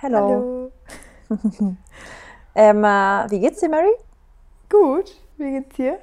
Hello. 0.00 0.70
Hallo. 1.28 1.36
ähm, 2.54 2.84
äh, 2.84 3.30
wie 3.30 3.40
geht's 3.40 3.58
dir, 3.58 3.68
Mary? 3.68 3.90
Gut. 4.70 5.10
Wie 5.38 5.50
geht's 5.50 5.74
dir? 5.74 5.98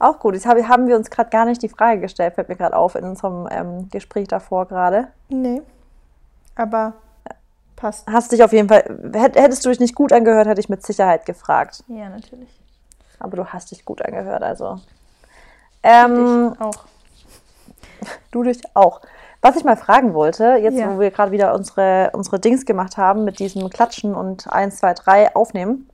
Auch 0.00 0.18
gut. 0.18 0.34
Jetzt 0.34 0.44
haben 0.44 0.88
wir 0.88 0.96
uns 0.96 1.08
gerade 1.08 1.30
gar 1.30 1.44
nicht 1.44 1.62
die 1.62 1.68
Frage 1.68 2.00
gestellt, 2.00 2.34
fällt 2.34 2.48
mir 2.48 2.56
gerade 2.56 2.76
auf 2.76 2.96
in 2.96 3.04
unserem 3.04 3.46
ähm, 3.48 3.88
Gespräch 3.90 4.26
davor 4.26 4.66
gerade. 4.66 5.06
Nee. 5.28 5.62
Aber 6.56 6.94
passt. 7.76 8.10
Hast 8.10 8.32
dich 8.32 8.42
auf 8.42 8.52
jeden 8.52 8.68
Fall, 8.68 8.82
hättest 9.14 9.64
du 9.64 9.68
dich 9.68 9.78
nicht 9.78 9.94
gut 9.94 10.12
angehört, 10.12 10.48
hätte 10.48 10.60
ich 10.60 10.68
mit 10.68 10.84
Sicherheit 10.84 11.26
gefragt. 11.26 11.84
Ja, 11.86 12.08
natürlich. 12.08 12.50
Aber 13.20 13.36
du 13.36 13.46
hast 13.46 13.70
dich 13.70 13.84
gut 13.84 14.02
angehört, 14.02 14.42
also. 14.42 14.80
Ähm, 15.84 16.54
ich 16.54 16.60
auch. 16.60 16.84
Du 18.32 18.42
dich 18.42 18.60
auch. 18.74 19.00
Was 19.42 19.56
ich 19.56 19.64
mal 19.64 19.76
fragen 19.76 20.14
wollte, 20.14 20.56
jetzt 20.60 20.78
ja. 20.78 20.92
wo 20.92 20.98
wir 20.98 21.10
gerade 21.10 21.30
wieder 21.30 21.54
unsere, 21.54 22.10
unsere 22.14 22.40
Dings 22.40 22.64
gemacht 22.64 22.96
haben 22.96 23.24
mit 23.24 23.38
diesem 23.38 23.68
Klatschen 23.70 24.14
und 24.14 24.50
1, 24.50 24.78
2, 24.78 24.94
3 24.94 25.36
aufnehmen. 25.36 25.88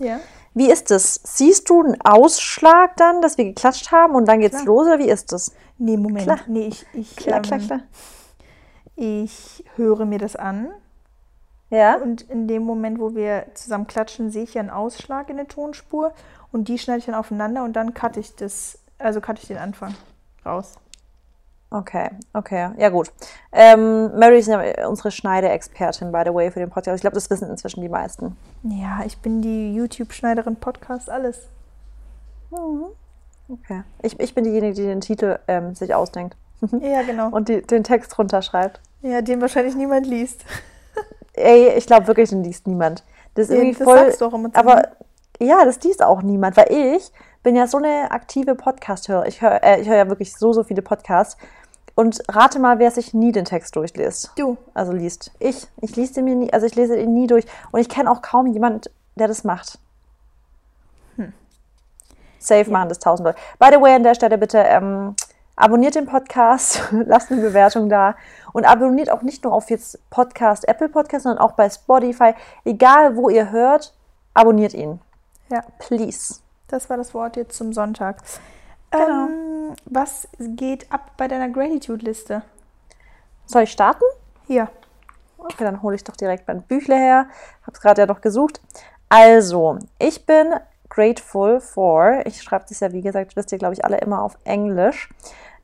Ja. 0.00 0.20
Wie 0.54 0.70
ist 0.70 0.90
es? 0.90 1.20
Siehst 1.24 1.70
du 1.70 1.82
einen 1.82 2.00
Ausschlag 2.02 2.96
dann, 2.96 3.22
dass 3.22 3.38
wir 3.38 3.46
geklatscht 3.46 3.90
haben 3.90 4.14
und 4.14 4.26
dann 4.26 4.40
geht's 4.40 4.62
klar. 4.62 4.66
los 4.66 4.86
oder 4.86 4.98
wie 4.98 5.08
ist 5.08 5.32
es? 5.32 5.52
Nee, 5.78 5.96
Moment. 5.96 6.24
Klar. 6.24 6.38
Nee, 6.46 6.66
ich, 6.66 6.86
ich, 6.92 7.16
klar, 7.16 7.38
ähm, 7.38 7.42
klar, 7.42 7.58
klar. 7.58 7.80
Ich 8.96 9.64
höre 9.76 10.04
mir 10.04 10.18
das 10.18 10.36
an. 10.36 10.68
Ja. 11.70 11.96
Und 11.96 12.22
in 12.22 12.48
dem 12.48 12.64
Moment, 12.64 13.00
wo 13.00 13.14
wir 13.14 13.46
zusammen 13.54 13.86
klatschen, 13.86 14.30
sehe 14.30 14.42
ich 14.42 14.54
ja 14.54 14.60
einen 14.60 14.70
Ausschlag 14.70 15.30
in 15.30 15.38
der 15.38 15.48
Tonspur 15.48 16.12
und 16.52 16.68
die 16.68 16.78
schneide 16.78 16.98
ich 16.98 17.06
dann 17.06 17.14
aufeinander 17.14 17.64
und 17.64 17.72
dann 17.72 17.94
cutte 17.94 18.20
ich 18.20 18.36
das, 18.36 18.78
also 18.98 19.22
cutte 19.22 19.40
ich 19.40 19.48
den 19.48 19.56
Anfang 19.56 19.94
raus. 20.44 20.74
Okay, 21.72 22.10
okay, 22.34 22.70
ja 22.76 22.90
gut. 22.90 23.10
Ähm, 23.50 24.16
Mary 24.18 24.38
ist 24.38 24.48
ja 24.48 24.86
unsere 24.86 25.10
Schneideexpertin, 25.10 26.12
by 26.12 26.22
the 26.26 26.34
way, 26.34 26.50
für 26.50 26.60
den 26.60 26.68
Podcast. 26.68 26.96
Ich 26.96 27.00
glaube, 27.00 27.14
das 27.14 27.30
wissen 27.30 27.48
inzwischen 27.48 27.80
die 27.80 27.88
meisten. 27.88 28.36
Ja, 28.62 29.00
ich 29.06 29.18
bin 29.18 29.40
die 29.40 29.74
YouTube-Schneiderin, 29.74 30.56
Podcast, 30.56 31.08
alles. 31.08 31.48
Mhm. 32.50 32.84
Okay. 33.48 33.82
Ich, 34.02 34.20
ich 34.20 34.34
bin 34.34 34.44
diejenige, 34.44 34.74
die 34.74 34.84
den 34.84 35.00
Titel 35.00 35.38
ähm, 35.48 35.74
sich 35.74 35.94
ausdenkt. 35.94 36.36
Ja, 36.80 37.02
genau. 37.02 37.28
Und 37.28 37.48
die, 37.48 37.62
den 37.62 37.82
Text 37.82 38.16
runterschreibt. 38.18 38.80
Ja, 39.00 39.20
den 39.20 39.40
wahrscheinlich 39.40 39.74
niemand 39.74 40.06
liest. 40.06 40.44
Ey, 41.32 41.70
ich 41.70 41.86
glaube 41.86 42.06
wirklich, 42.06 42.30
den 42.30 42.44
liest 42.44 42.68
niemand. 42.68 43.02
Das 43.34 43.48
ist 43.48 43.54
ja, 43.54 43.56
irgendwie 43.56 43.78
das 43.78 43.84
voll. 43.84 43.98
Sagst 43.98 44.20
du 44.20 44.26
auch 44.26 44.34
immer 44.34 44.50
aber 44.52 44.90
ja, 45.40 45.64
das 45.64 45.82
liest 45.82 46.02
auch 46.02 46.22
niemand, 46.22 46.56
weil 46.56 46.70
ich 46.70 47.10
bin 47.42 47.56
ja 47.56 47.66
so 47.66 47.78
eine 47.78 48.10
aktive 48.10 48.54
Podcast-Hörer. 48.54 49.26
Ich 49.26 49.42
höre 49.42 49.62
äh, 49.62 49.84
hör 49.84 49.96
ja 49.96 50.08
wirklich 50.08 50.34
so, 50.34 50.52
so 50.52 50.62
viele 50.62 50.82
Podcasts. 50.82 51.36
Und 51.94 52.22
rate 52.28 52.58
mal, 52.58 52.78
wer 52.78 52.90
sich 52.90 53.12
nie 53.12 53.32
den 53.32 53.44
Text 53.44 53.76
durchliest. 53.76 54.32
Du. 54.36 54.56
Also 54.74 54.92
liest. 54.92 55.30
Ich. 55.38 55.66
Ich 55.80 55.96
lese 55.96 56.14
den 56.14 56.24
mir 56.24 56.34
nie, 56.34 56.52
also 56.52 56.66
ich 56.66 56.74
lese 56.74 56.98
ihn 56.98 57.12
nie 57.12 57.26
durch. 57.26 57.44
Und 57.70 57.80
ich 57.80 57.88
kenne 57.88 58.10
auch 58.10 58.22
kaum 58.22 58.46
jemand, 58.46 58.90
der 59.14 59.28
das 59.28 59.44
macht. 59.44 59.78
Hm. 61.16 61.32
Safe 62.38 62.62
ja. 62.62 62.72
machen 62.72 62.88
das 62.88 62.98
tausend 62.98 63.26
Leute. 63.26 63.38
By 63.58 63.68
the 63.72 63.80
way, 63.80 63.94
an 63.94 64.02
der 64.02 64.14
Stelle 64.14 64.38
bitte 64.38 64.58
ähm, 64.58 65.14
abonniert 65.56 65.94
den 65.94 66.06
Podcast, 66.06 66.82
lasst 67.06 67.30
eine 67.30 67.42
Bewertung 67.42 67.88
da 67.88 68.16
und 68.52 68.64
abonniert 68.64 69.10
auch 69.10 69.22
nicht 69.22 69.44
nur 69.44 69.52
auf 69.52 69.70
jetzt 69.70 69.98
Podcast, 70.10 70.66
Apple 70.66 70.88
Podcast, 70.88 71.24
sondern 71.24 71.44
auch 71.44 71.52
bei 71.52 71.68
Spotify. 71.68 72.34
Egal, 72.64 73.16
wo 73.16 73.28
ihr 73.28 73.50
hört, 73.50 73.94
abonniert 74.34 74.74
ihn. 74.74 75.00
Ja. 75.50 75.62
Please. 75.78 76.36
Das 76.68 76.88
war 76.88 76.96
das 76.96 77.12
Wort 77.12 77.36
jetzt 77.36 77.56
zum 77.56 77.74
Sonntag. 77.74 78.22
Genau. 78.90 79.26
Ähm, 79.26 79.61
was 79.84 80.28
geht 80.38 80.90
ab 80.92 81.12
bei 81.16 81.28
deiner 81.28 81.48
Gratitude-Liste? 81.48 82.42
Soll 83.46 83.62
ich 83.62 83.72
starten? 83.72 84.04
Ja. 84.46 84.68
Okay, 85.38 85.64
dann 85.64 85.82
hole 85.82 85.96
ich 85.96 86.04
doch 86.04 86.16
direkt 86.16 86.46
mein 86.46 86.62
Büchle 86.62 86.96
her. 86.96 87.26
Habe 87.62 87.72
es 87.72 87.80
gerade 87.80 88.02
ja 88.02 88.06
noch 88.06 88.20
gesucht. 88.20 88.60
Also, 89.08 89.78
ich 89.98 90.24
bin 90.24 90.54
grateful 90.88 91.60
for, 91.60 92.22
ich 92.26 92.42
schreibe 92.42 92.66
das 92.68 92.80
ja, 92.80 92.92
wie 92.92 93.00
gesagt, 93.00 93.34
wisst 93.34 93.52
ihr, 93.52 93.58
glaube 93.58 93.74
ich, 93.74 93.84
alle 93.84 93.98
immer 93.98 94.22
auf 94.22 94.38
Englisch, 94.44 95.08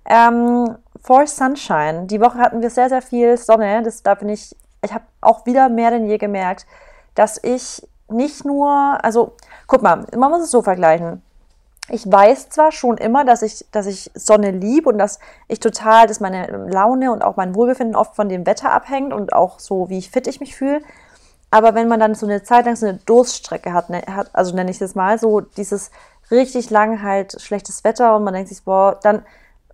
ähm, 0.06 0.76
for 1.00 1.26
Sunshine. 1.26 2.06
Die 2.06 2.20
Woche 2.20 2.38
hatten 2.38 2.62
wir 2.62 2.70
sehr, 2.70 2.88
sehr 2.88 3.02
viel 3.02 3.36
Sonne. 3.36 3.82
Das, 3.82 4.02
da 4.02 4.14
bin 4.14 4.28
ich, 4.30 4.56
ich 4.82 4.92
habe 4.92 5.04
auch 5.20 5.46
wieder 5.46 5.68
mehr 5.68 5.90
denn 5.90 6.06
je 6.06 6.18
gemerkt, 6.18 6.66
dass 7.14 7.38
ich 7.42 7.86
nicht 8.08 8.44
nur, 8.44 8.98
also, 9.02 9.36
guck 9.66 9.82
mal, 9.82 10.06
man 10.16 10.30
muss 10.30 10.42
es 10.42 10.50
so 10.50 10.62
vergleichen 10.62 11.22
ich 11.90 12.10
weiß 12.10 12.50
zwar 12.50 12.70
schon 12.70 12.98
immer, 12.98 13.24
dass 13.24 13.42
ich, 13.42 13.64
dass 13.72 13.86
ich 13.86 14.10
Sonne 14.14 14.50
liebe 14.50 14.88
und 14.88 14.98
dass 14.98 15.18
ich 15.48 15.58
total, 15.58 16.06
dass 16.06 16.20
meine 16.20 16.46
Laune 16.68 17.10
und 17.12 17.22
auch 17.22 17.36
mein 17.36 17.54
Wohlbefinden 17.54 17.96
oft 17.96 18.14
von 18.14 18.28
dem 18.28 18.46
Wetter 18.46 18.70
abhängt 18.70 19.12
und 19.12 19.32
auch 19.32 19.58
so, 19.58 19.88
wie 19.88 20.02
fit 20.02 20.26
ich 20.26 20.40
mich 20.40 20.54
fühle. 20.54 20.82
Aber 21.50 21.74
wenn 21.74 21.88
man 21.88 21.98
dann 21.98 22.14
so 22.14 22.26
eine 22.26 22.42
Zeit 22.42 22.66
lang 22.66 22.76
so 22.76 22.86
eine 22.86 22.98
Durststrecke 23.06 23.72
hat, 23.72 23.88
ne, 23.88 24.02
hat 24.06 24.28
also 24.34 24.54
nenne 24.54 24.70
ich 24.70 24.80
es 24.82 24.94
mal, 24.94 25.18
so 25.18 25.40
dieses 25.40 25.90
richtig 26.30 26.68
lang 26.68 27.02
halt 27.02 27.40
schlechtes 27.40 27.84
Wetter 27.84 28.16
und 28.16 28.24
man 28.24 28.34
denkt 28.34 28.50
sich, 28.50 28.64
boah, 28.64 28.98
dann, 29.02 29.24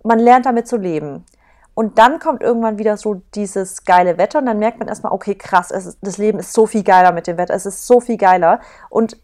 man 0.03 0.19
lernt 0.19 0.45
damit 0.45 0.69
zu 0.69 0.77
leben. 0.77 1.25
Und 1.73 1.97
dann 1.97 2.19
kommt 2.19 2.41
irgendwann 2.41 2.77
wieder 2.77 2.95
so 2.95 3.21
dieses 3.33 3.83
geile 3.83 4.17
Wetter 4.17 4.39
und 4.39 4.45
dann 4.45 4.59
merkt 4.59 4.79
man 4.79 4.87
erstmal, 4.87 5.11
okay, 5.11 5.35
krass, 5.35 5.71
ist, 5.71 5.97
das 6.01 6.17
Leben 6.17 6.39
ist 6.39 6.53
so 6.53 6.65
viel 6.65 6.83
geiler 6.83 7.11
mit 7.11 7.27
dem 7.27 7.37
Wetter, 7.37 7.53
es 7.53 7.65
ist 7.65 7.85
so 7.85 7.99
viel 7.99 8.15
geiler. 8.15 8.61
Und 8.89 9.17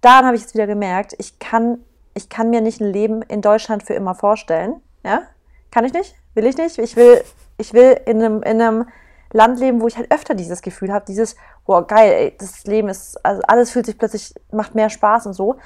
dann 0.00 0.26
habe 0.26 0.34
ich 0.34 0.42
jetzt 0.42 0.54
wieder 0.54 0.66
gemerkt, 0.66 1.14
ich 1.18 1.38
kann 1.38 1.78
ich 2.14 2.28
kann 2.28 2.50
mir 2.50 2.60
nicht 2.60 2.80
ein 2.80 2.92
Leben 2.92 3.22
in 3.22 3.42
Deutschland 3.42 3.82
für 3.82 3.94
immer 3.94 4.14
vorstellen. 4.14 4.80
Ja? 5.04 5.22
Kann 5.70 5.84
ich 5.84 5.92
nicht? 5.92 6.14
Will 6.34 6.46
ich 6.46 6.56
nicht? 6.56 6.78
Ich 6.78 6.96
will, 6.96 7.22
ich 7.58 7.72
will 7.74 8.00
in 8.06 8.22
einem, 8.22 8.42
in 8.42 8.60
einem 8.60 8.86
Land 9.32 9.58
leben, 9.60 9.80
wo 9.80 9.86
ich 9.86 9.96
halt 9.96 10.10
öfter 10.10 10.34
dieses 10.34 10.62
Gefühl 10.62 10.92
habe, 10.92 11.04
dieses, 11.06 11.36
boah, 11.64 11.86
geil, 11.86 12.12
ey, 12.12 12.36
das 12.38 12.64
Leben 12.64 12.88
ist, 12.88 13.24
also 13.24 13.42
alles 13.46 13.70
fühlt 13.70 13.86
sich 13.86 13.98
plötzlich, 13.98 14.34
macht 14.50 14.74
mehr 14.74 14.90
Spaß 14.90 15.26
und 15.26 15.32
so. 15.32 15.56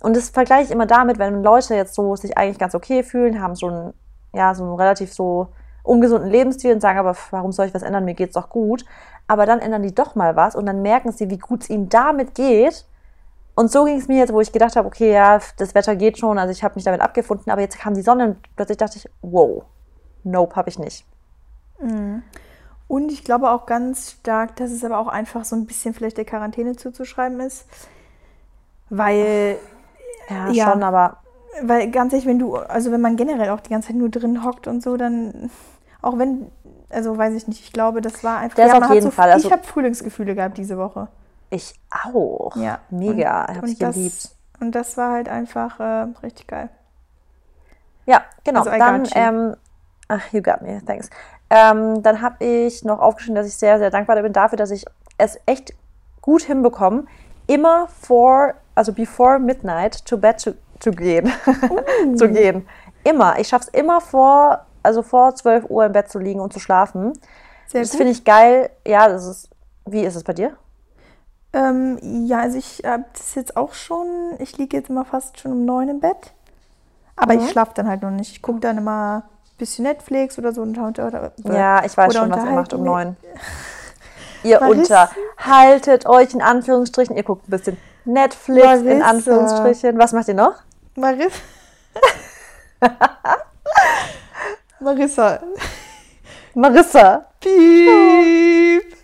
Und 0.00 0.16
das 0.16 0.30
vergleiche 0.30 0.64
ich 0.64 0.70
immer 0.70 0.86
damit, 0.86 1.18
wenn 1.18 1.42
Leute 1.42 1.74
jetzt 1.74 1.94
so 1.94 2.14
sich 2.16 2.38
eigentlich 2.38 2.58
ganz 2.58 2.74
okay 2.74 3.02
fühlen, 3.02 3.40
haben 3.40 3.56
so 3.56 3.66
einen, 3.66 3.94
ja, 4.32 4.54
so 4.54 4.62
einen 4.62 4.74
relativ 4.74 5.12
so 5.12 5.48
ungesunden 5.82 6.30
Lebensstil 6.30 6.72
und 6.72 6.80
sagen, 6.80 6.98
aber 6.98 7.16
warum 7.30 7.52
soll 7.52 7.66
ich 7.66 7.74
was 7.74 7.82
ändern? 7.82 8.04
Mir 8.04 8.14
geht's 8.14 8.34
doch 8.34 8.50
gut. 8.50 8.84
Aber 9.26 9.46
dann 9.46 9.60
ändern 9.60 9.82
die 9.82 9.94
doch 9.94 10.14
mal 10.14 10.36
was 10.36 10.54
und 10.54 10.66
dann 10.66 10.82
merken 10.82 11.10
sie, 11.10 11.30
wie 11.30 11.38
gut 11.38 11.62
es 11.62 11.70
ihnen 11.70 11.88
damit 11.88 12.34
geht 12.34 12.84
und 13.56 13.72
so 13.72 13.84
ging 13.84 13.98
es 13.98 14.06
mir 14.06 14.18
jetzt, 14.18 14.32
wo 14.32 14.40
ich 14.40 14.52
gedacht 14.52 14.76
habe, 14.76 14.86
okay, 14.86 15.12
ja, 15.12 15.40
das 15.56 15.74
Wetter 15.74 15.96
geht 15.96 16.18
schon, 16.18 16.38
also 16.38 16.52
ich 16.52 16.62
habe 16.62 16.74
mich 16.74 16.84
damit 16.84 17.00
abgefunden, 17.00 17.50
aber 17.50 17.62
jetzt 17.62 17.78
kam 17.78 17.94
die 17.94 18.02
Sonne 18.02 18.26
und 18.26 18.36
plötzlich 18.54 18.76
dachte 18.76 18.98
ich, 18.98 19.08
wow, 19.22 19.64
nope, 20.24 20.54
habe 20.54 20.68
ich 20.68 20.78
nicht. 20.78 21.06
Mhm. 21.80 22.22
Und 22.86 23.10
ich 23.10 23.24
glaube 23.24 23.50
auch 23.50 23.64
ganz 23.64 24.12
stark, 24.12 24.56
dass 24.56 24.70
es 24.70 24.84
aber 24.84 24.98
auch 24.98 25.08
einfach 25.08 25.44
so 25.44 25.56
ein 25.56 25.64
bisschen 25.64 25.94
vielleicht 25.94 26.18
der 26.18 26.26
Quarantäne 26.26 26.76
zuzuschreiben 26.76 27.40
ist, 27.40 27.66
weil 28.90 29.56
ja, 30.28 30.50
ja 30.50 30.70
schon, 30.70 30.82
aber 30.82 31.16
weil 31.62 31.90
ganz 31.90 32.12
ehrlich, 32.12 32.28
wenn 32.28 32.38
du, 32.38 32.56
also 32.56 32.92
wenn 32.92 33.00
man 33.00 33.16
generell 33.16 33.48
auch 33.50 33.60
die 33.60 33.70
ganze 33.70 33.88
Zeit 33.88 33.96
nur 33.96 34.10
drin 34.10 34.44
hockt 34.44 34.68
und 34.68 34.82
so, 34.82 34.98
dann 34.98 35.50
auch 36.02 36.18
wenn, 36.18 36.50
also 36.90 37.16
weiß 37.16 37.34
ich 37.34 37.48
nicht, 37.48 37.62
ich 37.62 37.72
glaube, 37.72 38.02
das 38.02 38.22
war 38.22 38.38
einfach. 38.38 38.56
Das 38.56 38.70
ja, 38.70 38.78
auf 38.78 38.90
jeden 38.92 39.06
so, 39.06 39.10
Fall. 39.10 39.32
Also, 39.32 39.48
ich 39.48 39.52
habe 39.52 39.64
Frühlingsgefühle 39.64 40.34
gehabt 40.34 40.58
diese 40.58 40.76
Woche. 40.76 41.08
Ich 41.56 41.74
auch. 41.90 42.54
Ja. 42.56 42.80
Mega. 42.90 43.46
Und, 43.46 43.56
Habe 43.56 43.68
ich 43.70 43.78
das, 43.78 43.94
geliebt. 43.94 44.28
Und 44.60 44.72
das 44.74 44.96
war 44.96 45.12
halt 45.12 45.28
einfach 45.28 45.80
äh, 45.80 46.06
richtig 46.22 46.46
geil. 46.46 46.68
Ja, 48.04 48.22
genau. 48.44 48.60
Also, 48.60 48.70
dann, 48.78 49.08
ähm, 49.14 49.56
ach, 50.08 50.32
you 50.32 50.42
got 50.42 50.62
me, 50.62 50.80
thanks. 50.84 51.10
Ähm, 51.50 52.02
dann 52.02 52.22
habe 52.22 52.44
ich 52.44 52.84
noch 52.84 53.00
aufgeschrieben, 53.00 53.36
dass 53.36 53.46
ich 53.46 53.56
sehr, 53.56 53.78
sehr 53.78 53.90
dankbar 53.90 54.20
bin 54.22 54.32
dafür, 54.32 54.56
dass 54.56 54.70
ich 54.70 54.84
es 55.18 55.38
echt 55.46 55.74
gut 56.20 56.42
hinbekomme, 56.42 57.04
immer 57.46 57.88
vor, 57.88 58.54
also 58.74 58.92
before 58.92 59.38
midnight 59.38 60.04
to 60.04 60.18
bed 60.18 60.42
to, 60.42 60.52
to 60.80 60.90
gehen. 60.90 61.32
Uh. 62.04 62.14
zu 62.16 62.28
gehen. 62.28 62.68
Immer. 63.04 63.38
Ich 63.38 63.48
schaffe 63.48 63.66
es 63.68 63.80
immer 63.80 64.00
vor, 64.00 64.66
also 64.82 65.02
vor 65.02 65.34
12 65.34 65.70
Uhr 65.70 65.86
im 65.86 65.92
Bett 65.92 66.10
zu 66.10 66.18
liegen 66.18 66.40
und 66.40 66.52
zu 66.52 66.60
schlafen. 66.60 67.12
Sehr 67.66 67.80
das 67.80 67.94
finde 67.94 68.12
ich 68.12 68.24
geil. 68.24 68.70
Ja, 68.86 69.08
das 69.08 69.26
ist. 69.26 69.50
Wie 69.84 70.02
ist 70.02 70.16
es 70.16 70.24
bei 70.24 70.32
dir? 70.32 70.56
Ähm, 71.56 72.26
ja, 72.26 72.40
also 72.40 72.58
ich 72.58 72.82
habe 72.84 73.06
das 73.14 73.34
jetzt 73.34 73.56
auch 73.56 73.72
schon. 73.72 74.34
Ich 74.38 74.58
liege 74.58 74.76
jetzt 74.76 74.90
immer 74.90 75.06
fast 75.06 75.40
schon 75.40 75.52
um 75.52 75.64
neun 75.64 75.88
im 75.88 76.00
Bett. 76.00 76.32
Aber 77.16 77.32
mhm. 77.32 77.40
ich 77.40 77.50
schlafe 77.50 77.72
dann 77.74 77.88
halt 77.88 78.02
noch 78.02 78.10
nicht. 78.10 78.30
Ich 78.32 78.42
gucke 78.42 78.60
dann 78.60 78.76
immer 78.76 79.22
ein 79.24 79.56
bisschen 79.56 79.84
Netflix 79.84 80.38
oder 80.38 80.52
so. 80.52 80.60
Oder, 80.60 81.06
oder, 81.06 81.32
ja, 81.44 81.82
ich 81.82 81.96
weiß 81.96 82.14
schon, 82.14 82.30
was 82.30 82.44
ihr 82.44 82.50
macht 82.50 82.74
um 82.74 82.84
neun. 82.84 83.16
ihr 84.42 84.60
unter. 84.60 85.08
Haltet 85.38 86.04
euch 86.04 86.34
in 86.34 86.42
Anführungsstrichen. 86.42 87.16
Ihr 87.16 87.22
guckt 87.22 87.48
ein 87.48 87.52
bisschen 87.52 87.78
Netflix 88.04 88.66
Marissa. 88.66 88.90
in 88.90 89.02
Anführungsstrichen. 89.02 89.98
Was 89.98 90.12
macht 90.12 90.28
ihr 90.28 90.34
noch? 90.34 90.56
Marissa. 90.94 91.38
Marissa. 94.80 95.40
Marissa. 96.54 97.24
Piep. 97.40 98.95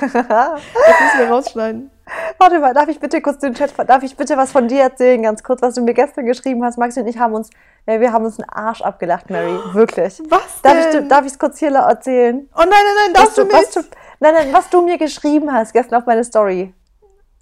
Das 0.00 0.12
müssen 0.12 1.18
wir 1.18 1.28
rausschneiden. 1.30 1.90
Warte 2.38 2.58
mal, 2.58 2.74
darf 2.74 2.88
ich 2.88 2.98
bitte 3.00 3.22
kurz 3.22 3.38
den 3.38 3.54
Chat, 3.54 3.72
darf 3.88 4.02
ich 4.02 4.16
bitte 4.16 4.36
was 4.36 4.52
von 4.52 4.68
dir 4.68 4.82
erzählen, 4.82 5.22
ganz 5.22 5.42
kurz, 5.42 5.62
was 5.62 5.74
du 5.74 5.82
mir 5.82 5.94
gestern 5.94 6.26
geschrieben 6.26 6.64
hast? 6.64 6.76
Maxi 6.76 7.00
und 7.00 7.06
ich 7.06 7.18
haben 7.18 7.32
uns, 7.32 7.48
ja, 7.86 8.00
wir 8.00 8.12
haben 8.12 8.24
uns 8.24 8.38
einen 8.38 8.48
Arsch 8.48 8.82
abgelacht, 8.82 9.30
Mary, 9.30 9.56
wirklich. 9.72 10.20
Was 10.28 10.60
Darf 10.62 10.90
denn? 10.90 11.02
ich 11.04 11.08
darf 11.08 11.24
es 11.24 11.38
kurz 11.38 11.58
hier 11.58 11.72
erzählen? 11.74 12.48
Oh 12.54 12.58
nein, 12.58 12.68
nein, 12.70 12.94
nein, 13.06 13.14
darfst 13.14 13.38
du, 13.38 13.44
du 13.44 13.56
nicht. 13.56 13.76
Du, 13.76 13.80
Nein, 14.20 14.34
nein, 14.34 14.52
was 14.52 14.68
du 14.70 14.82
mir 14.82 14.98
geschrieben 14.98 15.52
hast 15.52 15.72
gestern 15.72 16.00
auf 16.00 16.06
meine 16.06 16.22
Story. 16.22 16.72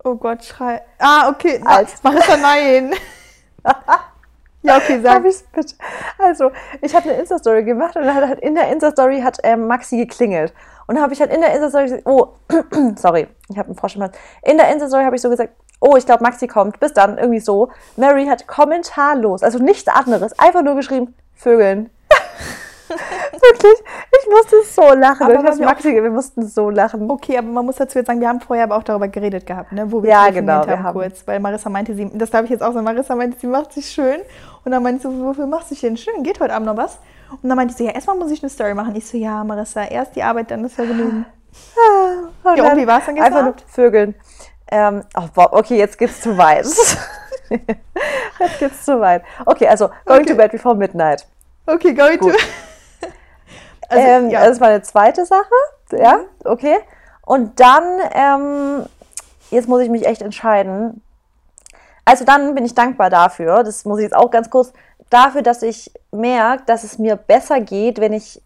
Oh 0.03 0.15
Gott, 0.15 0.43
schrei. 0.43 0.81
Ah, 0.99 1.29
okay. 1.29 1.61
Als- 1.63 2.03
Marissa, 2.03 2.37
nein. 2.39 2.95
ja, 4.63 4.77
okay, 4.79 4.99
sag. 5.03 5.17
Darf 5.17 5.25
ich's 5.27 5.43
bitte? 5.53 5.75
Also, 6.19 6.53
ich 6.81 6.95
habe 6.95 7.11
eine 7.11 7.19
Insta-Story 7.21 7.65
gemacht 7.65 7.97
und 7.97 8.05
dann 8.05 8.29
hat 8.29 8.41
in 8.41 8.55
der 8.55 8.69
Insta-Story 8.69 9.21
hat 9.21 9.39
ähm, 9.43 9.67
Maxi 9.67 9.99
geklingelt. 9.99 10.55
Und 10.91 10.97
dann 10.97 11.05
habe 11.05 11.13
ich 11.15 11.21
halt 11.21 11.33
in 11.33 11.41
der 11.41 11.53
Insta-Story 11.53 11.85
gesagt, 11.85 12.03
oh, 12.05 12.31
sorry, 12.97 13.29
ich 13.49 13.57
habe 13.57 13.69
einen 13.69 13.77
Frosch 13.77 13.95
im 13.95 14.03
Hals. 14.03 14.17
In 14.43 14.57
der 14.57 14.73
Insta-Story 14.73 15.05
habe 15.05 15.15
ich 15.15 15.23
so 15.23 15.31
gesagt, 15.31 15.53
oh, 15.79 15.95
ich 15.97 16.05
glaube, 16.05 16.25
Maxi 16.25 16.49
kommt. 16.49 16.81
Bis 16.81 16.93
dann, 16.93 17.17
irgendwie 17.17 17.39
so. 17.39 17.69
Mary 17.97 18.27
hat 18.27 18.49
kommentarlos, 18.49 19.45
also 19.45 19.61
nichts 19.61 19.87
anderes, 19.87 20.37
einfach 20.37 20.63
nur 20.65 20.75
geschrieben, 20.75 21.15
Vögeln. 21.37 21.91
Wirklich, 22.89 23.85
ich 24.21 24.29
musste 24.31 24.57
so 24.65 24.93
lachen. 24.95 25.23
Aber 25.31 25.53
ich 25.55 25.61
Maxi, 25.61 25.95
wir 25.95 26.11
mussten 26.11 26.45
so 26.49 26.71
lachen. 26.71 27.09
Okay, 27.09 27.39
aber 27.39 27.47
man 27.47 27.67
muss 27.67 27.77
dazu 27.77 27.99
jetzt 28.01 28.09
sagen, 28.09 28.21
wir 28.21 28.27
haben 28.29 28.41
vorher 28.41 28.65
aber 28.65 28.75
auch 28.77 28.83
darüber 28.83 29.07
geredet 29.07 29.47
gehabt, 29.47 29.71
ne? 29.71 29.93
wo 29.93 30.03
wir 30.03 30.11
Ja, 30.11 30.29
genau, 30.31 30.67
haben 30.67 30.83
haben- 30.83 30.99
kurz. 30.99 31.25
Weil 31.25 31.39
Marissa 31.39 31.71
meinte, 31.71 31.95
sie, 31.95 32.11
das 32.15 32.31
darf 32.31 32.43
ich 32.43 32.51
jetzt 32.51 32.65
auch 32.65 32.73
sagen, 32.73 32.85
Marissa 32.85 33.15
meinte, 33.15 33.39
sie 33.39 33.47
macht 33.47 33.73
sich 33.75 33.89
schön. 33.89 34.19
Und 34.65 34.73
dann 34.73 34.83
meinte 34.83 35.03
so, 35.05 35.25
wofür 35.25 35.47
machst 35.47 35.71
du 35.71 35.75
dich 35.77 35.83
denn 35.83 35.97
schön? 35.97 36.25
Geht 36.25 36.41
heute 36.41 36.53
Abend 36.53 36.67
noch 36.67 36.77
was? 36.77 36.99
Und 37.43 37.49
dann 37.49 37.57
meinte 37.57 37.73
ich 37.73 37.79
so, 37.79 37.85
ja, 37.85 37.93
erstmal 37.93 38.17
muss 38.17 38.31
ich 38.31 38.43
eine 38.43 38.51
Story 38.51 38.75
machen. 38.75 38.95
Ich 38.97 39.07
so, 39.07 39.17
ja, 39.17 39.43
Marissa, 39.45 39.85
erst 39.85 40.17
die 40.17 40.23
Arbeit, 40.23 40.51
dann 40.51 40.63
das 40.63 40.75
Vergnügen. 40.75 41.25
Und 42.45 42.57
Ja, 42.57 42.73
und 42.73 42.79
wie 42.79 42.87
war's 42.87 43.07
dann 43.07 43.15
gestern 43.15 43.35
Einfach 43.35 43.45
nur? 43.45 43.55
Vögeln. 43.67 44.15
Ähm, 44.71 45.03
oh, 45.17 45.25
boah, 45.35 45.53
okay, 45.53 45.79
jetzt 45.79 45.99
geht's 45.99 46.21
zu 46.21 46.37
weit. 46.37 46.67
jetzt 47.49 48.59
geht's 48.59 48.85
zu 48.85 49.01
weit. 49.01 49.23
Okay, 49.47 49.67
also 49.67 49.89
going 50.07 50.21
Okay. 50.23 50.31
to 50.31 50.37
bed 50.37 50.53
before 50.53 50.75
midnight. 50.75 51.27
Okay, 51.67 51.93
go 51.93 52.09
to. 52.09 52.19
Gut. 52.19 52.37
also, 53.89 54.07
ähm, 54.07 54.31
ja. 54.31 54.47
Das 54.47 54.61
war 54.61 54.69
eine 54.69 54.83
zweite 54.83 55.27
Sache. 55.27 55.51
Ja, 55.93 56.21
okay. 56.45 56.77
Und 57.27 57.59
dann, 57.61 57.83
ähm, 58.13 58.87
jetzt 59.51 59.69
muss 59.69 59.83
ich 59.83 59.89
mich 59.89 60.07
echt 60.07 60.23
entscheiden. 60.23 61.03
Also 62.05 62.25
dann 62.25 62.55
bin 62.55 62.65
ich 62.65 62.75
dankbar 62.75 63.11
dafür, 63.11 63.63
das 63.63 63.85
muss 63.85 63.99
ich 63.99 64.05
jetzt 64.05 64.17
auch 64.17 64.31
ganz 64.31 64.51
kurz, 64.51 64.73
dafür, 65.11 65.43
dass 65.43 65.63
ich 65.63 65.93
merke, 66.13 66.65
dass 66.67 66.85
es 66.85 66.99
mir 66.99 67.17
besser 67.17 67.61
geht, 67.61 68.01
wenn 68.01 68.13
ich, 68.13 68.43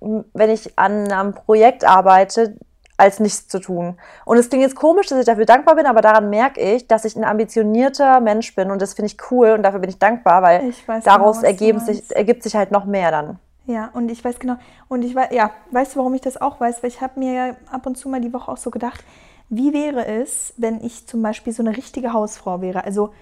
wenn 0.00 0.50
ich 0.50 0.78
an 0.78 1.12
einem 1.12 1.34
Projekt 1.34 1.84
arbeite, 1.84 2.56
als 2.96 3.18
nichts 3.18 3.48
zu 3.48 3.60
tun. 3.60 3.98
Und 4.24 4.36
es 4.36 4.48
klingt 4.48 4.62
jetzt 4.62 4.76
komisch, 4.76 5.06
dass 5.08 5.18
ich 5.18 5.24
dafür 5.24 5.46
dankbar 5.46 5.74
bin, 5.74 5.86
aber 5.86 6.02
daran 6.02 6.30
merke 6.30 6.60
ich, 6.60 6.86
dass 6.86 7.04
ich 7.04 7.16
ein 7.16 7.24
ambitionierter 7.24 8.20
Mensch 8.20 8.54
bin 8.54 8.70
und 8.70 8.80
das 8.80 8.94
finde 8.94 9.06
ich 9.06 9.16
cool 9.30 9.50
und 9.52 9.62
dafür 9.62 9.80
bin 9.80 9.90
ich 9.90 9.98
dankbar, 9.98 10.42
weil 10.42 10.68
Ich 10.68 10.86
weiß 10.86 11.04
daraus 11.04 11.40
genau, 11.40 11.78
sich, 11.80 12.14
ergibt 12.14 12.42
sich 12.42 12.54
halt 12.54 12.70
noch 12.70 12.84
mehr 12.84 13.10
dann. 13.10 13.38
Ja, 13.66 13.90
und 13.94 14.10
ich 14.10 14.24
weiß 14.24 14.38
genau, 14.38 14.56
und 14.88 15.02
ich 15.02 15.14
weiß, 15.14 15.28
ja, 15.32 15.50
weißt 15.70 15.94
du, 15.94 15.98
warum 15.98 16.14
ich 16.14 16.20
das 16.20 16.40
auch 16.40 16.60
weiß? 16.60 16.82
Weil 16.82 16.90
ich 16.90 17.00
habe 17.00 17.18
mir 17.18 17.32
ja 17.32 17.56
ab 17.70 17.86
und 17.86 17.96
zu 17.96 18.08
mal 18.08 18.20
die 18.20 18.32
Woche 18.32 18.50
auch 18.50 18.56
so 18.56 18.70
gedacht, 18.70 19.02
wie 19.48 19.72
wäre 19.72 20.06
es, 20.06 20.54
wenn 20.56 20.82
ich 20.82 21.06
zum 21.06 21.22
Beispiel 21.22 21.52
so 21.52 21.62
eine 21.62 21.76
richtige 21.76 22.12
Hausfrau 22.12 22.60
wäre? 22.60 22.84
Also, 22.84 23.12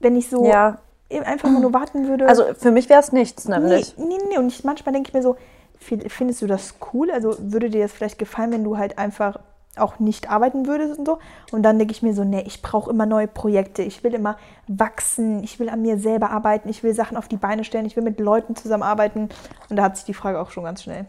wenn 0.00 0.16
ich 0.16 0.28
so 0.28 0.44
Ja. 0.44 0.78
Eben 1.14 1.24
einfach 1.24 1.48
mal 1.48 1.60
nur 1.60 1.72
warten 1.72 2.08
würde. 2.08 2.28
Also 2.28 2.44
für 2.54 2.70
mich 2.70 2.88
wäre 2.88 3.00
es 3.00 3.12
nichts, 3.12 3.46
nee, 3.46 3.58
nämlich. 3.58 3.96
nee, 3.96 4.18
nee, 4.28 4.38
und 4.38 4.48
ich, 4.48 4.64
manchmal 4.64 4.92
denke 4.92 5.08
ich 5.08 5.14
mir 5.14 5.22
so, 5.22 5.36
fi- 5.78 6.08
findest 6.08 6.42
du 6.42 6.46
das 6.46 6.74
cool? 6.92 7.10
Also, 7.10 7.36
würde 7.38 7.70
dir 7.70 7.82
das 7.82 7.92
vielleicht 7.92 8.18
gefallen, 8.18 8.52
wenn 8.52 8.64
du 8.64 8.76
halt 8.76 8.98
einfach 8.98 9.38
auch 9.76 9.98
nicht 9.98 10.30
arbeiten 10.30 10.66
würdest 10.66 10.98
und 10.98 11.06
so? 11.06 11.18
Und 11.50 11.62
dann 11.62 11.78
denke 11.78 11.92
ich 11.92 12.02
mir 12.02 12.14
so, 12.14 12.22
nee, 12.24 12.44
ich 12.46 12.62
brauche 12.62 12.90
immer 12.90 13.06
neue 13.06 13.26
Projekte, 13.26 13.82
ich 13.82 14.04
will 14.04 14.14
immer 14.14 14.36
wachsen, 14.68 15.42
ich 15.42 15.58
will 15.58 15.68
an 15.68 15.82
mir 15.82 15.98
selber 15.98 16.30
arbeiten, 16.30 16.68
ich 16.68 16.82
will 16.82 16.94
Sachen 16.94 17.16
auf 17.16 17.26
die 17.28 17.36
Beine 17.36 17.64
stellen, 17.64 17.86
ich 17.86 17.96
will 17.96 18.04
mit 18.04 18.20
Leuten 18.20 18.54
zusammenarbeiten. 18.54 19.30
Und 19.70 19.76
da 19.76 19.82
hat 19.84 19.96
sich 19.96 20.04
die 20.06 20.14
Frage 20.14 20.40
auch 20.40 20.50
schon 20.50 20.64
ganz 20.64 20.82
schnell. 20.82 21.06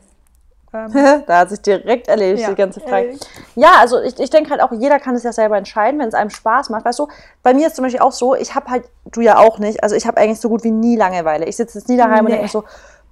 Ähm, 0.75 1.24
da 1.27 1.39
hat 1.39 1.50
sich 1.50 1.62
direkt 1.62 2.07
erledigt, 2.07 2.44
Ja, 2.44 2.50
die 2.50 2.56
ganze 2.56 2.80
Frage. 2.81 2.95
erledigt. 3.07 3.27
Ja, 3.56 3.72
also 3.80 4.01
ich, 4.01 4.19
ich 4.19 4.30
denke 4.30 4.50
halt 4.50 4.62
auch, 4.62 4.72
jeder 4.74 5.00
kann 5.00 5.16
es 5.16 5.24
ja 5.24 5.31
selber 5.31 5.57
entscheiden, 5.57 6.00
wenn 6.00 6.07
es 6.07 6.13
einem 6.13 6.30
Spaß 6.30 6.69
macht. 6.69 6.86
Weißt 6.86 7.00
du, 7.00 7.07
bei 7.44 7.54
mir 7.54 7.68
ist 7.68 7.75
zum 7.75 7.83
Beispiel 7.83 8.01
auch 8.01 8.12
so, 8.12 8.36
ich 8.36 8.54
habe 8.56 8.69
halt, 8.69 8.83
du 9.06 9.22
ja 9.22 9.38
auch 9.38 9.60
nicht, 9.60 9.83
also 9.83 9.95
ich 9.95 10.06
habe 10.06 10.18
eigentlich 10.18 10.39
so 10.42 10.50
gut 10.50 10.63
wie 10.63 10.72
nie 10.72 10.95
Langeweile. 10.98 11.45
Ich 11.45 11.56
sitze 11.57 11.77
jetzt 11.80 11.88
nie 11.88 11.98
daheim 11.98 12.19
und 12.19 12.25
Nee. 12.25 12.31
denke 12.31 12.44
mir 12.44 12.50
so, 12.50 12.63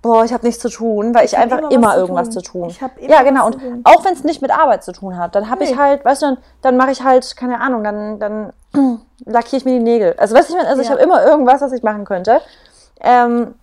boah, 0.02 0.26
ich 0.26 0.34
habe 0.34 0.46
nichts 0.46 0.62
zu 0.62 0.68
tun, 0.70 1.16
weil 1.16 1.24
ich, 1.26 1.34
hab 1.36 1.44
einfach 1.44 1.60
immer 1.60 1.72
immer, 1.72 1.94
zu 1.94 2.00
irgendwas 2.02 2.28
tun. 2.30 2.32
zu 2.34 2.42
tun. 2.42 2.70
Ich 2.70 2.82
hab 2.82 2.98
immer 2.98 3.10
ja, 3.10 3.24
genau. 3.24 3.46
Und 3.46 3.58
auch 3.86 4.04
wenn 4.04 4.14
es 4.14 4.24
nicht 4.26 4.42
mit 4.42 4.52
Arbeit 4.52 4.84
zu 4.84 4.92
tun 4.92 5.18
hat, 5.18 5.34
dann 5.36 5.50
habe 5.50 5.64
Nee. 5.64 5.72
ich 5.72 5.78
halt, 5.78 6.04
weißt 6.04 6.22
du, 6.24 6.26
dann, 6.26 6.38
dann 6.62 6.78
mache 6.78 6.92
ich 6.92 7.04
halt, 7.04 7.38
keine 7.38 7.62
Ahnung, 7.62 7.84
dann, 7.86 8.20
dann 8.20 8.54
lackiere 9.26 9.58
ich 9.58 9.66
mir 9.66 9.72
die 9.78 9.80
Nägel. 9.84 10.14
Also, 10.18 10.36
weißt 10.36 10.50
du, 10.50 10.54
ich 10.54 10.58
meine, 10.58 10.68
also 10.70 10.82
ich 10.82 10.88
Ja. 10.90 10.94
habe 10.96 11.02
immer 11.04 11.24
irgendwas, 11.26 11.62
was 11.62 11.72
ich 11.72 11.84
machen 11.84 12.04
könnte. 12.04 12.42
Ähm, 13.00 13.56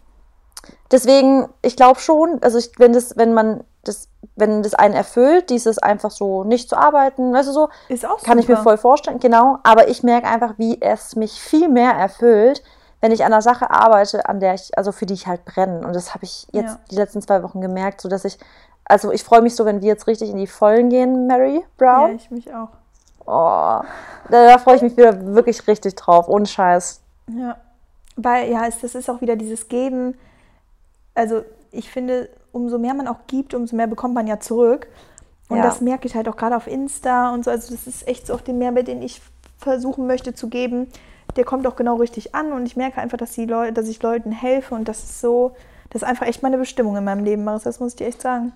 deswegen, 0.91 1.49
ich 1.63 1.77
glaube 1.77 2.01
schon, 2.01 2.39
also 2.43 2.59
ich, 2.59 2.71
wenn 2.79 2.93
das, 2.95 3.17
wenn 3.19 3.35
man 3.35 3.65
das, 3.85 4.09
wenn 4.37 4.63
das 4.63 4.75
einen 4.75 4.95
erfüllt, 4.95 5.49
dieses 5.51 5.79
einfach 5.79 6.11
so 6.11 6.45
nicht 6.45 6.69
zu 6.69 6.77
arbeiten, 6.77 7.33
weißt 7.33 7.49
du 7.49 7.53
so, 7.53 7.69
Ist 7.89 8.05
auch 8.07 8.23
kann 8.23 8.39
ich 8.39 8.49
mir 8.49 8.57
voll 8.59 8.77
vorstellen, 8.77 9.19
genau. 9.21 9.59
Aber 9.63 9.89
ich 9.89 10.03
merke 10.03 10.27
einfach, 10.29 10.55
wie 10.59 10.81
es 10.83 11.17
mich 11.17 11.41
viel 11.41 11.69
mehr 11.69 11.93
erfüllt, 11.93 12.63
wenn 13.01 13.13
ich 13.13 13.25
an 13.25 13.33
einer 13.33 13.41
Sache 13.43 13.71
arbeite, 13.71 14.29
an 14.29 14.41
der 14.41 14.53
ich, 14.55 14.77
also 14.77 14.93
für 14.93 15.07
die 15.07 15.15
ich 15.15 15.27
halt 15.27 15.45
brenne. 15.47 15.87
Und 15.87 15.95
das 15.97 16.15
habe 16.15 16.25
ich 16.25 16.47
jetzt 16.53 16.73
Ja. 16.75 16.81
die 16.91 16.97
letzten 16.97 17.23
zwei 17.23 17.43
Wochen 17.43 17.63
gemerkt, 17.63 18.03
so 18.03 18.09
dass 18.11 18.27
ich, 18.27 18.39
also 18.85 19.11
ich 19.13 19.25
freue 19.25 19.41
mich 19.41 19.55
so, 19.57 19.65
wenn 19.65 19.81
wir 19.81 19.89
jetzt 19.89 20.07
richtig 20.07 20.29
in 20.31 20.37
die 20.37 20.47
Vollen 20.47 20.91
gehen, 20.91 21.27
Mary 21.27 21.57
Ja, 21.57 21.63
Brown. 21.79 22.17
ich 22.17 22.31
mich 22.31 22.53
auch. 22.53 22.69
Oh, 23.27 23.83
da, 24.29 24.47
da 24.47 24.59
freue 24.59 24.77
ich 24.77 24.83
mich 24.83 24.97
wieder 24.97 25.35
wirklich 25.35 25.67
richtig 25.67 25.95
drauf, 25.95 26.29
ohne 26.29 26.45
Scheiß. 26.47 27.01
Ja. 27.29 27.57
Weil, 28.17 28.51
ja, 28.51 28.67
es, 28.67 28.81
das 28.81 28.95
ist 28.95 29.09
auch 29.09 29.21
wieder 29.23 29.37
dieses 29.37 29.69
Geben. 29.69 30.19
Also, 31.15 31.43
ich 31.71 31.91
finde, 31.91 32.29
umso 32.53 32.79
mehr 32.79 32.95
man 32.95 33.09
auch 33.09 33.27
gibt, 33.27 33.55
umso 33.55 33.77
mehr 33.77 33.87
bekommt 33.87 34.15
man 34.15 34.27
ja 34.27 34.41
zurück. 34.41 34.89
Und 35.49 35.57
Ja. 35.59 35.63
das 35.65 35.81
merke 35.81 36.07
ich 36.07 36.15
halt 36.15 36.29
auch 36.29 36.37
gerade 36.37 36.57
auf 36.57 36.67
Insta 36.67 37.33
und 37.33 37.45
so. 37.45 37.51
Also, 37.51 37.75
das 37.75 37.87
ist 37.87 38.07
echt 38.07 38.27
so 38.27 38.35
auch 38.35 38.41
den 38.41 38.59
Mehrwert, 38.59 38.87
den 38.89 39.03
ich 39.03 39.21
versuchen 39.59 40.07
möchte 40.07 40.33
zu 40.35 40.49
geben. 40.49 40.89
Der 41.37 41.45
kommt 41.45 41.67
auch 41.67 41.77
genau 41.77 41.97
richtig 41.97 42.35
an 42.35 42.53
und 42.53 42.67
ich 42.67 42.77
merke 42.77 43.01
einfach, 43.01 43.19
dass, 43.19 43.33
die 43.33 43.47
Leute, 43.47 43.73
dass 43.73 43.89
ich 43.89 44.03
Leuten 44.03 44.33
helfe 44.33 44.75
und 44.75 44.89
das 44.89 44.99
ist 45.03 45.21
so, 45.21 45.53
das 45.91 46.03
ist 46.03 46.09
einfach 46.09 46.27
echt 46.27 46.43
meine 46.43 46.59
Bestimmung 46.59 46.97
in 46.97 47.05
meinem 47.05 47.25
Leben, 47.25 47.45
Marissa, 47.45 47.69
das 47.69 47.79
muss 47.81 47.93
ich 47.93 47.97
dir 47.97 48.07
echt 48.07 48.21
sagen. 48.23 48.53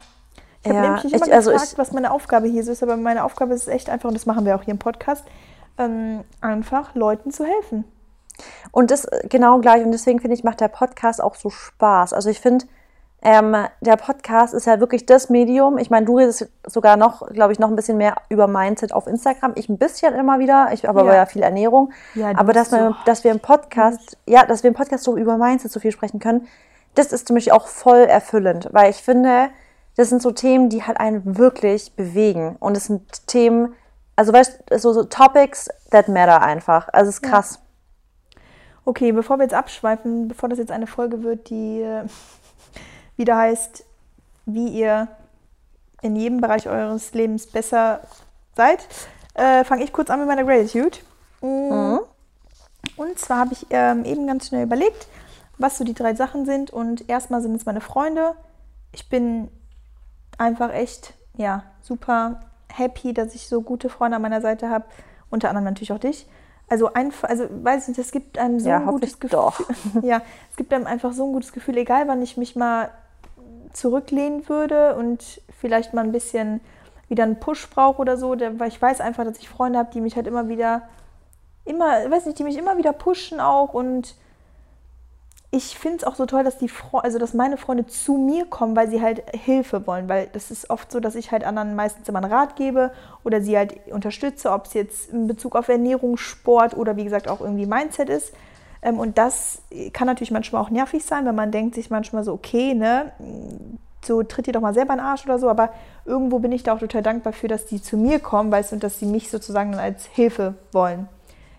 Ich 0.63 0.71
habe 0.71 0.79
Ja, 0.79 0.83
nämlich 0.95 1.13
immer 1.13 1.27
ich- 1.27 1.33
also 1.35 1.51
gefragt, 1.51 1.73
ich- 1.73 1.79
was 1.79 1.93
meine 1.93 2.11
Aufgabe 2.11 2.47
hier 2.49 2.65
so 2.65 2.73
ist, 2.73 2.83
aber 2.83 2.97
meine 2.97 3.25
Aufgabe 3.25 3.55
ist 3.55 3.69
echt 3.69 3.91
einfach, 3.91 4.09
und 4.09 4.15
das 4.15 4.27
machen 4.27 4.45
wir 4.45 4.57
auch 4.57 4.63
hier 4.63 4.73
im 4.73 4.79
Podcast, 4.79 5.25
ähm, 5.79 6.23
einfach 6.41 6.95
Leuten 6.95 7.31
zu 7.33 7.45
helfen. 7.45 7.85
Und 8.73 8.91
das 8.91 9.05
äh, 9.05 9.27
genau 9.29 9.61
gleich. 9.61 9.85
Und 9.85 9.93
deswegen 9.93 10.21
finde 10.21 10.35
ich, 10.37 10.43
macht 10.43 10.61
der 10.61 10.69
Podcast 10.69 11.23
auch 11.23 11.35
so 11.37 11.51
Spaß. 11.51 12.13
Also 12.13 12.31
ich 12.31 12.41
finde, 12.41 12.65
ähm, 13.25 13.57
der 13.81 13.97
Podcast 13.97 14.53
ist 14.55 14.67
ja 14.67 14.79
wirklich 14.81 15.07
das 15.07 15.31
Medium. 15.31 15.79
Ich 15.79 15.89
meine, 15.91 16.05
du 16.07 16.19
redest 16.19 16.47
sogar 16.67 16.97
noch, 16.97 17.27
glaube 17.29 17.53
ich, 17.53 17.59
noch 17.59 17.69
ein 17.69 17.77
bisschen 17.77 17.97
mehr 17.97 18.17
über 18.29 18.47
Mindset 18.47 18.93
auf 18.93 19.07
Instagram. 19.07 19.53
Ich 19.55 19.69
ein 19.71 19.79
bisschen 19.79 20.15
immer 20.15 20.39
wieder. 20.39 20.69
Ich 20.73 20.85
habe 20.85 21.01
aber 21.01 21.11
Ja. 21.11 21.17
ja 21.17 21.27
viel 21.27 21.43
Ernährung. 21.43 21.91
Ja, 22.15 22.33
aber 22.37 22.53
dass, 22.53 22.71
so- 22.71 22.77
wir, 22.77 22.97
dass 23.07 23.25
wir 23.25 23.31
im 23.33 23.41
Podcast, 23.41 24.19
ja, 24.27 24.45
dass 24.45 24.63
wir 24.63 24.69
im 24.69 24.75
Podcast 24.75 25.05
so 25.05 25.17
über 25.17 25.39
Mindset 25.39 25.73
so 25.73 25.81
viel 25.81 25.91
sprechen 25.91 26.21
können, 26.21 26.47
das 26.95 27.13
ist 27.13 27.27
zum 27.27 27.35
Beispiel 27.35 27.55
auch 27.55 27.67
voll 27.67 28.01
erfüllend. 28.01 28.69
Weil 28.73 28.91
ich 28.91 28.99
finde, 29.03 29.49
das 29.97 30.11
sind 30.11 30.21
so 30.23 30.31
Themen, 30.31 30.69
die 30.69 30.83
halt 30.85 31.01
einen 31.01 31.39
wirklich 31.39 31.97
bewegen. 31.97 32.57
Und 32.61 32.77
es 32.77 32.85
sind 32.85 33.27
Themen, 33.27 33.75
also 34.17 34.33
weißt 34.35 34.65
du, 34.71 34.79
so, 34.79 34.93
so 34.93 35.03
Topics 35.05 35.69
that 35.91 36.09
matter 36.09 36.43
einfach. 36.43 36.89
Also 36.93 37.09
es 37.09 37.17
ist 37.17 37.23
krass. 37.23 37.59
Okay, 38.85 39.13
bevor 39.13 39.39
wir 39.39 39.45
jetzt 39.45 39.55
abschweifen, 39.55 40.29
bevor 40.29 40.51
das 40.51 40.59
jetzt 40.59 40.71
eine 40.71 40.87
Folge 40.87 41.23
wird, 41.23 41.49
die 41.49 41.81
äh, 41.81 42.05
wieder 43.17 43.37
heißt, 43.37 43.85
wie 44.47 44.69
ihr 44.69 45.09
in 46.03 46.17
jedem 46.17 46.41
Bereich 46.41 46.69
eures 46.69 47.15
Lebens 47.15 47.47
besser 47.47 48.01
seid, 48.57 48.87
äh, 49.35 49.65
fange 49.65 49.85
ich 49.85 49.93
kurz 49.93 50.11
an 50.11 50.21
mit 50.21 50.29
meiner 50.29 50.45
Gratitude. 50.45 50.99
Mm. 51.41 51.99
Und 52.97 53.19
zwar 53.19 53.39
habe 53.39 53.53
ich 53.55 53.67
ähm, 53.71 54.05
eben 54.05 54.27
ganz 54.27 54.49
schnell 54.49 54.65
überlegt, 54.65 55.09
was 55.59 55.79
so 55.79 55.85
die 55.85 55.95
drei 55.95 56.15
Sachen 56.15 56.45
sind. 56.45 56.71
Und 56.71 57.09
erstmal 57.09 57.41
sind 57.43 57.55
es 57.55 57.65
meine 57.67 57.81
Freunde. 57.81 58.35
Ich 58.93 59.09
bin 59.09 59.49
einfach 60.39 60.73
echt, 60.73 61.15
ja, 61.37 61.65
super 61.83 62.41
happy, 62.73 63.15
dass 63.15 63.35
ich 63.35 63.49
so 63.49 63.63
gute 63.63 63.89
Freunde 63.89 64.17
an 64.17 64.23
meiner 64.23 64.41
Seite 64.41 64.69
habe. 64.69 64.85
Unter 65.31 65.49
anderem 65.49 65.65
natürlich 65.65 65.93
auch 65.93 65.99
dich. 65.99 66.27
Also 66.69 66.93
einfach, 66.93 67.29
also 67.29 67.47
weiß 67.51 67.89
nicht, 67.89 67.99
es 67.99 68.11
gibt 68.11 68.39
einem 68.39 68.59
so 68.61 68.69
Ja, 68.69 68.79
ein 68.79 68.87
gutes 68.87 69.21
Gefühl. 69.21 69.39
doch. 69.39 69.61
ja, 70.03 70.23
es 70.51 70.57
gibt 70.57 70.73
einem 70.73 70.87
einfach 70.87 71.13
so 71.13 71.27
ein 71.27 71.33
gutes 71.33 71.53
Gefühl, 71.53 71.77
egal 71.77 72.09
wann 72.09 72.23
ich 72.23 72.37
mich 72.37 72.57
mal 72.57 72.91
zurücklehnen 73.75 74.49
würde 74.49 74.95
und 74.97 75.43
vielleicht 75.61 75.93
mal 75.93 76.05
ein 76.05 76.13
bisschen 76.13 76.61
wieder 77.09 77.25
einen 77.25 77.39
Push 77.39 77.69
brauche 77.71 78.01
oder 78.01 78.17
so, 78.17 78.39
weil 78.39 78.69
ich 78.69 78.81
weiß 78.81 79.01
einfach, 79.01 79.25
dass 79.25 79.39
ich 79.39 79.49
Freunde 79.49 79.79
habe, 79.79 79.91
die 79.93 80.01
mich 80.01 80.17
halt 80.17 80.27
immer 80.27 80.49
wieder, 80.49 80.83
immer, 81.65 82.11
weiß 82.11 82.27
nicht, 82.27 82.39
die 82.39 82.45
mich 82.45 82.57
immer 82.57 82.79
wieder 82.79 82.93
pushen 82.93 83.41
auch 83.41 83.75
und 83.75 84.15
ich 85.51 85.79
finde 85.79 85.99
es 85.99 86.05
auch 86.05 86.17
so 86.17 86.27
toll, 86.27 86.43
dass 86.43 86.59
die 86.59 86.69
Fre 86.69 87.05
also 87.05 87.19
dass 87.19 87.33
meine 87.33 87.57
Freunde 87.57 87.87
zu 87.87 88.15
mir 88.15 88.45
kommen, 88.47 88.75
weil 88.75 88.89
sie 88.89 89.01
halt 89.01 89.23
Hilfe 89.31 89.87
wollen, 89.87 90.09
weil 90.09 90.29
das 90.33 90.51
ist 90.51 90.69
oft 90.69 90.91
so, 90.91 90.99
dass 90.99 91.15
ich 91.15 91.31
halt 91.31 91.45
anderen 91.45 91.77
meistens 91.77 92.09
immer 92.09 92.19
einen 92.21 92.33
Rat 92.33 92.57
gebe 92.57 92.91
oder 93.23 93.41
sie 93.41 93.57
halt 93.57 93.87
unterstütze, 93.93 94.51
ob 94.51 94.67
es 94.67 94.75
jetzt 94.75 95.11
in 95.11 95.29
Bezug 95.29 95.55
auf 95.55 95.69
Ernährung, 95.69 96.17
Sport 96.17 96.77
oder 96.77 96.97
wie 96.97 97.05
gesagt 97.05 97.29
auch 97.29 97.41
irgendwie 97.41 97.67
Mindset 97.67 98.09
ist. 98.09 98.33
Ähm, 98.85 99.01
Und 99.01 99.19
das 99.19 99.63
kann 99.93 100.07
natürlich 100.07 100.31
manchmal 100.31 100.63
auch 100.63 100.71
nervig 100.71 101.05
sein, 101.05 101.27
wenn 101.27 101.35
man 101.35 101.51
denkt 101.51 101.75
sich 101.75 101.91
manchmal 101.91 102.23
so, 102.23 102.33
okay, 102.33 102.75
ne, 102.75 103.13
so 104.05 104.23
tritt 104.23 104.47
dir 104.47 104.53
doch 104.53 104.61
mal 104.61 104.75
selber 104.75 104.93
in 104.93 104.99
den 104.99 105.07
Arsch 105.07 105.25
oder 105.25 105.39
so, 105.39 105.49
aber 105.49 105.71
irgendwo 106.05 106.39
bin 106.39 106.53
ich 106.53 106.63
da 106.63 106.75
auch 106.75 106.79
total 106.79 107.03
dankbar 107.03 107.33
für, 107.33 107.49
dass 107.49 107.65
die 107.65 107.81
zu 107.83 107.97
mir 107.97 108.21
kommen, 108.21 108.53
weißt 108.53 108.71
du, 108.71 108.77
und 108.77 108.85
dass 108.85 108.99
sie 108.99 109.07
mich 109.07 109.31
sozusagen 109.31 109.73
dann 109.73 109.81
als 109.81 110.05
Hilfe 110.05 110.55
wollen. 110.73 111.09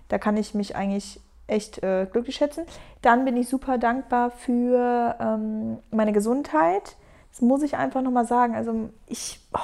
Da 0.08 0.20
kann 0.20 0.38
ich 0.38 0.54
mich 0.54 0.76
eigentlich 0.76 1.20
echt 1.48 1.82
äh, 1.84 2.08
glücklich 2.12 2.36
schätzen. 2.36 2.66
Dann 3.02 3.26
bin 3.26 3.36
ich 3.38 3.50
super 3.50 3.80
dankbar 3.80 4.30
für 4.30 5.16
ähm, 5.20 5.80
meine 5.90 6.14
Gesundheit. 6.14 6.96
Das 7.32 7.42
muss 7.42 7.64
ich 7.64 7.76
einfach 7.76 8.02
nochmal 8.02 8.26
sagen. 8.26 8.56
Also 8.56 8.90
ich, 9.08 9.40
oh, 9.54 9.60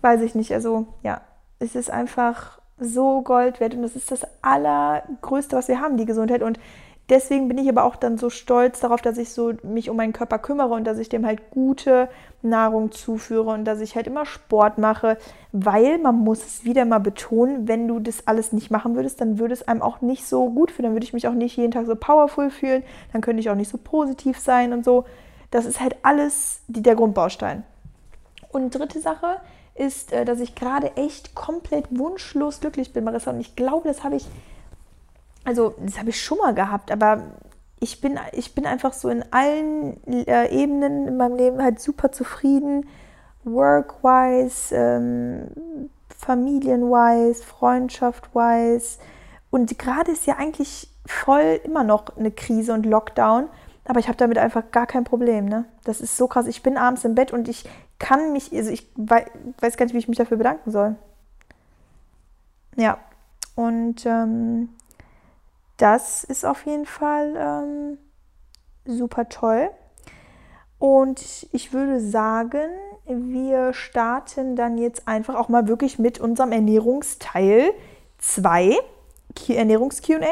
weiß 0.00 0.22
ich 0.22 0.34
nicht, 0.34 0.52
also 0.52 0.86
ja, 1.02 1.20
es 1.58 1.74
ist 1.76 1.90
einfach 1.90 2.55
so 2.78 3.22
Gold 3.22 3.60
wert 3.60 3.74
und 3.74 3.82
das 3.82 3.96
ist 3.96 4.10
das 4.10 4.26
Allergrößte, 4.42 5.56
was 5.56 5.68
wir 5.68 5.80
haben, 5.80 5.96
die 5.96 6.04
Gesundheit. 6.04 6.42
Und 6.42 6.58
deswegen 7.08 7.48
bin 7.48 7.58
ich 7.58 7.68
aber 7.68 7.84
auch 7.84 7.96
dann 7.96 8.18
so 8.18 8.30
stolz 8.30 8.80
darauf, 8.80 9.00
dass 9.00 9.18
ich 9.18 9.30
so 9.30 9.54
mich 9.62 9.88
um 9.88 9.96
meinen 9.96 10.12
Körper 10.12 10.38
kümmere 10.38 10.74
und 10.74 10.84
dass 10.84 10.98
ich 10.98 11.08
dem 11.08 11.24
halt 11.24 11.50
gute 11.50 12.08
Nahrung 12.42 12.92
zuführe 12.92 13.50
und 13.50 13.64
dass 13.64 13.80
ich 13.80 13.96
halt 13.96 14.06
immer 14.06 14.26
Sport 14.26 14.78
mache, 14.78 15.16
weil 15.52 15.98
man 15.98 16.16
muss 16.16 16.44
es 16.44 16.64
wieder 16.64 16.84
mal 16.84 16.98
betonen, 16.98 17.66
wenn 17.66 17.88
du 17.88 17.98
das 17.98 18.26
alles 18.26 18.52
nicht 18.52 18.70
machen 18.70 18.94
würdest, 18.94 19.20
dann 19.20 19.38
würde 19.38 19.54
es 19.54 19.66
einem 19.66 19.82
auch 19.82 20.00
nicht 20.00 20.26
so 20.26 20.50
gut 20.50 20.70
fühlen, 20.70 20.84
dann 20.84 20.94
würde 20.94 21.04
ich 21.04 21.12
mich 21.12 21.28
auch 21.28 21.34
nicht 21.34 21.56
jeden 21.56 21.72
Tag 21.72 21.86
so 21.86 21.96
powerful 21.96 22.50
fühlen, 22.50 22.82
dann 23.12 23.22
könnte 23.22 23.40
ich 23.40 23.50
auch 23.50 23.54
nicht 23.54 23.70
so 23.70 23.78
positiv 23.78 24.38
sein 24.38 24.72
und 24.72 24.84
so. 24.84 25.04
Das 25.50 25.64
ist 25.64 25.80
halt 25.80 25.96
alles 26.02 26.60
der 26.66 26.96
Grundbaustein. 26.96 27.62
Und 28.50 28.74
dritte 28.74 29.00
Sache 29.00 29.36
ist, 29.78 30.12
äh, 30.12 30.24
dass 30.24 30.40
ich 30.40 30.54
gerade 30.54 30.96
echt 30.96 31.34
komplett 31.34 31.86
wunschlos 31.90 32.60
glücklich 32.60 32.92
bin, 32.92 33.04
Marissa. 33.04 33.30
Und 33.30 33.40
ich 33.40 33.56
glaube, 33.56 33.88
das 33.88 34.04
habe 34.04 34.16
ich, 34.16 34.26
also 35.44 35.74
das 35.78 35.98
habe 35.98 36.10
ich 36.10 36.22
schon 36.22 36.38
mal 36.38 36.54
gehabt, 36.54 36.90
aber 36.90 37.22
ich 37.78 38.00
bin, 38.00 38.18
ich 38.32 38.54
bin 38.54 38.66
einfach 38.66 38.92
so 38.92 39.08
in 39.08 39.24
allen 39.32 40.02
äh, 40.06 40.48
Ebenen 40.48 41.08
in 41.08 41.16
meinem 41.16 41.36
Leben 41.36 41.62
halt 41.62 41.80
super 41.80 42.10
zufrieden. 42.10 42.88
Work-wise, 43.44 44.74
ähm, 44.74 45.90
familien-wise, 46.18 47.44
freundschaft-wise. 47.44 48.98
Und 49.50 49.78
gerade 49.78 50.12
ist 50.12 50.26
ja 50.26 50.36
eigentlich 50.36 50.88
voll 51.06 51.60
immer 51.64 51.84
noch 51.84 52.16
eine 52.16 52.32
Krise 52.32 52.72
und 52.72 52.84
Lockdown. 52.86 53.48
Aber 53.86 54.00
ich 54.00 54.08
habe 54.08 54.16
damit 54.16 54.38
einfach 54.38 54.70
gar 54.70 54.86
kein 54.86 55.04
Problem. 55.04 55.46
Ne? 55.46 55.64
Das 55.84 56.00
ist 56.00 56.16
so 56.16 56.26
krass. 56.26 56.46
Ich 56.46 56.62
bin 56.62 56.76
abends 56.76 57.04
im 57.04 57.14
Bett 57.14 57.32
und 57.32 57.48
ich 57.48 57.68
kann 57.98 58.32
mich, 58.32 58.52
also 58.52 58.70
ich 58.70 58.88
weiß 58.96 59.76
gar 59.76 59.86
nicht, 59.86 59.94
wie 59.94 59.98
ich 59.98 60.08
mich 60.08 60.18
dafür 60.18 60.36
bedanken 60.36 60.70
soll. 60.70 60.96
Ja, 62.76 62.98
und 63.54 64.04
ähm, 64.04 64.68
das 65.78 66.24
ist 66.24 66.44
auf 66.44 66.66
jeden 66.66 66.86
Fall 66.86 67.34
ähm, 67.36 67.98
super 68.84 69.28
toll. 69.28 69.70
Und 70.78 71.46
ich 71.52 71.72
würde 71.72 72.00
sagen, 72.00 72.68
wir 73.06 73.72
starten 73.72 74.56
dann 74.56 74.76
jetzt 74.78 75.08
einfach 75.08 75.34
auch 75.34 75.48
mal 75.48 75.68
wirklich 75.68 75.98
mit 75.98 76.18
unserem 76.18 76.52
Ernährungsteil 76.52 77.70
2, 78.18 78.76
Ernährungs-QA. 79.48 80.26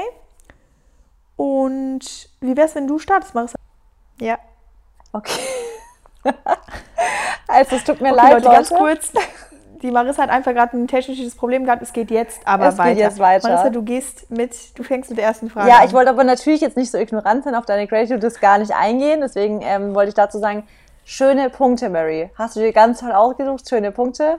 Und 1.37 2.29
wie 2.41 2.57
wäre 2.57 2.67
es, 2.67 2.75
wenn 2.75 2.87
du 2.87 2.99
startest, 2.99 3.35
Marissa? 3.35 3.57
Ja. 4.21 4.39
Okay. 5.13 5.41
also 7.49 7.77
es 7.77 7.85
tut 7.85 8.01
mir 8.01 8.13
okay, 8.13 8.17
leid, 8.17 8.45
Leute, 8.45 8.57
ganz 8.57 8.71
kurz. 8.71 9.13
Die 9.83 9.91
Marissa 9.91 10.23
hat 10.23 10.31
einfach 10.31 10.53
gerade 10.53 10.77
ein 10.77 10.89
technisches 10.89 11.35
Problem 11.35 11.65
gehabt. 11.65 11.83
Es 11.83 11.93
geht 11.93 12.11
jetzt 12.11 12.41
aber 12.47 12.69
es 12.69 12.79
weiter. 12.79 12.95
Geht 12.95 12.99
jetzt 13.01 13.19
weiter. 13.19 13.49
Marissa, 13.49 13.71
du 13.71 13.83
gehst 13.83 14.31
mit, 14.31 14.79
du 14.79 14.83
fängst 14.83 15.11
mit 15.11 15.19
der 15.19 15.27
ersten 15.27 15.51
Frage 15.51 15.69
Ja, 15.69 15.81
an. 15.81 15.87
ich 15.87 15.93
wollte 15.93 16.11
aber 16.11 16.25
natürlich 16.25 16.61
jetzt 16.61 16.77
nicht 16.77 16.91
so 16.91 16.99
ignorant 16.99 17.45
sein 17.45 17.55
auf 17.55 17.67
deine 17.67 17.87
Creative 17.87 18.19
gar 18.41 18.59
nicht 18.59 18.73
eingehen. 18.73 19.21
Deswegen 19.21 19.61
ähm, 19.63 19.95
wollte 19.95 20.09
ich 20.09 20.15
dazu 20.15 20.39
sagen, 20.39 20.67
schöne 21.05 21.51
Punkte, 21.51 21.91
Mary. 21.91 22.31
Hast 22.39 22.57
du 22.57 22.61
dir 22.61 22.73
ganz 22.73 23.01
toll 23.01 23.13
ausgesucht, 23.13 23.69
schöne 23.69 23.93
Punkte? 23.93 24.39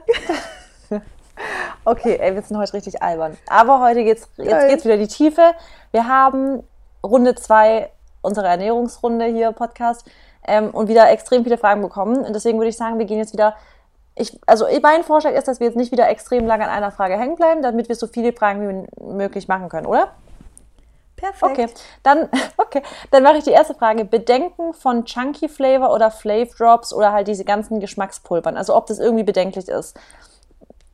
okay, 1.84 2.16
ey, 2.20 2.34
wir 2.34 2.42
sind 2.42 2.56
heute 2.58 2.74
richtig 2.74 3.02
albern. 3.02 3.36
Aber 3.48 3.80
heute 3.80 4.02
geht's, 4.02 4.28
jetzt 4.36 4.68
geht's 4.68 4.84
wieder 4.84 4.94
in 4.94 5.00
die 5.00 5.08
Tiefe. 5.08 5.54
Wir 5.92 6.08
haben 6.08 6.64
Runde 7.06 7.34
2 7.34 7.90
unserer 8.22 8.48
Ernährungsrunde 8.48 9.26
hier, 9.26 9.52
Podcast, 9.52 10.04
ähm, 10.46 10.70
und 10.70 10.88
wieder 10.88 11.10
extrem 11.10 11.44
viele 11.44 11.58
Fragen 11.58 11.82
bekommen. 11.82 12.24
Und 12.24 12.34
deswegen 12.34 12.58
würde 12.58 12.68
ich 12.68 12.76
sagen, 12.76 12.98
wir 12.98 13.06
gehen 13.06 13.18
jetzt 13.18 13.32
wieder. 13.32 13.54
Ich, 14.14 14.38
also 14.46 14.66
mein 14.82 15.04
Vorschlag 15.04 15.32
ist, 15.32 15.46
dass 15.46 15.60
wir 15.60 15.66
jetzt 15.66 15.76
nicht 15.76 15.92
wieder 15.92 16.08
extrem 16.08 16.46
lange 16.46 16.64
an 16.64 16.70
einer 16.70 16.90
Frage 16.90 17.18
hängen 17.18 17.36
bleiben, 17.36 17.62
damit 17.62 17.88
wir 17.88 17.96
so 17.96 18.06
viele 18.06 18.32
Fragen 18.32 18.86
wie 19.00 19.04
möglich 19.04 19.46
machen 19.46 19.68
können, 19.68 19.86
oder? 19.86 20.12
Perfekt. 21.16 21.42
Okay, 21.42 21.68
dann, 22.02 22.28
okay, 22.56 22.82
dann 23.10 23.22
mache 23.22 23.38
ich 23.38 23.44
die 23.44 23.50
erste 23.50 23.74
Frage. 23.74 24.04
Bedenken 24.04 24.72
von 24.72 25.04
Chunky 25.04 25.48
Flavor 25.48 25.92
oder 25.92 26.10
Flav 26.10 26.54
Drops 26.54 26.92
oder 26.92 27.12
halt 27.12 27.28
diese 27.28 27.44
ganzen 27.44 27.80
Geschmackspulvern. 27.80 28.56
Also 28.56 28.74
ob 28.74 28.86
das 28.86 28.98
irgendwie 28.98 29.24
bedenklich 29.24 29.68
ist. 29.68 29.98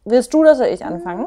Willst 0.05 0.35
du 0.35 0.41
oder 0.41 0.57
soll 0.57 0.67
ich 0.67 0.85
anfangen? 0.85 1.27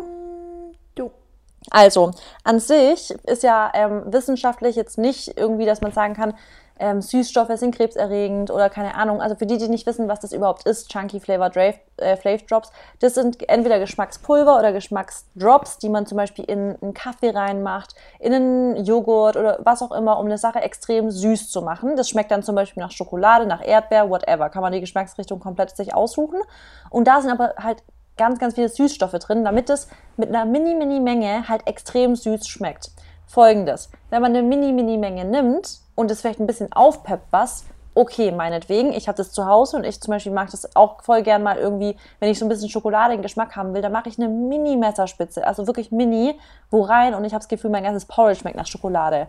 Also, 1.72 2.12
an 2.44 2.60
sich 2.60 3.12
ist 3.26 3.44
ja 3.44 3.72
ähm, 3.74 4.04
wissenschaftlich 4.08 4.76
jetzt 4.76 4.98
nicht 4.98 5.38
irgendwie, 5.38 5.66
dass 5.66 5.82
man 5.82 5.92
sagen 5.92 6.14
kann, 6.14 6.34
ähm, 6.78 7.02
Süßstoffe 7.02 7.58
sind 7.58 7.74
krebserregend 7.74 8.52
oder 8.52 8.70
keine 8.70 8.96
Ahnung. 8.96 9.22
Also 9.22 9.36
für 9.36 9.46
die, 9.46 9.58
die 9.58 9.70
nicht 9.70 9.86
wissen, 9.86 10.08
was 10.08 10.20
das 10.20 10.34
überhaupt 10.34 10.68
ist, 10.68 10.90
Chunky 10.92 11.20
Flavor 11.20 11.50
äh, 11.56 12.18
Flav 12.18 12.42
Drops, 12.44 12.72
das 13.00 13.16
sind 13.16 13.48
entweder 13.48 13.80
Geschmackspulver 13.80 14.58
oder 14.60 14.74
Geschmacksdrops, 14.74 15.78
die 15.78 15.90
man 15.90 16.06
zum 16.06 16.18
Beispiel 16.18 16.46
in 16.46 16.76
einen 16.82 16.94
Kaffee 16.94 17.30
reinmacht, 17.30 17.96
in 18.20 18.34
einen 18.34 18.86
Joghurt 18.86 19.38
oder 19.38 19.60
was 19.64 19.82
auch 19.82 19.92
immer, 19.92 20.20
um 20.20 20.26
eine 20.26 20.38
Sache 20.38 20.60
extrem 20.60 21.12
süß 21.12 21.50
zu 21.50 21.62
machen. 21.62 21.96
Das 21.96 22.10
schmeckt 22.10 22.32
dann 22.32 22.44
zum 22.44 22.56
Beispiel 22.56 22.84
nach 22.84 22.92
Schokolade, 22.92 23.46
nach 23.46 23.66
Erdbeer, 23.66 24.10
whatever. 24.10 24.50
Kann 24.50 24.62
man 24.62 24.74
die 24.74 24.82
Geschmacksrichtung 24.82 25.40
komplett 25.40 25.76
sich 25.76 25.94
aussuchen. 25.94 26.42
Und 26.90 27.08
da 27.08 27.22
sind 27.22 27.32
aber 27.32 27.54
halt 27.58 27.84
ganz, 28.18 28.40
ganz 28.40 28.56
viele 28.56 28.70
Süßstoffe 28.70 29.20
drin, 29.20 29.44
damit 29.44 29.70
es 29.70 29.88
mit 30.18 30.30
einer 30.30 30.46
mini-mini-Menge 30.46 31.48
halt 31.48 31.68
extrem 31.68 32.16
süß 32.16 32.48
schmeckt. 32.48 32.92
Folgendes, 33.28 33.90
wenn 34.10 34.22
man 34.22 34.36
eine 34.36 34.44
mini-mini-Menge 34.44 35.26
nimmt 35.26 35.80
und 35.96 36.12
es 36.12 36.22
vielleicht 36.22 36.40
ein 36.40 36.48
bisschen 36.48 36.72
aufpeppt 36.72 37.28
was, 37.32 37.66
okay, 37.96 38.32
meinetwegen, 38.32 38.92
ich 38.92 39.08
habe 39.08 39.18
das 39.18 39.32
zu 39.32 39.46
Hause 39.46 39.78
und 39.78 39.86
ich 39.86 40.02
zum 40.02 40.12
Beispiel 40.12 40.34
mag 40.34 40.52
das 40.52 40.76
auch 40.76 41.02
voll 41.02 41.24
gern 41.24 41.44
mal 41.44 41.58
irgendwie, 41.58 41.96
wenn 42.20 42.30
ich 42.30 42.38
so 42.38 42.46
ein 42.46 42.50
bisschen 42.50 42.70
schokoladigen 42.70 43.22
Geschmack 43.22 43.56
haben 43.56 43.74
will, 43.74 43.82
dann 43.82 43.94
mache 43.94 44.10
ich 44.10 44.20
eine 44.20 44.28
Mini-Messerspitze, 44.28 45.48
also 45.48 45.66
wirklich 45.66 45.92
mini, 45.92 46.38
wo 46.70 46.82
rein 46.82 47.14
und 47.16 47.24
ich 47.24 47.34
habe 47.34 47.40
das 47.40 47.48
Gefühl, 47.48 47.72
mein 47.72 47.84
ganzes 47.84 48.06
Porridge 48.06 48.42
schmeckt 48.42 48.58
nach 48.58 48.68
Schokolade. 48.68 49.28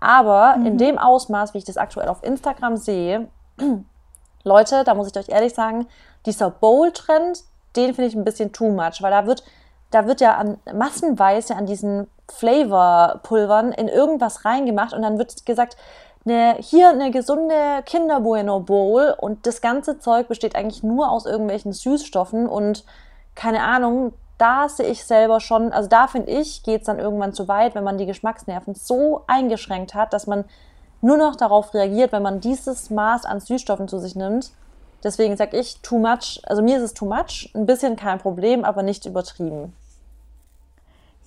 Aber 0.00 0.56
mhm. 0.58 0.66
in 0.66 0.78
dem 0.78 0.98
Ausmaß, 0.98 1.54
wie 1.54 1.58
ich 1.58 1.64
das 1.64 1.78
aktuell 1.78 2.08
auf 2.08 2.22
Instagram 2.22 2.76
sehe, 2.76 3.28
Leute, 4.44 4.84
da 4.84 4.94
muss 4.94 5.08
ich 5.08 5.16
euch 5.16 5.30
ehrlich 5.30 5.54
sagen, 5.54 5.86
dieser 6.26 6.50
Bowl-Trend, 6.50 7.42
den 7.76 7.94
finde 7.94 8.08
ich 8.08 8.14
ein 8.14 8.24
bisschen 8.24 8.52
too 8.52 8.70
much, 8.70 9.00
weil 9.00 9.10
da 9.10 9.26
wird, 9.26 9.44
da 9.90 10.06
wird 10.06 10.20
ja 10.20 10.36
an, 10.36 10.58
massenweise 10.72 11.56
an 11.56 11.66
diesen 11.66 12.08
Flavor-Pulvern 12.32 13.72
in 13.72 13.88
irgendwas 13.88 14.44
reingemacht 14.44 14.92
und 14.92 15.02
dann 15.02 15.18
wird 15.18 15.44
gesagt, 15.46 15.76
eine, 16.24 16.56
hier 16.58 16.88
eine 16.88 17.10
gesunde 17.10 17.82
Kinder 17.84 18.20
Bueno 18.20 18.60
Bowl 18.60 19.14
und 19.18 19.46
das 19.46 19.60
ganze 19.60 19.98
Zeug 19.98 20.28
besteht 20.28 20.56
eigentlich 20.56 20.82
nur 20.82 21.10
aus 21.10 21.26
irgendwelchen 21.26 21.72
Süßstoffen 21.72 22.48
und 22.48 22.84
keine 23.34 23.62
Ahnung, 23.62 24.14
da 24.38 24.68
sehe 24.68 24.86
ich 24.86 25.04
selber 25.04 25.40
schon, 25.40 25.72
also 25.72 25.88
da 25.88 26.06
finde 26.06 26.30
ich, 26.30 26.62
geht 26.62 26.80
es 26.80 26.86
dann 26.86 26.98
irgendwann 26.98 27.34
zu 27.34 27.46
weit, 27.46 27.74
wenn 27.74 27.84
man 27.84 27.98
die 27.98 28.06
Geschmacksnerven 28.06 28.74
so 28.74 29.22
eingeschränkt 29.26 29.94
hat, 29.94 30.12
dass 30.12 30.26
man 30.26 30.44
nur 31.00 31.16
noch 31.16 31.36
darauf 31.36 31.74
reagiert, 31.74 32.12
wenn 32.12 32.22
man 32.22 32.40
dieses 32.40 32.90
Maß 32.90 33.26
an 33.26 33.40
Süßstoffen 33.40 33.88
zu 33.88 33.98
sich 33.98 34.16
nimmt. 34.16 34.52
Deswegen 35.04 35.36
sage 35.36 35.58
ich, 35.58 35.80
too 35.82 35.98
much, 35.98 36.40
also 36.44 36.62
mir 36.62 36.78
ist 36.78 36.82
es 36.82 36.94
too 36.94 37.04
much, 37.04 37.50
ein 37.54 37.66
bisschen 37.66 37.94
kein 37.94 38.18
Problem, 38.18 38.64
aber 38.64 38.82
nicht 38.82 39.06
übertrieben. 39.06 39.74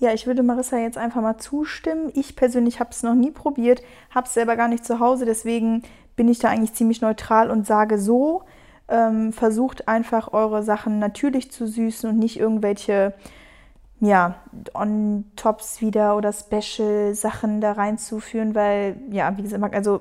Ja, 0.00 0.12
ich 0.12 0.26
würde 0.26 0.42
Marissa 0.42 0.76
jetzt 0.76 0.98
einfach 0.98 1.22
mal 1.22 1.38
zustimmen. 1.38 2.10
Ich 2.14 2.36
persönlich 2.36 2.78
habe 2.80 2.90
es 2.90 3.02
noch 3.02 3.14
nie 3.14 3.30
probiert, 3.30 3.82
habe 4.10 4.26
es 4.26 4.34
selber 4.34 4.56
gar 4.56 4.68
nicht 4.68 4.84
zu 4.84 5.00
Hause, 5.00 5.24
deswegen 5.24 5.82
bin 6.16 6.28
ich 6.28 6.38
da 6.40 6.48
eigentlich 6.48 6.74
ziemlich 6.74 7.00
neutral 7.00 7.50
und 7.50 7.66
sage 7.66 7.98
so, 7.98 8.42
ähm, 8.88 9.32
versucht 9.32 9.86
einfach 9.86 10.32
eure 10.32 10.62
Sachen 10.62 10.98
natürlich 10.98 11.50
zu 11.52 11.66
süßen 11.66 12.10
und 12.10 12.18
nicht 12.18 12.38
irgendwelche 12.38 13.14
ja, 14.00 14.36
On-Tops 14.74 15.80
wieder 15.80 16.16
oder 16.16 16.32
Special-Sachen 16.32 17.60
da 17.60 17.72
reinzuführen, 17.72 18.54
weil, 18.54 18.96
ja, 19.10 19.36
wie 19.36 19.42
gesagt, 19.42 19.74
also, 19.74 20.00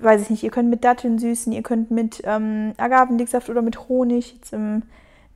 weiß 0.00 0.22
ich 0.22 0.30
nicht, 0.30 0.42
ihr 0.42 0.50
könnt 0.50 0.70
mit 0.70 0.84
Datteln 0.84 1.18
süßen, 1.18 1.52
ihr 1.52 1.62
könnt 1.62 1.90
mit 1.90 2.22
ähm, 2.24 2.74
Agavendicksaft 2.76 3.48
oder 3.50 3.62
mit 3.62 3.88
Honig, 3.88 4.34
jetzt 4.34 4.52
im, 4.52 4.82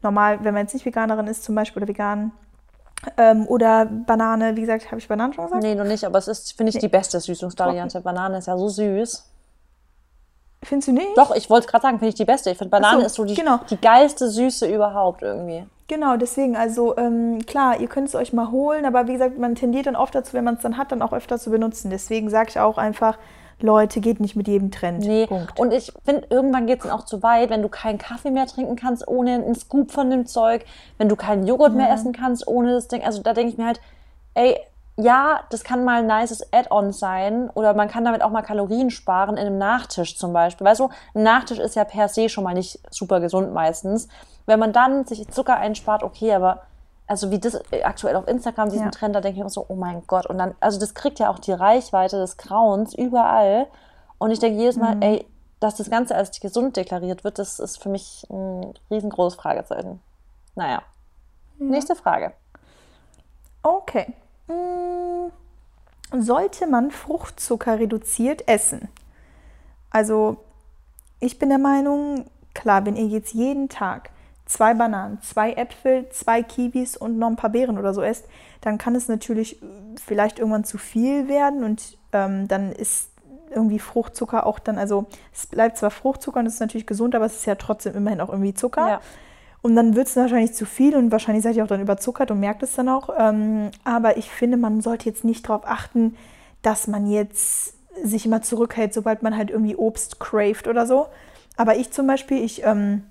normal, 0.02 0.38
wenn 0.42 0.54
man 0.54 0.64
jetzt 0.64 0.74
nicht 0.74 0.86
Veganerin 0.86 1.26
ist 1.26 1.44
zum 1.44 1.54
Beispiel 1.54 1.82
oder 1.82 1.88
vegan, 1.88 2.32
ähm, 3.16 3.46
oder 3.48 3.86
Banane, 3.86 4.56
wie 4.56 4.60
gesagt, 4.60 4.86
habe 4.86 4.98
ich 4.98 5.08
Banane 5.08 5.34
schon 5.34 5.44
gesagt? 5.44 5.62
Nee, 5.62 5.74
noch 5.74 5.84
nicht, 5.84 6.04
aber 6.04 6.18
es 6.18 6.28
ist, 6.28 6.56
finde 6.56 6.70
ich, 6.70 6.76
nee. 6.76 6.82
die 6.82 6.88
beste 6.88 7.18
Süßungsvariante. 7.18 8.00
Banane 8.00 8.38
ist 8.38 8.46
ja 8.46 8.56
so 8.56 8.68
süß. 8.68 9.28
Findest 10.64 10.88
du 10.88 10.92
nicht? 10.92 11.18
Doch, 11.18 11.34
ich 11.34 11.50
wollte 11.50 11.66
es 11.66 11.70
gerade 11.70 11.82
sagen, 11.82 11.98
finde 11.98 12.10
ich 12.10 12.14
die 12.14 12.24
beste. 12.24 12.50
Ich 12.50 12.58
finde, 12.58 12.70
Banane 12.70 13.00
so, 13.00 13.06
ist 13.06 13.14
so 13.14 13.24
die, 13.24 13.34
genau. 13.34 13.58
die 13.68 13.80
geilste 13.80 14.28
Süße 14.28 14.72
überhaupt 14.72 15.22
irgendwie. 15.22 15.66
Genau, 15.88 16.16
deswegen, 16.16 16.56
also 16.56 16.96
ähm, 16.96 17.44
klar, 17.44 17.80
ihr 17.80 17.88
könnt 17.88 18.08
es 18.08 18.14
euch 18.14 18.32
mal 18.32 18.52
holen, 18.52 18.86
aber 18.86 19.08
wie 19.08 19.14
gesagt, 19.14 19.36
man 19.38 19.56
tendiert 19.56 19.86
dann 19.86 19.96
oft 19.96 20.14
dazu, 20.14 20.34
wenn 20.34 20.44
man 20.44 20.54
es 20.54 20.62
dann 20.62 20.78
hat, 20.78 20.92
dann 20.92 21.02
auch 21.02 21.12
öfter 21.12 21.38
zu 21.38 21.50
benutzen. 21.50 21.90
Deswegen 21.90 22.30
sage 22.30 22.50
ich 22.50 22.60
auch 22.60 22.78
einfach, 22.78 23.18
Leute, 23.62 24.00
geht 24.00 24.20
nicht 24.20 24.36
mit 24.36 24.48
jedem 24.48 24.70
Trend. 24.70 25.04
Nee, 25.04 25.26
Punkt. 25.26 25.58
und 25.58 25.72
ich 25.72 25.92
finde, 26.04 26.26
irgendwann 26.30 26.66
geht 26.66 26.78
es 26.78 26.84
dann 26.84 26.92
auch 26.92 27.04
zu 27.04 27.22
weit, 27.22 27.50
wenn 27.50 27.62
du 27.62 27.68
keinen 27.68 27.98
Kaffee 27.98 28.30
mehr 28.30 28.46
trinken 28.46 28.76
kannst 28.76 29.06
ohne 29.06 29.34
einen 29.34 29.54
Scoop 29.54 29.90
von 29.90 30.10
dem 30.10 30.26
Zeug, 30.26 30.64
wenn 30.98 31.08
du 31.08 31.16
keinen 31.16 31.46
Joghurt 31.46 31.74
mehr 31.74 31.90
essen 31.90 32.12
kannst 32.12 32.46
ohne 32.46 32.72
das 32.72 32.88
Ding. 32.88 33.04
Also 33.04 33.22
da 33.22 33.32
denke 33.32 33.52
ich 33.52 33.58
mir 33.58 33.66
halt, 33.66 33.80
ey, 34.34 34.56
ja, 34.96 35.40
das 35.50 35.64
kann 35.64 35.84
mal 35.84 36.02
ein 36.02 36.06
nices 36.06 36.52
Add-on 36.52 36.92
sein 36.92 37.48
oder 37.50 37.74
man 37.74 37.88
kann 37.88 38.04
damit 38.04 38.22
auch 38.22 38.30
mal 38.30 38.42
Kalorien 38.42 38.90
sparen 38.90 39.36
in 39.36 39.46
einem 39.46 39.58
Nachtisch 39.58 40.18
zum 40.18 40.32
Beispiel. 40.32 40.66
Weißt 40.66 40.80
du, 40.80 40.90
ein 41.14 41.22
Nachtisch 41.22 41.58
ist 41.58 41.76
ja 41.76 41.84
per 41.84 42.08
se 42.08 42.28
schon 42.28 42.44
mal 42.44 42.54
nicht 42.54 42.78
super 42.90 43.20
gesund 43.20 43.54
meistens. 43.54 44.08
Wenn 44.44 44.58
man 44.58 44.72
dann 44.72 45.06
sich 45.06 45.28
Zucker 45.28 45.56
einspart, 45.56 46.02
okay, 46.02 46.34
aber 46.34 46.62
also 47.12 47.30
wie 47.30 47.38
das 47.38 47.60
aktuell 47.84 48.16
auf 48.16 48.26
Instagram, 48.26 48.70
diesen 48.70 48.86
Ja. 48.86 48.90
Trend, 48.90 49.14
da 49.14 49.20
denke 49.20 49.36
ich 49.38 49.44
mir 49.44 49.50
so, 49.50 49.66
oh 49.68 49.74
mein 49.74 50.02
Gott. 50.06 50.24
Und 50.24 50.38
dann, 50.38 50.54
also 50.60 50.80
das 50.80 50.94
kriegt 50.94 51.18
ja 51.18 51.28
auch 51.28 51.38
die 51.38 51.52
Reichweite 51.52 52.16
des 52.16 52.38
Grauens 52.38 52.94
überall. 52.94 53.66
Und 54.16 54.30
ich 54.30 54.38
denke 54.38 54.58
jedes 54.58 54.76
Mal, 54.76 54.96
ey, 55.02 55.26
dass 55.60 55.74
das 55.74 55.90
Ganze 55.90 56.14
als 56.14 56.40
gesund 56.40 56.78
deklariert 56.78 57.22
wird, 57.22 57.38
das 57.38 57.58
ist 57.60 57.82
für 57.82 57.90
mich 57.90 58.26
ein 58.30 58.72
riesengroßes 58.90 59.38
Fragezeichen. 59.38 60.00
Naja. 60.54 60.80
Nächste 61.58 61.96
Frage. 61.96 62.32
Okay. 63.62 64.14
Mm, 64.46 65.30
Sollte 66.18 66.66
man 66.66 66.90
Fruchtzucker 66.90 67.78
reduziert 67.78 68.48
essen? 68.48 68.88
Also, 69.90 70.38
ich 71.20 71.38
bin 71.38 71.50
der 71.50 71.58
Meinung, 71.58 72.24
klar, 72.54 72.86
wenn 72.86 72.96
ihr 72.96 73.06
jetzt 73.06 73.34
jeden 73.34 73.68
Tag 73.68 74.08
zwei 74.52 74.74
Bananen, 74.74 75.20
zwei 75.22 75.52
Äpfel, 75.52 76.08
zwei 76.10 76.42
Kiwis 76.42 76.96
und 76.96 77.18
noch 77.18 77.28
ein 77.28 77.36
paar 77.36 77.50
Beeren 77.50 77.78
oder 77.78 77.94
so 77.94 78.02
esst, 78.02 78.26
dann 78.60 78.78
kann 78.78 78.94
es 78.94 79.08
natürlich 79.08 79.62
äh, 79.62 79.66
vielleicht 80.04 80.38
irgendwann 80.38 80.64
zu 80.64 80.78
viel 80.78 81.28
werden 81.28 81.64
und 81.64 81.98
ähm, 82.12 82.48
dann 82.48 82.72
ist 82.72 83.08
irgendwie 83.50 83.78
Fruchtzucker 83.78 84.46
auch 84.46 84.58
dann, 84.58 84.78
also 84.78 85.06
es 85.32 85.46
bleibt 85.46 85.76
zwar 85.76 85.90
Fruchtzucker 85.90 86.40
und 86.40 86.46
es 86.46 86.54
ist 86.54 86.60
natürlich 86.60 86.86
gesund, 86.86 87.14
aber 87.14 87.26
es 87.26 87.34
ist 87.34 87.46
ja 87.46 87.54
trotzdem 87.54 87.94
immerhin 87.94 88.20
auch 88.20 88.30
irgendwie 88.30 88.54
Zucker. 88.54 88.88
Ja. 88.88 89.00
Und 89.60 89.76
dann 89.76 89.94
wird 89.94 90.08
es 90.08 90.16
wahrscheinlich 90.16 90.54
zu 90.54 90.66
viel 90.66 90.96
und 90.96 91.12
wahrscheinlich 91.12 91.44
seid 91.44 91.54
ihr 91.54 91.62
auch 91.62 91.68
dann 91.68 91.80
überzuckert 91.80 92.30
und 92.30 92.40
merkt 92.40 92.62
es 92.62 92.74
dann 92.74 92.88
auch. 92.88 93.10
Ähm, 93.16 93.70
aber 93.84 94.16
ich 94.16 94.30
finde, 94.30 94.56
man 94.56 94.80
sollte 94.80 95.08
jetzt 95.08 95.22
nicht 95.24 95.48
darauf 95.48 95.66
achten, 95.66 96.16
dass 96.62 96.88
man 96.88 97.06
jetzt 97.06 97.74
sich 98.02 98.26
immer 98.26 98.42
zurückhält, 98.42 98.92
sobald 98.92 99.22
man 99.22 99.36
halt 99.36 99.50
irgendwie 99.50 99.76
Obst 99.76 100.18
craved 100.18 100.66
oder 100.66 100.86
so. 100.86 101.06
Aber 101.56 101.76
ich 101.76 101.92
zum 101.92 102.06
Beispiel, 102.06 102.42
ich 102.42 102.64
ähm, 102.64 103.04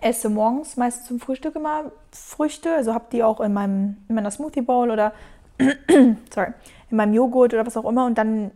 esse 0.00 0.28
morgens 0.28 0.76
meistens 0.76 1.06
zum 1.06 1.20
Frühstück 1.20 1.56
immer 1.56 1.92
Früchte. 2.12 2.74
Also 2.74 2.94
habe 2.94 3.06
die 3.12 3.22
auch 3.22 3.40
in, 3.40 3.52
meinem, 3.52 3.98
in 4.08 4.14
meiner 4.14 4.30
Smoothie 4.30 4.62
Bowl 4.62 4.90
oder 4.90 5.12
sorry, 6.34 6.52
in 6.90 6.96
meinem 6.96 7.14
Joghurt 7.14 7.52
oder 7.54 7.66
was 7.66 7.76
auch 7.76 7.88
immer 7.88 8.06
und 8.06 8.16
dann 8.16 8.50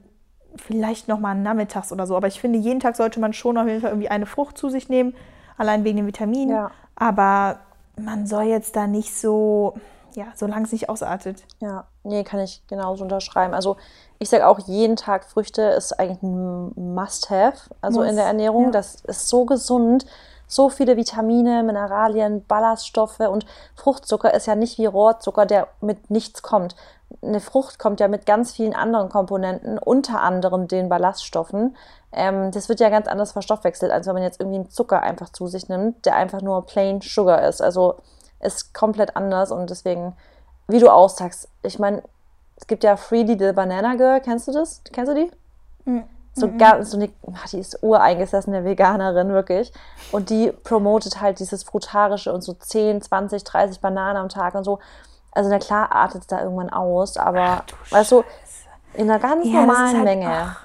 vielleicht 0.57 1.09
nochmal 1.09 1.35
nachmittags 1.35 1.93
oder 1.93 2.07
so. 2.07 2.17
Aber 2.17 2.29
ich 2.29 2.41
finde, 2.41 2.59
jeden 2.59 2.81
Tag 2.81 2.97
sollte 2.97 3.21
man 3.21 3.33
schon 3.33 3.59
auf 3.59 3.67
jeden 3.67 3.81
Fall 3.81 3.91
irgendwie 3.91 4.09
eine 4.09 4.27
Frucht 4.27 4.57
zu 4.57 4.69
sich 4.71 4.89
nehmen, 4.89 5.15
allein 5.57 5.85
wegen 5.85 5.97
den 5.97 6.07
Vitaminen. 6.07 6.55
Ja. 6.55 6.71
Aber 6.97 7.59
man 7.97 8.27
soll 8.27 8.45
jetzt 8.45 8.77
da 8.77 8.87
nicht 8.87 9.15
so, 9.17 9.75
ja, 10.15 10.27
solange 10.35 10.65
es 10.65 10.73
nicht 10.73 10.89
ausartet. 10.89 11.45
Ja, 11.61 11.87
nee, 12.05 12.23
kann 12.25 12.41
ich 12.41 12.63
genauso 12.69 13.03
unterschreiben. 13.03 13.55
Also 13.55 13.77
ich 14.19 14.29
sage 14.29 14.47
auch, 14.47 14.61
jeden 14.61 14.97
Tag 14.97 15.25
Früchte 15.25 15.63
ist 15.63 15.99
eigentlich 15.99 16.23
ein 16.23 16.95
Must-Have, 16.95 17.75
also 17.81 18.01
Muss, 18.01 18.11
in 18.11 18.17
der 18.17 18.27
Ernährung. 18.27 18.67
ja. 18.67 18.71
Das 18.71 18.97
ist 19.05 19.29
so 19.29 19.45
gesund. 19.45 20.07
So 20.55 20.69
viele 20.69 20.97
Vitamine, 20.97 21.65
Mineralien, 21.65 22.45
Ballaststoffe 22.47 23.19
und 23.19 23.45
Fruchtzucker 23.75 24.33
ist 24.35 24.47
ja 24.47 24.55
nicht 24.55 24.79
wie 24.79 24.87
Rohrzucker, 24.87 25.47
der 25.47 25.67
mit 25.81 26.13
nichts 26.13 26.43
kommt. 26.43 26.77
Eine 27.23 27.41
Frucht 27.41 27.81
kommt 27.81 27.99
ja 27.99 28.07
mit 28.07 28.25
ganz 28.25 28.53
vielen 28.53 28.73
anderen 28.73 29.09
Komponenten, 29.09 29.79
unter 29.81 30.21
anderem 30.21 30.69
den 30.69 30.89
Ballaststoffen. 30.89 31.77
Ähm, 32.13 32.53
das 32.53 32.69
wird 32.69 32.79
ja 32.79 32.89
ganz 32.89 33.09
anders 33.09 33.33
verstoffwechselt, 33.33 33.91
als 33.91 34.07
wenn 34.07 34.15
man 34.15 34.23
jetzt 34.23 34.41
irgendwie 34.41 34.59
einen 34.59 34.71
Zucker 34.71 35.03
einfach 35.03 35.31
zu 35.31 35.49
sich 35.49 35.69
nimmt, 35.69 36.07
der 36.07 36.15
einfach 36.15 36.41
nur 36.41 36.65
plain 36.67 37.01
Sugar 37.01 37.43
ist. 37.43 37.61
Also 37.61 37.97
ist 38.39 38.75
komplett 38.75 39.17
anders 39.17 39.51
und 39.51 39.71
deswegen, 39.71 40.15
wie 40.69 40.79
du 40.79 40.89
auch 40.89 41.09
sagst, 41.09 41.49
ich 41.65 41.81
meine, 41.81 42.05
es 42.55 42.69
gibt 42.69 42.85
ja 42.85 42.97
Freely 42.97 43.37
the 43.37 43.51
Banana 43.51 43.97
Girl, 43.97 44.21
kennst 44.21 44.47
du 44.47 44.53
das? 44.53 44.83
Kennst 44.93 45.11
du 45.11 45.17
die? 45.17 45.31
So, 46.37 46.51
ganz, 46.59 46.91
so 46.91 46.97
eine, 46.97 47.11
ach, 47.35 47.49
die 47.49 47.61
ist 47.61 47.79
ureingesessene 47.83 48.65
Veganerin, 48.65 49.29
wirklich. 49.29 49.73
Und 50.11 50.31
die 50.31 50.51
promotet 50.51 51.21
halt 51.21 51.39
dieses 51.39 51.63
Frutarische 51.63 52.33
und 52.33 52.43
so 52.43 52.55
10, 52.55 53.03
20, 53.03 53.45
30 53.45 53.81
Bananen 53.81 54.17
am 54.17 54.29
Tag 54.29 54.55
und 54.57 54.65
so. 54.65 54.81
Also, 55.31 55.49
na 55.51 55.59
klar, 55.59 55.93
artet 55.93 56.23
es 56.23 56.27
da 56.27 56.43
irgendwann 56.43 56.71
aus, 56.71 57.17
aber 57.17 57.63
weißt 57.91 58.13
du, 58.13 58.25
in 58.95 59.11
einer 59.11 59.21
ganz 59.21 59.47
Ja, 59.47 59.61
normalen 59.61 59.95
halt- 59.97 60.05
Menge. 60.05 60.29
ach. 60.29 60.61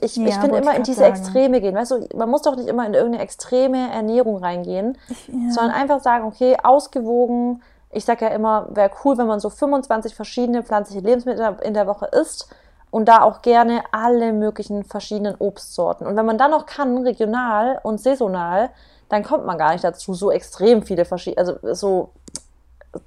ich 0.00 0.16
Ja, 0.16 0.26
ich 0.28 0.34
finde 0.36 0.58
immer 0.58 0.74
in 0.76 0.82
diese 0.84 1.00
sagen. 1.00 1.14
Extreme 1.16 1.60
gehen. 1.60 1.74
Weißt 1.74 1.90
du, 1.90 2.06
man 2.14 2.28
muss 2.30 2.42
doch 2.42 2.54
nicht 2.56 2.68
immer 2.68 2.86
in 2.86 2.94
irgendeine 2.94 3.22
extreme 3.24 3.90
Ernährung 3.92 4.36
reingehen, 4.44 4.96
ja. 5.26 5.50
sondern 5.52 5.72
einfach 5.74 6.00
sagen, 6.00 6.24
okay, 6.24 6.56
ausgewogen. 6.62 7.62
Ich 7.90 8.04
sage 8.04 8.26
ja 8.26 8.30
immer, 8.32 8.66
wäre 8.70 8.90
cool, 9.04 9.16
wenn 9.16 9.26
man 9.26 9.40
so 9.40 9.48
25 9.48 10.14
verschiedene 10.14 10.62
pflanzliche 10.62 11.00
Lebensmittel 11.00 11.56
in 11.62 11.72
der 11.74 11.86
Woche 11.86 12.04
isst 12.06 12.48
und 12.90 13.06
da 13.06 13.22
auch 13.22 13.42
gerne 13.42 13.82
alle 13.92 14.32
möglichen 14.32 14.84
verschiedenen 14.84 15.36
Obstsorten. 15.38 16.06
Und 16.06 16.16
wenn 16.16 16.26
man 16.26 16.38
dann 16.38 16.50
noch 16.50 16.66
kann, 16.66 16.98
regional 16.98 17.80
und 17.82 18.00
saisonal, 18.00 18.70
dann 19.08 19.22
kommt 19.22 19.46
man 19.46 19.58
gar 19.58 19.72
nicht 19.72 19.84
dazu, 19.84 20.14
so 20.14 20.30
extrem 20.30 20.82
viele 20.82 21.04
verschiedene, 21.04 21.38
also 21.38 21.74
so 21.74 22.10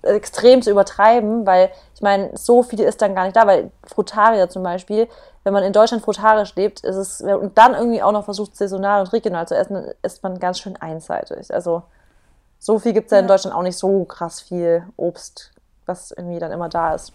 extrem 0.03 0.61
zu 0.61 0.69
übertreiben, 0.69 1.45
weil 1.45 1.71
ich 1.95 2.01
meine, 2.01 2.31
so 2.37 2.63
viel 2.63 2.79
ist 2.79 3.01
dann 3.01 3.15
gar 3.15 3.23
nicht 3.25 3.35
da, 3.35 3.47
weil 3.47 3.71
Frutarier 3.83 4.49
zum 4.49 4.63
Beispiel, 4.63 5.07
wenn 5.43 5.53
man 5.53 5.63
in 5.63 5.73
Deutschland 5.73 6.03
frutarisch 6.03 6.55
lebt, 6.55 6.81
ist 6.81 6.95
es 6.95 7.21
und 7.21 7.57
dann 7.57 7.73
irgendwie 7.73 8.01
auch 8.01 8.11
noch 8.11 8.25
versucht, 8.25 8.55
saisonal 8.55 9.01
und 9.01 9.13
regional 9.13 9.47
zu 9.47 9.55
essen, 9.55 9.73
dann 9.73 9.93
ist 10.03 10.21
man 10.21 10.39
ganz 10.39 10.59
schön 10.59 10.75
einseitig. 10.75 11.51
Also 11.53 11.83
so 12.59 12.77
viel 12.77 12.93
gibt 12.93 13.07
es 13.07 13.11
ja 13.11 13.19
in. 13.19 13.27
Deutschland 13.27 13.55
auch 13.55 13.63
nicht 13.63 13.77
so 13.77 14.05
krass 14.05 14.39
viel 14.41 14.83
Obst, 14.97 15.51
was 15.87 16.11
irgendwie 16.11 16.39
dann 16.39 16.51
immer 16.51 16.69
da 16.69 16.93
ist. 16.93 17.11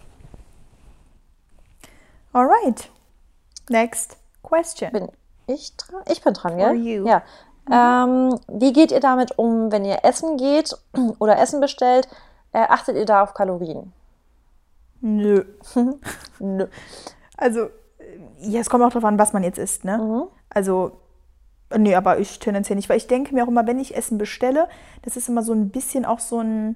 Alright. 2.33 2.89
Next 3.69 4.17
question. 4.43 4.91
Bin 4.91 5.09
ich 5.47 5.75
dran? 5.77 6.03
Ich 6.09 6.21
bin 6.21 6.33
dran, 6.33 6.53
For 6.53 6.73
gell? 6.73 6.75
you. 6.75 7.07
Ja. 7.07 7.23
Ähm, 7.69 8.39
wie 8.47 8.71
geht 8.71 8.91
ihr 8.91 8.99
damit 8.99 9.37
um, 9.37 9.71
wenn 9.71 9.83
ihr 9.83 9.99
essen 10.03 10.37
geht 10.37 10.75
oder 11.19 11.37
Essen 11.37 11.59
bestellt? 11.59 12.07
Äh, 12.53 12.59
achtet 12.59 12.95
ihr 12.95 13.05
da 13.05 13.23
auf 13.23 13.33
Kalorien? 13.33 13.91
Nö. 15.01 15.43
Nö. 16.39 16.67
Also, 17.35 17.65
äh, 17.65 17.69
ja, 18.39 18.61
es 18.61 18.69
kommt 18.69 18.83
auch 18.83 18.89
darauf 18.89 19.05
an, 19.05 19.19
was 19.19 19.33
man 19.33 19.43
jetzt 19.43 19.57
isst, 19.57 19.83
ne? 19.83 19.97
Mhm. 19.97 20.23
Also, 20.49 20.93
nee, 21.75 21.93
aber 21.93 22.19
ich 22.19 22.39
tendenziell 22.39 22.77
nicht, 22.77 22.89
weil 22.89 22.97
ich 22.97 23.07
denke 23.07 23.33
mir 23.33 23.43
auch 23.43 23.49
immer, 23.49 23.67
wenn 23.67 23.79
ich 23.79 23.95
Essen 23.95 24.17
bestelle, 24.17 24.69
das 25.01 25.17
ist 25.17 25.27
immer 25.27 25.43
so 25.43 25.53
ein 25.53 25.69
bisschen 25.69 26.05
auch 26.05 26.19
so 26.19 26.39
ein 26.39 26.75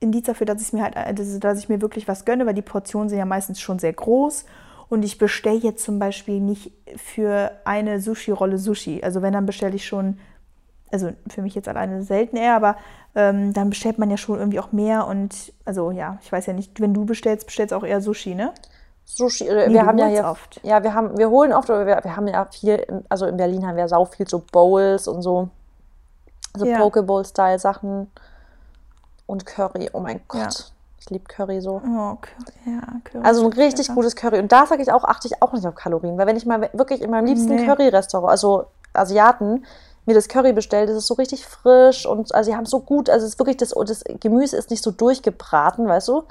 Indiz 0.00 0.26
dafür, 0.26 0.46
dass 0.46 0.60
ich 0.60 0.72
mir 0.72 0.82
halt, 0.82 0.96
äh, 0.96 1.14
dass 1.14 1.58
ich 1.58 1.68
mir 1.68 1.80
wirklich 1.80 2.08
was 2.08 2.24
gönne, 2.24 2.44
weil 2.44 2.54
die 2.54 2.62
Portionen 2.62 3.08
sind 3.08 3.18
ja 3.18 3.24
meistens 3.24 3.60
schon 3.60 3.78
sehr 3.78 3.92
groß. 3.92 4.44
Und 4.88 5.02
ich 5.04 5.18
bestelle 5.18 5.58
jetzt 5.58 5.84
zum 5.84 5.98
Beispiel 5.98 6.40
nicht 6.40 6.72
für 6.96 7.50
eine 7.64 8.00
Sushi-Rolle 8.00 8.58
Sushi. 8.58 9.02
Also 9.02 9.22
wenn, 9.22 9.32
dann 9.32 9.46
bestelle 9.46 9.74
ich 9.74 9.86
schon, 9.86 10.18
also 10.92 11.10
für 11.28 11.42
mich 11.42 11.54
jetzt 11.54 11.68
alleine 11.68 12.02
selten 12.02 12.36
eher, 12.36 12.54
aber 12.54 12.76
ähm, 13.14 13.52
dann 13.52 13.70
bestellt 13.70 13.98
man 13.98 14.10
ja 14.10 14.16
schon 14.16 14.38
irgendwie 14.38 14.60
auch 14.60 14.72
mehr. 14.72 15.06
Und 15.06 15.52
also 15.64 15.90
ja, 15.90 16.18
ich 16.22 16.30
weiß 16.30 16.46
ja 16.46 16.52
nicht, 16.52 16.80
wenn 16.80 16.94
du 16.94 17.04
bestellst, 17.04 17.46
bestellst 17.46 17.72
du 17.72 17.76
auch 17.76 17.84
eher 17.84 18.00
Sushi, 18.00 18.34
ne? 18.34 18.52
Sushi, 19.06 19.46
äh, 19.48 19.68
Nee, 19.68 19.74
wir 19.74 19.86
haben 19.86 19.98
ja 19.98 20.06
hier, 20.06 20.24
oft. 20.24 20.60
ja, 20.62 20.82
wir 20.82 20.94
haben, 20.94 21.16
wir 21.18 21.28
holen 21.28 21.52
oft, 21.52 21.68
aber 21.70 21.86
wir, 21.86 22.00
wir 22.02 22.16
haben 22.16 22.26
ja 22.28 22.46
viel, 22.50 23.02
also 23.08 23.26
in 23.26 23.36
Berlin 23.36 23.66
haben 23.66 23.76
wir 23.76 23.86
sau 23.88 24.04
viel 24.04 24.26
so 24.28 24.42
Bowls 24.50 25.08
und 25.08 25.22
so, 25.22 25.48
so 26.56 26.64
Ja. 26.64 26.78
Pokeball-Style-Sachen 26.78 28.10
und 29.26 29.46
Curry. 29.46 29.90
Oh 29.92 30.00
mein 30.00 30.20
Gott, 30.28 30.40
Ja. 30.40 30.50
Ich 31.04 31.10
liebe 31.10 31.24
Curry 31.28 31.60
so. 31.60 31.82
Oh, 31.84 32.16
Curry, 32.20 32.76
ja, 32.76 32.82
Curry. 33.04 33.24
Also 33.24 33.44
ein 33.44 33.52
richtig 33.52 33.88
lecker. 33.88 33.94
gutes 33.94 34.16
Curry. 34.16 34.38
Und 34.38 34.50
da 34.52 34.66
sage 34.66 34.82
ich 34.82 34.90
auch, 34.92 35.04
achte 35.04 35.28
ich 35.28 35.42
auch 35.42 35.52
nicht 35.52 35.66
auf 35.66 35.74
Kalorien. 35.74 36.16
Weil 36.16 36.26
wenn 36.26 36.36
ich 36.36 36.46
mal 36.46 36.70
wirklich 36.72 37.02
in 37.02 37.10
meinem 37.10 37.26
liebsten 37.26 37.54
Nee. 37.54 37.66
Curry-Restaurant, 37.66 38.30
also 38.30 38.66
Asiaten, 38.94 39.64
mir 40.06 40.14
das 40.14 40.28
Curry 40.28 40.52
bestellt, 40.52 40.88
das 40.88 40.96
ist 40.96 41.06
so 41.06 41.14
richtig 41.14 41.46
frisch 41.46 42.06
und 42.06 42.34
also 42.34 42.50
sie 42.50 42.56
haben 42.56 42.66
so 42.66 42.80
gut, 42.80 43.08
also 43.08 43.24
es 43.26 43.32
ist 43.32 43.38
wirklich 43.38 43.56
das, 43.56 43.70
das 43.70 44.04
Gemüse 44.20 44.56
ist 44.56 44.70
nicht 44.70 44.82
so 44.82 44.90
durchgebraten, 44.90 45.86
weißt 45.88 46.08
du? 46.08 46.24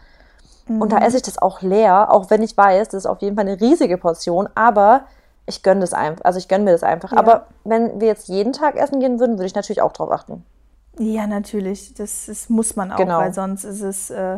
Und 0.69 0.91
da 0.93 0.99
esse 0.99 1.17
ich 1.17 1.23
das 1.23 1.39
auch 1.39 1.61
leer, 1.61 2.09
auch 2.11 2.29
wenn 2.29 2.41
ich 2.41 2.55
weiß, 2.55 2.89
das 2.89 2.99
ist 2.99 3.05
auf 3.05 3.21
jeden 3.21 3.35
Fall 3.35 3.47
eine 3.47 3.59
riesige 3.59 3.97
Portion, 3.97 4.47
aber 4.55 5.01
ich 5.45 5.61
gönne 5.61 5.81
das 5.81 5.93
einfach, 5.93 6.23
also 6.23 6.37
ich 6.39 6.47
gönne 6.47 6.63
mir 6.65 6.71
das 6.71 6.83
einfach. 6.83 7.11
Ja. 7.11 7.17
Aber 7.17 7.47
wenn 7.65 7.99
wir 7.99 8.07
jetzt 8.07 8.27
jeden 8.29 8.53
Tag 8.53 8.75
essen 8.77 8.99
gehen 9.01 9.19
würden, 9.19 9.33
würde 9.37 9.45
ich 9.47 9.55
natürlich 9.55 9.81
auch 9.81 9.91
drauf 9.91 10.09
achten. 10.11 10.45
Ja, 10.99 11.25
natürlich. 11.27 11.95
Das, 11.95 12.27
das 12.27 12.49
muss 12.49 12.75
man 12.77 12.91
auch, 12.93 12.97
Genau. 12.97 13.17
weil 13.17 13.33
sonst 13.33 13.63
ist 13.65 13.81
es, 13.81 14.09
äh, 14.11 14.37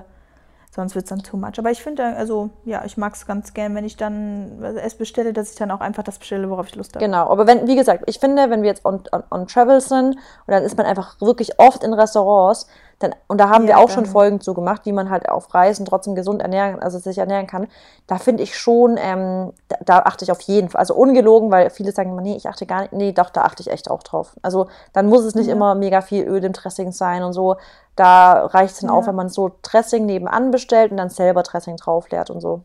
sonst 0.75 0.93
wird 0.93 1.05
es 1.05 1.09
dann 1.09 1.23
too 1.23 1.37
much. 1.37 1.57
Aber 1.57 1.71
ich 1.71 1.81
finde, 1.81 2.03
also 2.03 2.49
ja, 2.65 2.83
ich 2.85 2.97
mag 2.97 3.13
es 3.13 3.25
ganz 3.25 3.53
gern, 3.53 3.73
wenn 3.75 3.85
ich 3.85 3.95
dann 3.95 4.61
es 4.61 4.95
bestelle, 4.95 5.31
dass 5.31 5.51
ich 5.51 5.57
dann 5.57 5.71
auch 5.71 5.79
einfach 5.79 6.03
das 6.03 6.19
bestelle, 6.19 6.49
worauf 6.49 6.67
ich 6.67 6.75
Lust 6.75 6.95
habe. 6.95 7.03
Genau, 7.03 7.29
aber 7.29 7.47
wenn, 7.47 7.67
wie 7.67 7.75
gesagt, 7.75 8.03
ich 8.07 8.19
finde, 8.19 8.49
wenn 8.49 8.61
wir 8.61 8.69
jetzt 8.69 8.83
on, 8.83 9.01
on, 9.11 9.23
on 9.31 9.47
Travel 9.47 9.79
sind 9.79 10.15
und 10.15 10.17
dann 10.47 10.63
ist 10.63 10.77
man 10.77 10.85
einfach 10.85 11.19
wirklich 11.21 11.59
oft 11.59 11.83
in 11.83 11.93
Restaurants, 11.93 12.67
Dann, 12.99 13.13
und 13.27 13.39
da 13.39 13.49
haben 13.49 13.67
Ja, 13.67 13.67
wir 13.67 13.77
auch 13.77 13.89
schon 13.89 14.05
Folgen 14.05 14.39
zu 14.41 14.53
gemacht, 14.53 14.85
wie 14.85 14.93
man 14.93 15.09
halt 15.09 15.27
auf 15.27 15.53
Reisen 15.53 15.85
trotzdem 15.85 16.15
gesund 16.15 16.41
ernähren, 16.41 16.79
also 16.81 16.97
sich 16.97 17.17
ernähren 17.17 17.45
kann. 17.47 17.67
Da 18.07 18.17
finde 18.17 18.43
ich 18.43 18.57
schon, 18.57 18.97
ähm, 18.97 19.51
da, 19.67 19.77
da 19.85 19.99
achte 19.99 20.23
ich 20.23 20.31
auf 20.31 20.39
jeden 20.41 20.69
Fall, 20.69 20.79
also 20.79 20.95
ungelogen, 20.95 21.51
weil 21.51 21.69
viele 21.69 21.91
sagen 21.91 22.11
immer, 22.11 22.21
nee, 22.21 22.35
ich 22.35 22.47
achte 22.47 22.65
gar 22.65 22.81
nicht, 22.81 22.93
nee, 22.93 23.11
doch, 23.11 23.29
da 23.29 23.41
achte 23.43 23.61
ich 23.61 23.69
echt 23.71 23.91
auch 23.91 24.01
drauf. 24.03 24.35
Also 24.41 24.67
dann 24.93 25.07
muss 25.07 25.25
es 25.25 25.35
nicht 25.35 25.47
Ja. 25.47 25.53
immer 25.53 25.75
mega 25.75 26.01
viel 26.01 26.23
Öl 26.25 26.43
im 26.43 26.53
Dressing 26.53 26.91
sein 26.93 27.23
und 27.23 27.33
so. 27.33 27.57
Da 27.97 28.45
reicht 28.45 28.75
es 28.75 28.79
dann 28.81 28.89
auch, 28.89 29.05
Ja. 29.05 29.07
wenn 29.07 29.15
man 29.15 29.29
so 29.29 29.51
Dressing 29.61 30.05
nebenan 30.05 30.51
bestellt 30.51 30.91
und 30.91 30.97
dann 30.97 31.09
selber 31.09 31.43
Dressing 31.43 31.77
drauf 31.77 32.09
leert 32.09 32.29
und 32.29 32.39
so. 32.41 32.63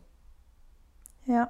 Ja, 1.25 1.49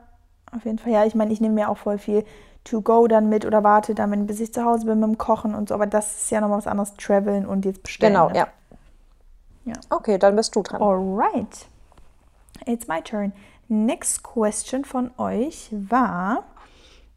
auf 0.51 0.65
jeden 0.65 0.77
Fall. 0.79 0.91
Ja, 0.91 1.05
ich 1.05 1.15
meine, 1.15 1.31
ich 1.33 1.41
nehme 1.41 1.55
mir 1.55 1.69
auch 1.69 1.77
voll 1.77 1.97
viel 1.97 2.25
to 2.63 2.81
go 2.81 3.07
dann 3.07 3.29
mit 3.29 3.45
oder 3.45 3.63
warte 3.63 3.95
dann, 3.95 4.27
bis 4.27 4.39
ich 4.39 4.53
zu 4.53 4.63
Hause 4.65 4.85
bin 4.85 4.99
mit 4.99 5.09
dem 5.09 5.17
Kochen 5.17 5.55
und 5.55 5.69
so. 5.69 5.75
Aber 5.75 5.87
das 5.87 6.23
ist 6.23 6.31
ja 6.31 6.41
nochmal 6.41 6.59
was 6.59 6.67
anderes, 6.67 6.93
traveln 6.95 7.45
und 7.45 7.65
jetzt 7.65 7.83
bestellen. 7.83 8.13
Genau, 8.13 8.29
ne? 8.29 8.37
ja. 8.39 8.47
Ja. 9.65 9.73
Okay, 9.89 10.17
dann 10.17 10.35
bist 10.35 10.55
du 10.55 10.63
dran. 10.63 10.81
Alright. 10.81 11.67
It's 12.65 12.87
my 12.87 13.01
turn. 13.01 13.33
Next 13.67 14.23
question 14.23 14.85
von 14.85 15.11
euch 15.17 15.69
war. 15.71 16.43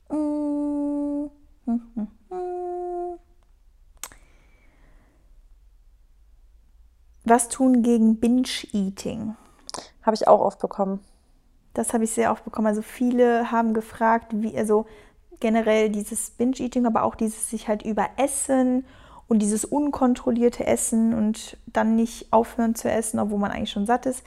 Mm, 0.08 1.30
hm, 1.64 1.82
hm, 1.94 2.08
hm. 2.30 3.18
Was 7.24 7.48
tun 7.48 7.82
gegen 7.82 8.20
Binge-Eating? 8.20 9.34
Habe 10.02 10.14
ich 10.14 10.28
auch 10.28 10.40
oft 10.40 10.58
bekommen. 10.58 11.00
Das 11.72 11.94
habe 11.94 12.04
ich 12.04 12.10
sehr 12.10 12.30
oft 12.30 12.44
bekommen. 12.44 12.66
Also 12.66 12.82
viele 12.82 13.50
haben 13.50 13.72
gefragt, 13.72 14.32
wie, 14.34 14.56
also 14.56 14.86
generell 15.40 15.88
dieses 15.88 16.30
Binge-Eating, 16.30 16.86
aber 16.86 17.02
auch 17.02 17.14
dieses 17.14 17.48
sich 17.48 17.66
halt 17.66 17.82
überessen 17.82 18.84
und 19.28 19.40
dieses 19.40 19.64
unkontrollierte 19.64 20.66
Essen 20.66 21.14
und 21.14 21.56
dann 21.66 21.96
nicht 21.96 22.32
aufhören 22.32 22.74
zu 22.74 22.90
essen, 22.90 23.18
obwohl 23.18 23.38
man 23.38 23.50
eigentlich 23.50 23.70
schon 23.70 23.86
satt 23.86 24.06
ist. 24.06 24.22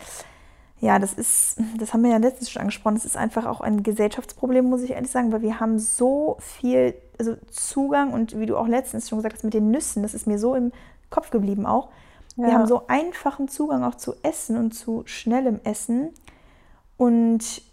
Ja, 0.79 0.99
das 0.99 1.13
ist, 1.13 1.57
das 1.77 1.93
haben 1.93 2.03
wir 2.03 2.12
ja 2.12 2.17
letztens 2.17 2.51
schon 2.51 2.62
angesprochen, 2.62 2.95
das 2.95 3.05
ist 3.05 3.17
einfach 3.17 3.45
auch 3.47 3.62
ein 3.62 3.81
Gesellschaftsproblem, 3.81 4.65
muss 4.65 4.83
ich 4.83 4.91
ehrlich 4.91 5.10
sagen, 5.10 5.31
weil 5.31 5.41
wir 5.41 5.60
haben 5.60 5.79
so 5.79 6.38
viel 6.39 6.93
also 7.17 7.36
Zugang 7.49 8.13
und 8.13 8.38
wie 8.39 8.45
du 8.45 8.55
auch 8.57 8.67
letztens 8.67 9.10
schon 9.10 9.17
gesagt 9.17 9.36
hast 9.36 9.43
mit 9.43 9.55
den 9.55 9.71
Nüssen, 9.71 10.03
das 10.03 10.13
ist 10.13 10.27
mir 10.27 10.38
so 10.38 10.53
im 10.53 10.71
Kopf 11.10 11.31
geblieben 11.31 11.65
auch. 11.65 11.89
Wir 12.36 12.49
Ja. 12.49 12.53
haben 12.53 12.67
so 12.67 12.83
einfachen 12.88 13.47
Zugang 13.47 13.83
auch 13.83 13.95
zu 13.95 14.13
Essen 14.21 14.57
und 14.57 14.73
zu 14.73 15.01
schnellem 15.07 15.60
Essen. 15.63 16.10
Und 16.97 17.63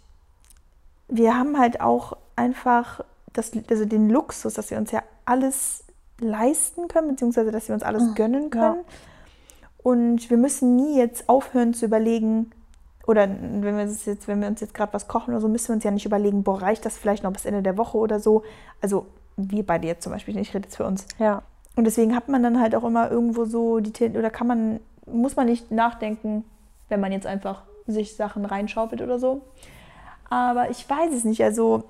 wir 1.07 1.37
haben 1.37 1.59
halt 1.59 1.81
auch 1.81 2.17
einfach 2.35 3.01
das, 3.33 3.51
also 3.69 3.85
den 3.85 4.09
Luxus, 4.09 4.55
dass 4.55 4.71
wir 4.71 4.79
uns 4.79 4.89
ja 4.91 5.03
alles 5.25 5.83
leisten 6.19 6.87
können, 6.87 7.09
beziehungsweise 7.09 7.51
dass 7.51 7.67
wir 7.67 7.75
uns 7.75 7.83
alles 7.83 8.15
gönnen 8.15 8.49
können. 8.49 8.85
Und 9.83 10.29
wir 10.29 10.37
müssen 10.37 10.75
nie 10.75 10.97
jetzt 10.97 11.29
aufhören 11.29 11.73
zu 11.73 11.85
überlegen, 11.85 12.51
oder 13.05 13.29
wenn 13.29 13.75
wir, 13.75 13.83
uns 13.83 14.05
jetzt, 14.05 14.27
wenn 14.27 14.41
wir 14.41 14.47
uns 14.47 14.61
jetzt 14.61 14.73
gerade 14.73 14.93
was 14.93 15.07
kochen 15.07 15.31
oder 15.31 15.41
so, 15.41 15.47
müssen 15.47 15.69
wir 15.69 15.75
uns 15.75 15.83
ja 15.83 15.91
nicht 15.91 16.05
überlegen, 16.05 16.43
boah, 16.43 16.61
reicht 16.61 16.85
das 16.85 16.97
vielleicht 16.97 17.23
noch 17.23 17.31
bis 17.31 17.45
Ende 17.45 17.61
der 17.61 17.77
Woche 17.77 17.97
oder 17.97 18.19
so. 18.19 18.43
Also 18.81 19.05
wir 19.37 19.65
beide 19.65 19.87
jetzt 19.87 20.03
zum 20.03 20.11
Beispiel, 20.11 20.37
ich 20.37 20.53
rede 20.53 20.65
jetzt 20.65 20.77
für 20.77 20.85
uns. 20.85 21.05
Ja. 21.19 21.43
Und 21.75 21.83
deswegen 21.83 22.15
hat 22.15 22.29
man 22.29 22.41
dann 22.41 22.59
halt 22.59 22.73
auch 22.73 22.83
immer 22.83 23.11
irgendwo 23.11 23.45
so 23.45 23.79
die 23.79 23.91
Tin- 23.91 24.17
oder 24.17 24.29
kann 24.29 24.47
man, 24.47 24.79
muss 25.05 25.35
man 25.35 25.45
nicht 25.45 25.71
nachdenken, 25.71 26.45
wenn 26.89 26.99
man 26.99 27.11
jetzt 27.11 27.27
einfach 27.27 27.63
sich 27.85 28.15
Sachen 28.15 28.45
reinschaufelt 28.45 29.01
oder 29.01 29.19
so. 29.19 29.41
Aber 30.29 30.69
ich 30.69 30.89
weiß 30.89 31.13
es 31.13 31.25
nicht. 31.25 31.43
Also 31.43 31.83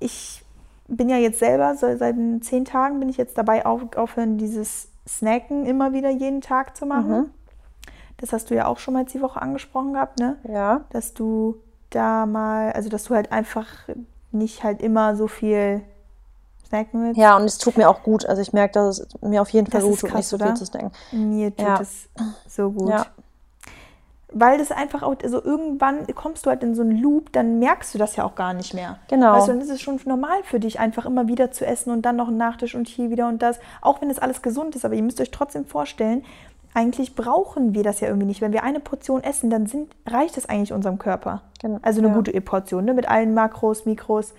ich 0.00 0.43
bin 0.88 1.08
ja 1.08 1.16
jetzt 1.16 1.38
selber, 1.38 1.74
so 1.76 1.96
seit 1.96 2.16
zehn 2.42 2.64
Tagen 2.64 3.00
bin 3.00 3.08
ich 3.08 3.16
jetzt 3.16 3.38
dabei, 3.38 3.64
auf, 3.66 3.82
aufhören, 3.96 4.38
dieses 4.38 4.88
Snacken 5.08 5.66
immer 5.66 5.92
wieder 5.92 6.10
jeden 6.10 6.40
Tag 6.40 6.76
zu 6.76 6.86
machen. 6.86 7.10
Mhm. 7.16 7.30
Das 8.18 8.32
hast 8.32 8.50
du 8.50 8.54
ja 8.54 8.66
auch 8.66 8.78
schon 8.78 8.94
mal 8.94 9.04
die 9.04 9.20
Woche 9.20 9.40
angesprochen 9.42 9.92
gehabt, 9.94 10.18
ne? 10.20 10.36
Ja. 10.48 10.82
Dass 10.90 11.14
du 11.14 11.56
da 11.90 12.26
mal, 12.26 12.72
also 12.72 12.88
dass 12.88 13.04
du 13.04 13.14
halt 13.14 13.32
einfach 13.32 13.66
nicht 14.32 14.62
halt 14.64 14.82
immer 14.82 15.16
so 15.16 15.26
viel 15.26 15.82
snacken 16.66 17.02
willst. 17.02 17.18
Ja, 17.18 17.36
und 17.36 17.44
es 17.44 17.58
tut 17.58 17.76
mir 17.76 17.88
auch 17.88 18.02
gut. 18.02 18.26
Also 18.26 18.40
ich 18.42 18.52
merke, 18.52 18.74
dass 18.74 18.98
es 19.00 19.22
mir 19.22 19.42
auf 19.42 19.50
jeden 19.50 19.70
Fall 19.70 19.80
Das 19.80 19.88
gut 19.88 20.00
tut, 20.00 20.10
krass, 20.10 20.18
nicht 20.18 20.28
so 20.28 20.36
oder? 20.36 20.46
viel 20.46 20.54
zu 20.56 20.66
snacken. 20.66 20.92
Mir 21.12 21.50
tut 21.54 21.66
Ja. 21.66 21.80
es 21.80 22.08
so 22.48 22.70
gut. 22.70 22.88
Ja. 22.90 23.06
Weil 24.36 24.58
das 24.58 24.72
einfach 24.72 25.02
auch, 25.02 25.14
also 25.22 25.42
irgendwann 25.42 26.06
kommst 26.14 26.44
du 26.44 26.50
halt 26.50 26.62
in 26.62 26.74
so 26.74 26.82
einen 26.82 27.00
Loop, 27.00 27.32
dann 27.32 27.60
merkst 27.60 27.94
du 27.94 27.98
das 27.98 28.16
ja 28.16 28.24
auch 28.24 28.34
gar 28.34 28.52
nicht 28.52 28.74
mehr. 28.74 28.98
Genau. 29.08 29.32
Weißt 29.32 29.48
du, 29.48 29.52
dann 29.52 29.60
ist 29.60 29.70
es 29.70 29.80
schon 29.80 30.00
normal 30.04 30.42
für 30.42 30.58
dich, 30.58 30.80
einfach 30.80 31.06
immer 31.06 31.28
wieder 31.28 31.52
zu 31.52 31.64
essen 31.64 31.90
und 31.90 32.02
dann 32.02 32.16
noch 32.16 32.28
einen 32.28 32.36
Nachtisch 32.36 32.74
und 32.74 32.88
hier 32.88 33.10
wieder 33.10 33.28
und 33.28 33.42
das. 33.42 33.60
Auch 33.80 34.00
wenn 34.00 34.08
das 34.08 34.18
alles 34.18 34.42
gesund 34.42 34.74
ist, 34.74 34.84
aber 34.84 34.94
ihr 34.94 35.02
müsst 35.02 35.20
euch 35.20 35.30
trotzdem 35.30 35.64
vorstellen, 35.66 36.24
eigentlich 36.74 37.14
brauchen 37.14 37.72
wir 37.72 37.84
das 37.84 38.00
ja 38.00 38.08
irgendwie 38.08 38.26
nicht. 38.26 38.40
Wenn 38.40 38.52
wir 38.52 38.64
eine 38.64 38.80
Portion 38.80 39.22
essen, 39.22 39.48
dann 39.48 39.66
sind, 39.66 39.94
reicht 40.06 40.36
das 40.36 40.48
eigentlich 40.48 40.72
unserem 40.72 40.98
Körper. 40.98 41.42
Genau, 41.60 41.78
Also 41.82 42.00
eine 42.00 42.08
ja. 42.08 42.14
gute 42.14 42.40
Portion, 42.40 42.84
ne? 42.84 42.94
mit 42.94 43.08
allen 43.08 43.32
Makros, 43.32 43.86
Mikros. 43.86 44.34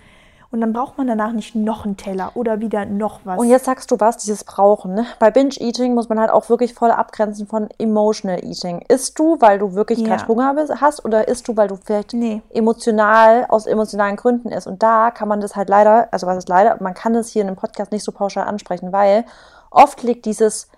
Und 0.50 0.60
dann 0.60 0.72
braucht 0.72 0.96
man 0.96 1.06
danach 1.06 1.32
nicht 1.32 1.54
noch 1.54 1.84
einen 1.84 1.96
Teller 1.96 2.30
oder 2.34 2.60
wieder 2.60 2.86
noch 2.86 3.20
was. 3.24 3.38
Und 3.38 3.48
jetzt 3.48 3.64
sagst 3.64 3.90
du 3.90 3.98
was, 3.98 4.16
dieses 4.18 4.44
Brauchen. 4.44 4.94
Ne? 4.94 5.04
Bei 5.18 5.30
Binge-Eating 5.30 5.94
muss 5.94 6.08
man 6.08 6.20
halt 6.20 6.30
auch 6.30 6.48
wirklich 6.48 6.72
voll 6.72 6.90
abgrenzen 6.90 7.46
von 7.46 7.68
Emotional 7.78 8.42
Eating. 8.44 8.84
Isst 8.88 9.18
du, 9.18 9.40
weil 9.40 9.58
du 9.58 9.74
wirklich 9.74 9.98
Ja. 10.00 10.16
gerade 10.16 10.28
Hunger 10.28 10.54
hast 10.80 11.04
oder 11.04 11.26
isst 11.28 11.48
du, 11.48 11.56
weil 11.56 11.68
du 11.68 11.76
vielleicht 11.76 12.12
Nee. 12.12 12.42
emotional, 12.50 13.46
aus 13.48 13.66
emotionalen 13.66 14.16
Gründen 14.16 14.50
isst? 14.50 14.66
Und 14.66 14.82
da 14.82 15.10
kann 15.10 15.28
man 15.28 15.40
das 15.40 15.56
halt 15.56 15.68
leider, 15.68 16.08
also 16.12 16.26
was 16.26 16.38
ist 16.38 16.48
leider, 16.48 16.76
man 16.80 16.94
kann 16.94 17.14
es 17.16 17.28
hier 17.30 17.42
in 17.42 17.48
einem 17.48 17.56
Podcast 17.56 17.90
nicht 17.92 18.04
so 18.04 18.12
pauschal 18.12 18.46
ansprechen, 18.46 18.92
weil 18.92 19.24
oft 19.70 20.02
liegt 20.02 20.24
dieses 20.26 20.68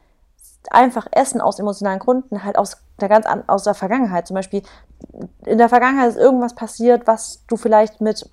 einfach 0.71 1.07
Essen 1.13 1.41
aus 1.41 1.59
emotionalen 1.59 1.99
Gründen 1.99 2.43
halt 2.45 2.59
aus 2.59 2.79
der 3.01 3.09
ganz 3.09 3.27
an, 3.27 3.45
aus 3.47 3.65
der 3.65 3.75
Vergangenheit. 3.75 4.27
Zum 4.27 4.35
Beispiel 4.35 4.63
in 5.45 5.59
der 5.59 5.69
Vergangenheit 5.69 6.09
ist 6.11 6.17
irgendwas 6.17 6.55
passiert, 6.55 7.07
was 7.07 7.45
du 7.47 7.57
vielleicht 7.57 8.01
mit 8.01 8.29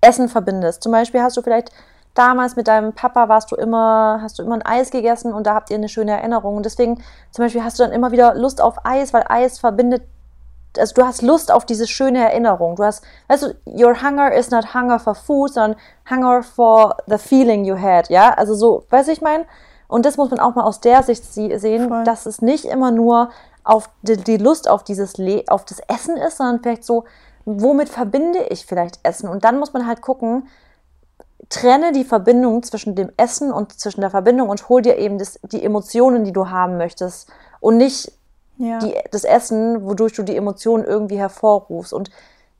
Essen 0.00 0.28
verbindest. 0.28 0.82
Zum 0.82 0.92
Beispiel 0.92 1.22
hast 1.22 1.36
du 1.36 1.42
vielleicht 1.42 1.70
damals 2.16 2.56
mit 2.56 2.66
deinem 2.66 2.92
Papa 2.92 3.28
warst 3.28 3.52
du 3.52 3.56
immer, 3.56 4.20
hast 4.22 4.38
du 4.38 4.42
immer 4.42 4.54
ein 4.56 4.64
Eis 4.64 4.90
gegessen 4.90 5.32
und 5.32 5.46
da 5.46 5.54
habt 5.54 5.70
ihr 5.70 5.76
eine 5.76 5.88
schöne 5.88 6.12
Erinnerung. 6.12 6.56
Und 6.56 6.66
deswegen 6.66 7.02
zum 7.30 7.44
Beispiel 7.44 7.62
hast 7.62 7.78
du 7.78 7.84
dann 7.84 7.92
immer 7.92 8.10
wieder 8.10 8.34
Lust 8.34 8.60
auf 8.60 8.84
Eis, 8.84 9.12
weil 9.12 9.24
Eis 9.28 9.58
verbindet, 9.58 10.02
also 10.78 10.94
du 10.94 11.04
hast 11.04 11.22
Lust 11.22 11.52
auf 11.52 11.64
diese 11.64 11.86
schöne 11.86 12.18
Erinnerung. 12.18 12.76
Du 12.76 12.84
hast, 12.84 13.04
weißt 13.28 13.42
du, 13.42 13.54
your 13.66 14.02
hunger 14.02 14.32
is 14.32 14.50
not 14.50 14.74
hunger 14.74 14.98
for 14.98 15.14
food, 15.14 15.52
sondern 15.52 15.78
hunger 16.10 16.42
for 16.42 16.96
the 17.06 17.18
feeling 17.18 17.64
you 17.64 17.78
had, 17.78 18.08
ja? 18.08 18.32
Also 18.34 18.54
so, 18.54 18.84
weißt 18.90 19.08
du, 19.08 19.12
ich 19.12 19.20
meine? 19.20 19.44
Und 19.88 20.04
das 20.04 20.16
muss 20.16 20.30
man 20.30 20.40
auch 20.40 20.54
mal 20.54 20.64
aus 20.64 20.80
der 20.80 21.02
Sicht 21.02 21.24
sehen, 21.24 21.88
Voll. 21.88 22.04
dass 22.04 22.26
es 22.26 22.42
nicht 22.42 22.64
immer 22.64 22.90
nur 22.90 23.30
auf 23.62 23.90
die, 24.02 24.16
die 24.16 24.36
Lust 24.36 24.68
auf 24.68 24.84
dieses 24.84 25.16
Le 25.16 25.44
auf 25.48 25.64
das 25.64 25.80
Essen 25.80 26.16
ist, 26.16 26.38
sondern 26.38 26.60
vielleicht 26.60 26.84
so, 26.84 27.04
womit 27.46 27.88
verbinde 27.88 28.40
ich 28.50 28.66
vielleicht 28.66 28.98
Essen? 29.02 29.28
Und 29.28 29.44
dann 29.44 29.58
muss 29.58 29.72
man 29.72 29.86
halt 29.86 30.02
gucken, 30.02 30.48
trenne 31.48 31.92
die 31.92 32.04
Verbindung 32.04 32.62
zwischen 32.64 32.94
dem 32.94 33.10
Essen 33.16 33.52
und 33.52 33.78
zwischen 33.78 34.00
der 34.00 34.10
Verbindung 34.10 34.48
und 34.48 34.68
hol 34.68 34.82
dir 34.82 34.98
eben 34.98 35.16
das, 35.18 35.38
die 35.42 35.64
Emotionen, 35.64 36.24
die 36.24 36.32
du 36.32 36.50
haben 36.50 36.76
möchtest. 36.76 37.30
Und 37.60 37.78
nicht 37.78 38.12
ja. 38.58 38.78
die, 38.80 38.94
das 39.12 39.24
Essen, 39.24 39.86
wodurch 39.86 40.12
du 40.12 40.22
die 40.22 40.36
Emotionen 40.36 40.84
irgendwie 40.84 41.18
hervorrufst. 41.18 41.92
Und 41.92 42.10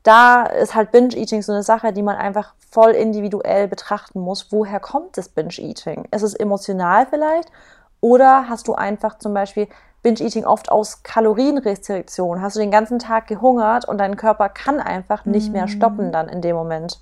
da 0.03 0.45
ist 0.45 0.73
halt 0.73 0.91
Binge-Eating 0.91 1.41
so 1.41 1.51
eine 1.51 1.63
Sache, 1.63 1.91
die 1.91 2.01
man 2.01 2.15
einfach 2.15 2.53
voll 2.71 2.91
individuell 2.91 3.67
betrachten 3.67 4.21
muss. 4.21 4.51
Woher 4.51 4.79
kommt 4.79 5.17
das 5.17 5.27
Binge-Eating? 5.27 6.07
Ist 6.11 6.21
es 6.21 6.33
emotional 6.33 7.07
vielleicht? 7.07 7.51
Oder 7.99 8.47
hast 8.47 8.69
du 8.69 8.73
einfach 8.73 9.17
zum 9.17 9.33
Beispiel 9.33 9.67
Binge-Eating 10.07 10.45
oft 10.45 10.71
aus 10.71 11.03
Kalorienrestriktion? 11.03 12.41
Hast 12.41 12.55
du 12.55 12.61
den 12.61 12.71
ganzen 12.71 12.97
Tag 12.97 13.27
gehungert 13.27 13.85
und 13.85 13.97
dein 13.97 14.15
Körper 14.15 14.47
kann 14.47 14.79
einfach 14.79 15.25
nicht 15.25 15.51
mehr 15.51 15.67
stoppen 15.67 16.13
dann 16.13 16.29
in 16.29 16.41
dem 16.41 16.55
Moment? 16.55 17.01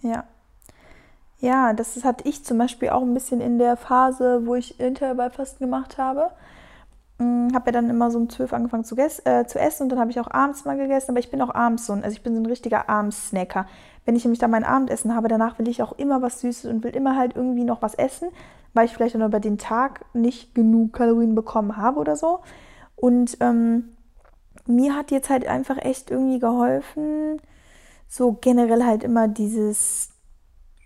Ja. 0.00 0.24
Ja, 1.40 1.74
das 1.74 2.02
hatte 2.04 2.26
ich 2.26 2.42
zum 2.42 2.56
Beispiel 2.56 2.88
auch 2.88 3.02
ein 3.02 3.12
bisschen 3.12 3.42
in 3.42 3.58
der 3.58 3.76
Phase, 3.76 4.46
wo 4.46 4.54
ich 4.54 4.80
Intervallfasten 4.80 5.66
gemacht 5.66 5.98
habe. 5.98 6.30
Habe 7.18 7.66
ja 7.66 7.72
dann 7.72 7.90
immer 7.90 8.10
so 8.10 8.18
um 8.18 8.30
12 8.30 8.54
angefangen 8.54 8.84
zu, 8.84 8.96
äh, 8.96 9.46
zu 9.46 9.58
essen 9.58 9.82
und 9.82 9.88
dann 9.90 10.00
habe 10.00 10.10
ich 10.10 10.18
auch 10.18 10.30
abends 10.30 10.64
mal 10.64 10.78
gegessen, 10.78 11.10
aber 11.10 11.20
ich 11.20 11.30
bin 11.30 11.42
auch 11.42 11.54
abends 11.54 11.84
so 11.84 11.92
ein, 11.92 12.02
also 12.02 12.14
ich 12.14 12.22
bin 12.22 12.34
so 12.34 12.40
ein 12.40 12.46
richtiger 12.46 12.88
Abends-Snacker. 12.88 13.66
Wenn 14.06 14.16
ich 14.16 14.24
nämlich 14.24 14.40
dann 14.40 14.50
mein 14.50 14.64
Abendessen 14.64 15.14
habe, 15.14 15.28
danach 15.28 15.58
will 15.58 15.68
ich 15.68 15.82
auch 15.82 15.92
immer 15.92 16.22
was 16.22 16.40
Süßes 16.40 16.70
und 16.70 16.82
will 16.82 16.96
immer 16.96 17.14
halt 17.16 17.36
irgendwie 17.36 17.64
noch 17.64 17.82
was 17.82 17.94
essen, 17.94 18.30
weil 18.74 18.86
ich 18.86 18.92
vielleicht 18.92 19.14
dann 19.14 19.22
über 19.22 19.40
den 19.40 19.58
Tag 19.58 20.04
nicht 20.12 20.54
genug 20.54 20.92
Kalorien 20.92 21.34
bekommen 21.34 21.76
habe 21.76 21.98
oder 21.98 22.16
so. 22.16 22.40
Und 22.96 23.38
ähm, 23.40 23.94
mir 24.66 24.94
hat 24.94 25.10
jetzt 25.10 25.30
halt 25.30 25.46
einfach 25.46 25.78
echt 25.78 26.10
irgendwie 26.10 26.38
geholfen, 26.38 27.40
so 28.08 28.32
generell 28.32 28.84
halt 28.84 29.04
immer 29.04 29.28
dieses, 29.28 30.10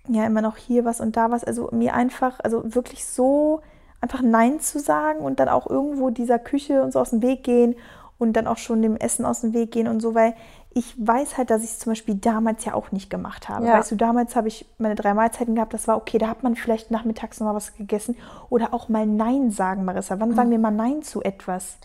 ja, 0.08 0.24
immer 0.24 0.42
noch 0.42 0.56
hier 0.56 0.84
was 0.84 1.00
und 1.00 1.16
da 1.16 1.30
was, 1.30 1.44
also 1.44 1.68
mir 1.72 1.94
einfach, 1.94 2.40
also 2.40 2.74
wirklich 2.74 3.04
so 3.04 3.60
einfach 4.00 4.22
Nein 4.22 4.60
zu 4.60 4.78
sagen 4.78 5.20
und 5.20 5.40
dann 5.40 5.48
auch 5.48 5.68
irgendwo 5.68 6.10
dieser 6.10 6.38
Küche 6.38 6.82
und 6.82 6.92
so 6.92 7.00
aus 7.00 7.10
dem 7.10 7.22
Weg 7.22 7.42
gehen 7.42 7.74
und 8.18 8.34
dann 8.34 8.46
auch 8.46 8.58
schon 8.58 8.82
dem 8.82 8.96
Essen 8.96 9.24
aus 9.24 9.40
dem 9.40 9.52
Weg 9.52 9.72
gehen 9.72 9.88
und 9.88 10.00
so, 10.00 10.14
weil 10.14 10.34
ich 10.70 10.94
weiß 10.98 11.38
halt, 11.38 11.50
dass 11.50 11.64
ich 11.64 11.70
es 11.70 11.78
zum 11.78 11.92
Beispiel 11.92 12.14
damals 12.14 12.64
ja 12.64 12.74
auch 12.74 12.92
nicht 12.92 13.10
gemacht 13.10 13.48
habe. 13.48 13.66
Ja. 13.66 13.74
Weißt 13.74 13.90
du, 13.90 13.96
damals 13.96 14.36
habe 14.36 14.48
ich 14.48 14.66
meine 14.78 14.94
drei 14.94 15.14
Mahlzeiten 15.14 15.54
gehabt, 15.54 15.74
das 15.74 15.88
war 15.88 15.96
okay, 15.96 16.18
da 16.18 16.28
hat 16.28 16.42
man 16.42 16.56
vielleicht 16.56 16.90
nachmittags 16.90 17.40
noch 17.40 17.48
mal 17.48 17.54
was 17.54 17.74
gegessen. 17.74 18.16
Oder 18.50 18.74
auch 18.74 18.88
mal 18.88 19.06
Nein 19.06 19.50
sagen, 19.50 19.84
Marissa. 19.84 20.20
Wann 20.20 20.34
sagen 20.34 20.50
wir 20.50 20.58
mal 20.58 20.70
Nein 20.70 21.02
zu 21.02 21.22
etwas? 21.22 21.78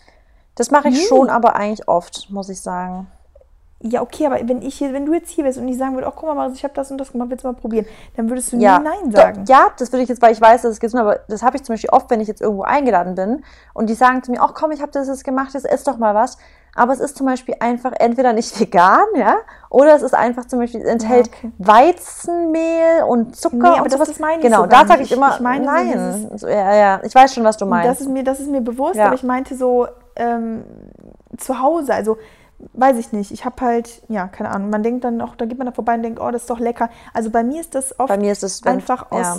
Das 0.54 0.70
mache 0.70 0.88
ich 0.88 0.94
Nee. 0.94 1.06
schon, 1.08 1.30
aber 1.30 1.56
eigentlich 1.56 1.88
oft, 1.88 2.30
muss 2.30 2.48
ich 2.48 2.60
sagen. 2.60 3.08
Ja, 3.80 4.00
okay, 4.00 4.26
aber 4.26 4.36
wenn 4.48 4.62
ich 4.62 4.76
hier, 4.76 4.94
wenn 4.94 5.04
du 5.04 5.12
jetzt 5.12 5.30
hier 5.30 5.44
bist 5.44 5.58
und 5.58 5.68
ich 5.68 5.76
sagen 5.76 5.94
würde, 5.94 6.06
oh, 6.06 6.12
guck 6.14 6.24
mal, 6.24 6.34
Marissa, 6.34 6.56
ich 6.56 6.64
habe 6.64 6.72
das 6.72 6.90
und 6.90 6.96
das 6.96 7.12
gemacht, 7.12 7.28
willst 7.28 7.44
du 7.44 7.48
mal 7.48 7.54
probieren, 7.54 7.84
dann 8.16 8.30
würdest 8.30 8.52
du 8.52 8.56
Ja, 8.56 8.78
nie 8.78 8.84
Nein 8.84 9.10
sagen. 9.10 9.44
Ja, 9.46 9.68
das 9.76 9.92
würde 9.92 10.04
ich 10.04 10.08
jetzt, 10.08 10.22
weil 10.22 10.32
ich 10.32 10.40
weiß, 10.40 10.62
dass 10.62 10.72
es 10.72 10.80
gesund 10.80 11.02
aber 11.02 11.20
das 11.28 11.42
habe 11.42 11.56
ich 11.56 11.64
zum 11.64 11.74
Beispiel 11.74 11.90
oft, 11.90 12.08
wenn 12.10 12.20
ich 12.20 12.28
jetzt 12.28 12.40
irgendwo 12.40 12.62
eingeladen 12.62 13.14
bin 13.14 13.44
und 13.74 13.90
die 13.90 13.94
sagen 13.94 14.22
zu 14.22 14.30
mir, 14.30 14.40
ach 14.40 14.54
komm, 14.54 14.70
ich 14.72 14.80
habe 14.80 14.92
das 14.92 15.08
jetzt 15.08 15.24
gemacht, 15.24 15.52
jetzt 15.52 15.66
ess 15.66 15.84
doch 15.84 15.98
mal 15.98 16.14
was. 16.14 16.38
Aber 16.76 16.92
es 16.92 17.00
ist 17.00 17.16
zum 17.16 17.26
Beispiel 17.26 17.54
einfach 17.60 17.92
entweder 17.98 18.32
nicht 18.32 18.58
vegan, 18.60 19.04
ja, 19.16 19.36
oder 19.70 19.94
es 19.94 20.02
ist 20.02 20.14
einfach 20.14 20.46
zum 20.46 20.58
Beispiel, 20.60 20.80
es 20.82 20.88
enthält 20.88 21.28
okay. 21.28 21.52
Weizenmehl 21.58 23.02
und 23.06 23.36
Zucker 23.36 23.56
Nee, 23.56 23.66
aber 23.68 23.76
und 23.82 23.84
das- 23.86 23.92
sowas. 23.94 24.08
das 24.08 24.18
meine 24.18 24.36
ich 24.36 24.42
Genau, 24.42 24.62
so 24.62 24.66
da 24.66 24.86
sage 24.86 25.02
ich 25.02 25.12
immer, 25.12 25.34
Ich 25.34 25.40
meine 25.40 25.64
nein. 25.64 26.30
So, 26.36 26.48
ja, 26.48 26.74
ja, 26.74 27.00
ich 27.02 27.14
weiß 27.14 27.34
schon, 27.34 27.44
was 27.44 27.56
du 27.56 27.66
meinst. 27.66 27.88
Das 27.90 28.00
ist 28.00 28.08
mir, 28.08 28.24
das 28.24 28.40
ist 28.40 28.48
mir 28.50 28.60
bewusst, 28.60 28.96
Ja. 28.96 29.06
aber 29.06 29.14
ich 29.14 29.22
meinte 29.22 29.54
so 29.56 29.86
ähm, 30.16 30.64
zu 31.36 31.60
Hause, 31.60 31.94
also 31.94 32.16
weiß 32.72 32.96
ich 32.98 33.12
nicht. 33.12 33.30
Ich 33.32 33.44
habe 33.44 33.56
halt, 33.64 34.02
ja, 34.08 34.28
keine 34.28 34.50
Ahnung. 34.50 34.70
Man 34.70 34.82
denkt 34.82 35.04
dann 35.04 35.20
auch, 35.20 35.34
da 35.36 35.44
geht 35.44 35.58
man 35.58 35.66
da 35.66 35.72
vorbei 35.72 35.94
und 35.94 36.02
denkt, 36.02 36.20
oh, 36.20 36.30
das 36.30 36.42
ist 36.42 36.50
doch 36.50 36.60
lecker. 36.60 36.88
Also 37.12 37.30
bei 37.30 37.42
mir 37.42 37.60
ist 37.60 37.74
das 37.74 37.98
oft 37.98 38.08
Bei 38.08 38.16
mir 38.16 38.32
ist 38.32 38.64
wenn- 38.64 38.74
einfach 38.74 39.10
aus, 39.10 39.20
ja, 39.20 39.36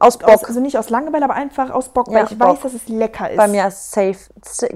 aus 0.00 0.18
Bock. 0.18 0.28
aus, 0.30 0.44
also 0.44 0.60
nicht 0.60 0.76
aus 0.76 0.90
Langeweile, 0.90 1.24
aber 1.24 1.34
einfach 1.34 1.70
aus 1.70 1.88
Bock, 1.90 2.08
Ja, 2.08 2.14
weil 2.18 2.24
ich 2.24 2.38
Bock. 2.38 2.48
weiß, 2.48 2.60
dass 2.60 2.74
es 2.74 2.88
lecker 2.88 3.30
ist. 3.30 3.36
bei 3.36 3.46
mir 3.48 3.66
ist 3.68 3.92
safe, 3.92 4.16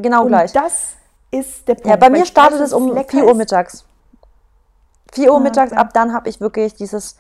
genau 0.01 0.23
und 0.23 0.29
gleich. 0.29 0.53
das 0.53 0.93
ist 1.31 1.67
der 1.69 1.75
Punkt. 1.75 1.87
Ja, 1.89 1.97
bei 1.97 2.11
mir 2.11 2.25
startet 2.27 2.61
es 2.61 2.73
um 2.73 2.93
lecker 2.93 3.11
4 3.11 3.27
Uhr 3.27 3.35
mittags. 3.35 3.85
4 5.13 5.31
Uhr 5.31 5.37
Ah, 5.39 5.41
mittags, 5.41 5.73
okay. 5.73 5.81
ab 5.81 5.91
dann 5.95 6.13
habe 6.13 6.29
ich 6.29 6.41
wirklich 6.41 6.75
dieses, 6.75 7.17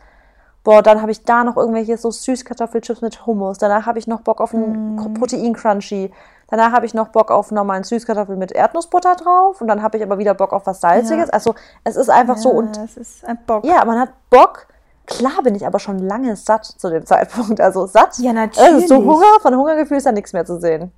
boah, 0.64 0.82
dann 0.82 1.00
habe 1.00 1.10
ich 1.10 1.24
da 1.24 1.44
noch 1.44 1.56
irgendwelche 1.56 1.96
so 1.96 2.10
Süßkartoffelchips 2.10 3.00
mit 3.00 3.26
Hummus. 3.26 3.58
Danach 3.58 3.86
habe 3.86 3.98
ich 3.98 4.06
noch 4.06 4.20
Bock 4.20 4.40
auf 4.40 4.54
einen 4.54 4.96
Mm. 4.96 5.14
Protein-Crunchy. 5.14 6.12
Danach 6.50 6.72
habe 6.72 6.86
ich 6.86 6.94
noch 6.94 7.08
Bock 7.08 7.30
auf 7.30 7.50
normalen 7.50 7.84
Süßkartoffel 7.84 8.36
mit 8.36 8.52
Erdnussbutter 8.52 9.14
drauf. 9.16 9.60
Und 9.60 9.68
dann 9.68 9.82
habe 9.82 9.98
ich 9.98 10.02
aber 10.02 10.18
wieder 10.18 10.34
Bock 10.34 10.52
auf 10.52 10.66
was 10.66 10.80
Salziges. 10.80 11.28
Ja. 11.28 11.32
Also 11.32 11.54
es 11.84 11.96
ist 11.96 12.08
einfach 12.08 12.36
so. 12.38 12.50
Ja, 12.52 12.56
Und 12.58 12.76
es 12.78 12.96
ist 12.96 13.24
ein 13.26 13.38
Bock. 13.46 13.64
ja, 13.64 13.84
man 13.84 13.98
hat 13.98 14.10
Bock. 14.30 14.66
Klar 15.06 15.42
bin 15.42 15.54
ich 15.54 15.66
aber 15.66 15.78
schon 15.78 15.98
lange 15.98 16.36
satt 16.36 16.64
zu 16.66 16.90
dem 16.90 17.04
Zeitpunkt. 17.06 17.60
Also 17.60 17.86
satt. 17.86 18.18
Ja, 18.18 18.32
natürlich. 18.32 18.88
so 18.88 18.96
Hunger, 18.96 19.40
von 19.40 19.56
Hungergefühl 19.56 19.96
ist 19.98 20.06
da 20.06 20.12
nichts 20.12 20.32
mehr 20.32 20.44
zu 20.44 20.58
sehen. 20.60 20.92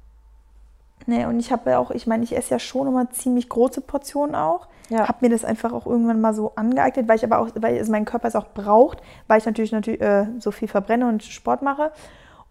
Nee, 1.10 1.26
und 1.26 1.40
ich 1.40 1.50
habe 1.50 1.70
ja 1.70 1.78
auch, 1.78 1.90
ich 1.90 2.06
meine, 2.06 2.22
ich 2.22 2.36
esse 2.36 2.52
ja 2.52 2.60
schon 2.60 2.86
immer 2.86 3.10
ziemlich 3.10 3.48
große 3.48 3.80
Portionen 3.80 4.36
auch. 4.36 4.68
Ja. 4.90 5.08
Habe 5.08 5.18
mir 5.22 5.28
das 5.28 5.44
einfach 5.44 5.72
auch 5.72 5.84
irgendwann 5.84 6.20
mal 6.20 6.34
so 6.34 6.52
angeeignet, 6.54 7.08
weil 7.08 7.16
ich 7.16 7.24
aber 7.24 7.40
auch, 7.40 7.48
weil 7.56 7.76
es 7.78 7.88
mein 7.88 8.04
Körper 8.04 8.28
es 8.28 8.36
auch 8.36 8.46
braucht, 8.54 8.98
weil 9.26 9.38
ich 9.38 9.44
natürlich, 9.44 9.72
natürlich 9.72 10.00
äh, 10.00 10.26
so 10.38 10.52
viel 10.52 10.68
verbrenne 10.68 11.08
und 11.08 11.24
Sport 11.24 11.62
mache. 11.62 11.90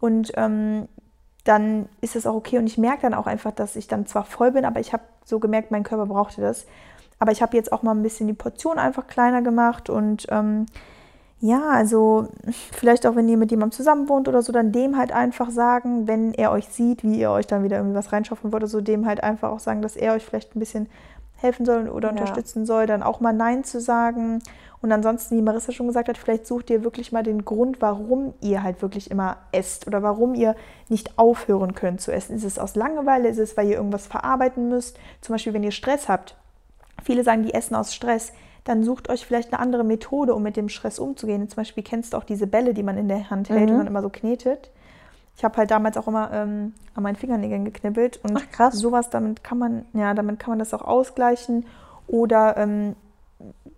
Und 0.01 0.33
ähm, 0.35 0.89
dann 1.45 1.87
ist 2.01 2.17
es 2.17 2.27
auch 2.27 2.35
okay. 2.35 2.57
Und 2.57 2.67
ich 2.67 2.77
merke 2.77 3.03
dann 3.03 3.13
auch 3.13 3.27
einfach, 3.27 3.53
dass 3.53 3.77
ich 3.77 3.87
dann 3.87 4.05
zwar 4.05 4.25
voll 4.25 4.51
bin, 4.51 4.65
aber 4.65 4.81
ich 4.81 4.91
habe 4.91 5.03
so 5.23 5.39
gemerkt, 5.39 5.71
mein 5.71 5.83
Körper 5.83 6.07
brauchte 6.07 6.41
das. 6.41 6.65
Aber 7.17 7.31
ich 7.31 7.41
habe 7.41 7.55
jetzt 7.55 7.71
auch 7.71 7.81
mal 7.81 7.95
ein 7.95 8.03
bisschen 8.03 8.27
die 8.27 8.33
Portion 8.33 8.77
einfach 8.77 9.07
kleiner 9.07 9.41
gemacht 9.41 9.89
und 9.89 10.27
ähm, 10.31 10.65
ja, 11.41 11.69
also 11.69 12.27
vielleicht 12.73 13.07
auch, 13.07 13.15
wenn 13.15 13.29
ihr 13.29 13.37
mit 13.37 13.51
jemandem 13.51 13.75
zusammen 13.75 14.09
wohnt 14.09 14.27
oder 14.27 14.41
so, 14.41 14.51
dann 14.51 14.71
dem 14.71 14.97
halt 14.97 15.11
einfach 15.11 15.49
sagen, 15.51 16.07
wenn 16.07 16.33
er 16.33 16.51
euch 16.51 16.67
sieht, 16.67 17.03
wie 17.03 17.19
ihr 17.19 17.31
euch 17.31 17.47
dann 17.47 17.63
wieder 17.63 17.77
irgendwie 17.77 17.95
was 17.95 18.11
reinschaffen 18.11 18.51
wollt 18.51 18.63
oder 18.63 18.69
so, 18.69 18.81
dem 18.81 19.05
halt 19.05 19.23
einfach 19.23 19.51
auch 19.51 19.59
sagen, 19.59 19.81
dass 19.81 19.95
er 19.95 20.13
euch 20.13 20.25
vielleicht 20.25 20.55
ein 20.55 20.59
bisschen 20.59 20.87
helfen 21.37 21.65
soll 21.65 21.87
oder 21.87 22.07
Ja. 22.09 22.11
unterstützen 22.11 22.65
soll, 22.65 22.85
dann 22.85 23.03
auch 23.03 23.21
mal 23.21 23.31
Nein 23.31 23.63
zu 23.63 23.79
sagen. 23.79 24.39
Und 24.81 24.91
ansonsten, 24.91 25.37
wie 25.37 25.41
Marissa 25.41 25.71
schon 25.71 25.87
gesagt 25.87 26.09
hat, 26.09 26.17
vielleicht 26.17 26.47
sucht 26.47 26.69
ihr 26.69 26.83
wirklich 26.83 27.11
mal 27.11 27.23
den 27.23 27.43
Grund, 27.45 27.81
warum 27.81 28.33
ihr 28.41 28.63
halt 28.63 28.81
wirklich 28.81 29.11
immer 29.11 29.37
esst 29.51 29.87
oder 29.87 30.03
warum 30.03 30.33
ihr 30.35 30.55
nicht 30.89 31.17
aufhören 31.17 31.73
könnt 31.75 32.01
zu 32.01 32.11
essen. 32.11 32.35
Ist 32.35 32.45
es 32.45 32.59
aus 32.59 32.75
Langeweile? 32.75 33.27
Ist 33.29 33.39
es, 33.39 33.55
weil 33.57 33.67
ihr 33.67 33.75
irgendwas 33.77 34.07
verarbeiten 34.07 34.69
müsst? 34.69 34.97
Zum 35.21 35.33
Beispiel, 35.33 35.53
wenn 35.53 35.63
ihr 35.63 35.71
Stress 35.71 36.07
habt. 36.09 36.35
Viele 37.03 37.23
sagen, 37.23 37.43
die 37.43 37.53
essen 37.53 37.75
aus 37.75 37.93
Stress. 37.93 38.31
Dann 38.63 38.83
sucht 38.83 39.09
euch 39.09 39.25
vielleicht 39.25 39.53
eine 39.53 39.59
andere 39.61 39.83
Methode, 39.83 40.35
um 40.35 40.43
mit 40.43 40.57
dem 40.57 40.69
Stress 40.69 40.99
umzugehen. 40.99 41.47
Zum 41.49 41.57
Beispiel 41.57 41.83
kennst 41.83 42.13
du 42.13 42.17
auch 42.17 42.23
diese 42.23 42.47
Bälle, 42.47 42.73
die 42.73 42.83
man 42.83 42.97
in 42.97 43.07
der 43.07 43.29
Hand 43.29 43.49
hält 43.49 43.69
und 43.69 43.77
dann 43.77 43.87
immer 43.87 44.01
so 44.01 44.09
knetet. 44.09 44.69
Ich 45.35 45.43
habe 45.43 45.55
halt 45.57 45.71
damals 45.71 45.95
auch 45.95 46.07
immer 46.07 46.31
ähm, 46.33 46.73
an 46.95 47.03
meinen 47.03 47.15
Fingernägeln 47.15 47.63
geknibbelt 47.63 48.19
und 48.23 48.35
Ach, 48.35 48.51
krass. 48.51 48.75
sowas, 48.75 49.09
damit 49.09 49.43
kann 49.43 49.57
man, 49.57 49.85
ja, 49.93 50.13
damit 50.13 50.37
kann 50.37 50.51
man 50.51 50.59
das 50.59 50.73
auch 50.73 50.81
ausgleichen. 50.81 51.65
Oder 52.07 52.57
ähm, 52.57 52.95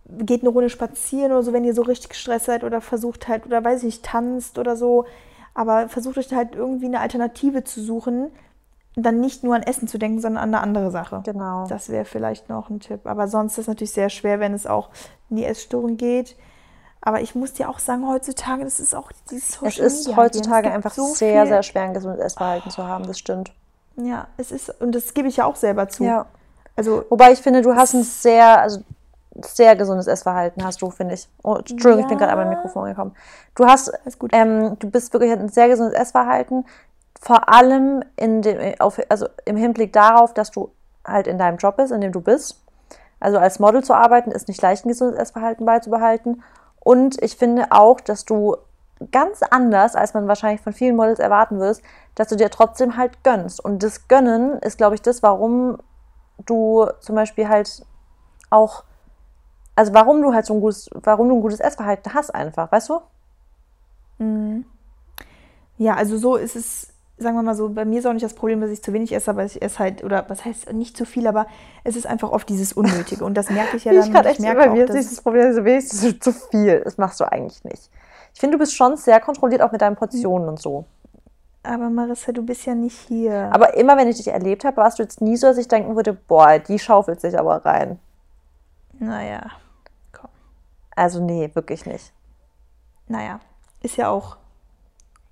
geht 0.09 0.41
eine 0.41 0.49
Runde 0.49 0.69
spazieren 0.69 1.31
oder 1.31 1.43
so, 1.43 1.53
wenn 1.53 1.63
ihr 1.63 1.75
so 1.75 1.83
richtig 1.83 2.09
gestresst 2.09 2.45
seid 2.47 2.63
oder 2.63 2.81
versucht 2.81 3.27
halt, 3.27 3.45
oder 3.45 3.63
weiß 3.63 3.79
ich 3.79 3.85
nicht, 3.85 4.03
tanzt 4.03 4.57
oder 4.57 4.75
so. 4.75 5.05
Aber 5.53 5.89
versucht 5.89 6.17
euch 6.17 6.33
halt 6.33 6.55
irgendwie 6.55 6.87
eine 6.87 6.99
Alternative 6.99 7.63
zu 7.63 7.81
suchen, 7.81 8.31
dann 8.95 9.19
nicht 9.21 9.43
nur 9.43 9.55
an 9.55 9.63
Essen 9.63 9.87
zu 9.87 9.97
denken, 9.97 10.19
sondern 10.19 10.43
an 10.43 10.53
eine 10.53 10.61
andere 10.61 10.91
Sache. 10.91 11.21
Genau. 11.23 11.65
Das 11.67 11.89
wäre 11.89 12.05
vielleicht 12.05 12.49
noch 12.49 12.69
ein 12.69 12.79
Tipp. 12.79 13.01
Aber 13.05 13.27
sonst 13.27 13.53
ist 13.53 13.59
es 13.59 13.67
natürlich 13.67 13.93
sehr 13.93 14.09
schwer, 14.09 14.39
wenn 14.39 14.53
es 14.53 14.67
auch 14.67 14.89
in 15.29 15.37
die 15.37 15.45
Essstörung 15.45 15.97
geht. 15.97 16.35
Aber 16.99 17.21
ich 17.21 17.33
muss 17.33 17.53
dir 17.53 17.69
auch 17.69 17.79
sagen, 17.79 18.07
heutzutage, 18.07 18.63
das 18.63 18.79
ist 18.79 18.93
auch 18.93 19.11
dieses 19.29 19.53
Social 19.53 19.67
Es 19.69 19.79
ist 19.79 20.07
Media 20.07 20.21
heutzutage. 20.21 20.67
Es 20.69 20.75
einfach 20.75 20.93
so 20.93 21.05
sehr, 21.07 21.47
sehr 21.47 21.63
schwer, 21.63 21.83
ein 21.83 21.93
gesundes 21.93 22.19
Essverhalten 22.19 22.69
zu 22.69 22.85
haben. 22.85 23.07
Das 23.07 23.17
stimmt. 23.17 23.51
Ja, 23.95 24.27
es 24.37 24.51
ist, 24.51 24.69
und 24.81 24.93
das 24.93 25.13
gebe 25.13 25.27
ich 25.27 25.37
ja 25.37 25.45
auch 25.45 25.55
selber 25.55 25.87
zu. 25.89 26.03
Ja. 26.03 26.25
Also, 26.75 27.03
Wobei 27.09 27.31
ich 27.31 27.39
finde, 27.39 27.61
du 27.61 27.75
hast 27.75 27.93
ein 27.93 28.03
sehr, 28.03 28.61
also 28.61 28.81
sehr 29.41 29.75
gesundes 29.75 30.07
Essverhalten, 30.07 30.63
hast 30.63 30.81
du, 30.81 30.89
finde 30.91 31.15
ich. 31.15 31.27
Oh, 31.43 31.55
Entschuldigung, 31.55 31.99
ich 32.01 32.07
bin 32.07 32.19
Ja. 32.19 32.25
gerade 32.25 32.39
an 32.39 32.47
mein 32.47 32.49
Mikrofon 32.57 32.89
gekommen. 32.89 33.15
Du 33.55 33.65
hast, 33.65 33.91
ähm, 34.31 34.77
du 34.79 34.89
bist 34.89 35.11
wirklich 35.13 35.31
ein 35.31 35.49
sehr 35.49 35.69
gesundes 35.69 35.93
Essverhalten, 35.93 36.65
vor 37.21 37.49
allem 37.49 38.03
in 38.15 38.41
dem, 38.41 38.79
auf, 38.79 38.99
also 39.09 39.27
im 39.45 39.55
Hinblick 39.55 39.93
darauf, 39.93 40.33
dass 40.33 40.49
du 40.51 40.71
halt 41.05 41.27
in 41.27 41.37
deinem 41.37 41.57
Job 41.57 41.77
bist, 41.77 41.91
in 41.91 42.01
dem 42.01 42.11
du 42.11 42.19
bist. 42.19 42.59
Also 43.19 43.37
als 43.37 43.59
Model 43.59 43.83
zu 43.83 43.93
arbeiten, 43.93 44.31
ist 44.31 44.47
nicht 44.47 44.61
leicht, 44.61 44.83
ein 44.83 44.89
gesundes 44.89 45.19
Essverhalten 45.19 45.65
beizubehalten. 45.65 46.43
Und 46.79 47.21
ich 47.21 47.37
finde 47.37 47.67
auch, 47.71 48.01
dass 48.01 48.25
du 48.25 48.57
ganz 49.11 49.41
anders, 49.43 49.95
als 49.95 50.15
man 50.15 50.27
wahrscheinlich 50.27 50.61
von 50.61 50.73
vielen 50.73 50.95
Models 50.95 51.19
erwarten 51.19 51.59
wirst, 51.59 51.83
dass 52.15 52.27
du 52.27 52.35
dir 52.35 52.49
trotzdem 52.49 52.97
halt 52.97 53.23
gönnst. 53.23 53.63
Und 53.63 53.83
das 53.83 54.07
Gönnen 54.07 54.59
ist, 54.59 54.77
glaube 54.77 54.95
ich, 54.95 55.01
das, 55.03 55.21
warum 55.21 55.77
du 56.45 56.87
zum 57.01 57.15
Beispiel 57.15 57.47
halt 57.47 57.85
auch, 58.49 58.83
also 59.75 59.93
warum 59.93 60.23
du 60.23 60.33
halt 60.33 60.47
so 60.47 60.55
ein 60.55 60.61
gutes, 60.61 60.89
warum 60.93 61.29
du 61.29 61.35
ein 61.35 61.41
gutes 61.41 61.59
Essverhalten 61.59 62.15
hast 62.15 62.33
einfach, 62.33 62.71
weißt 62.71 62.89
du? 62.89 62.99
ja, 65.77 65.95
also 65.95 66.17
so 66.17 66.35
ist 66.35 66.55
es, 66.55 66.90
sagen 67.21 67.35
wir 67.35 67.43
mal 67.43 67.55
so, 67.55 67.69
bei 67.69 67.85
mir 67.85 67.99
ist 67.99 68.05
auch 68.05 68.13
nicht 68.13 68.25
das 68.25 68.33
Problem, 68.33 68.61
dass 68.61 68.71
ich 68.71 68.83
zu 68.83 68.93
wenig 68.93 69.13
esse, 69.13 69.31
aber 69.31 69.45
ich 69.45 69.61
esse 69.61 69.79
halt, 69.79 70.03
oder 70.03 70.25
was 70.27 70.43
heißt 70.43 70.73
nicht 70.73 70.97
zu 70.97 71.05
viel, 71.05 71.27
aber 71.27 71.47
es 71.83 71.95
ist 71.95 72.07
einfach 72.07 72.31
oft 72.31 72.49
dieses 72.49 72.73
Unnötige. 72.73 73.23
Und 73.23 73.35
das 73.35 73.49
merke 73.49 73.77
ich 73.77 73.85
ja 73.85 73.93
dann. 73.93 74.09
ich 74.09 74.25
echt 74.25 74.39
merke 74.39 74.59
bei 74.59 74.69
mir 74.69 74.85
auch, 74.85 74.89
ist 74.89 74.95
dieses 74.95 75.21
Problem, 75.21 75.53
so 75.53 75.63
wenig, 75.63 75.87
das 75.87 76.03
ist 76.03 76.23
zu 76.23 76.33
viel. 76.33 76.81
Das 76.83 76.97
machst 76.97 77.19
du 77.19 77.31
eigentlich 77.31 77.63
nicht. 77.63 77.89
Ich 78.33 78.39
finde, 78.39 78.57
du 78.57 78.59
bist 78.59 78.75
schon 78.75 78.97
sehr 78.97 79.19
kontrolliert, 79.19 79.61
auch 79.61 79.71
mit 79.71 79.81
deinen 79.81 79.95
Portionen 79.95 80.49
und 80.49 80.59
so. 80.59 80.85
aber 81.63 81.89
Marissa, 81.89 82.31
du 82.31 82.43
bist 82.43 82.65
ja 82.65 82.75
nicht 82.75 82.97
hier. 83.07 83.49
Aber 83.53 83.75
immer, 83.75 83.97
wenn 83.97 84.07
ich 84.07 84.17
dich 84.17 84.27
erlebt 84.27 84.65
habe, 84.65 84.77
warst 84.77 84.99
du 84.99 85.03
jetzt 85.03 85.21
nie 85.21 85.37
so, 85.37 85.47
dass 85.47 85.57
ich 85.57 85.67
denken 85.67 85.95
würde, 85.95 86.13
boah, 86.13 86.59
die 86.59 86.79
schaufelt 86.79 87.21
sich 87.21 87.37
aber 87.37 87.65
rein. 87.65 87.99
naja, 88.99 89.51
komm. 90.11 90.29
Also 90.95 91.23
nee, 91.23 91.49
wirklich 91.53 91.85
nicht. 91.85 92.13
Naja, 93.07 93.39
ist 93.81 93.97
ja 93.97 94.09
auch. 94.09 94.37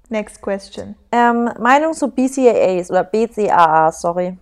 Next 0.10 0.42
question. 0.42 0.96
Ähm, 1.12 1.52
Meinung 1.60 1.94
zu 1.94 2.10
BCAAs 2.10 2.90
oder 2.90 3.04
BCAAs, 3.04 4.02
sorry. 4.02 4.38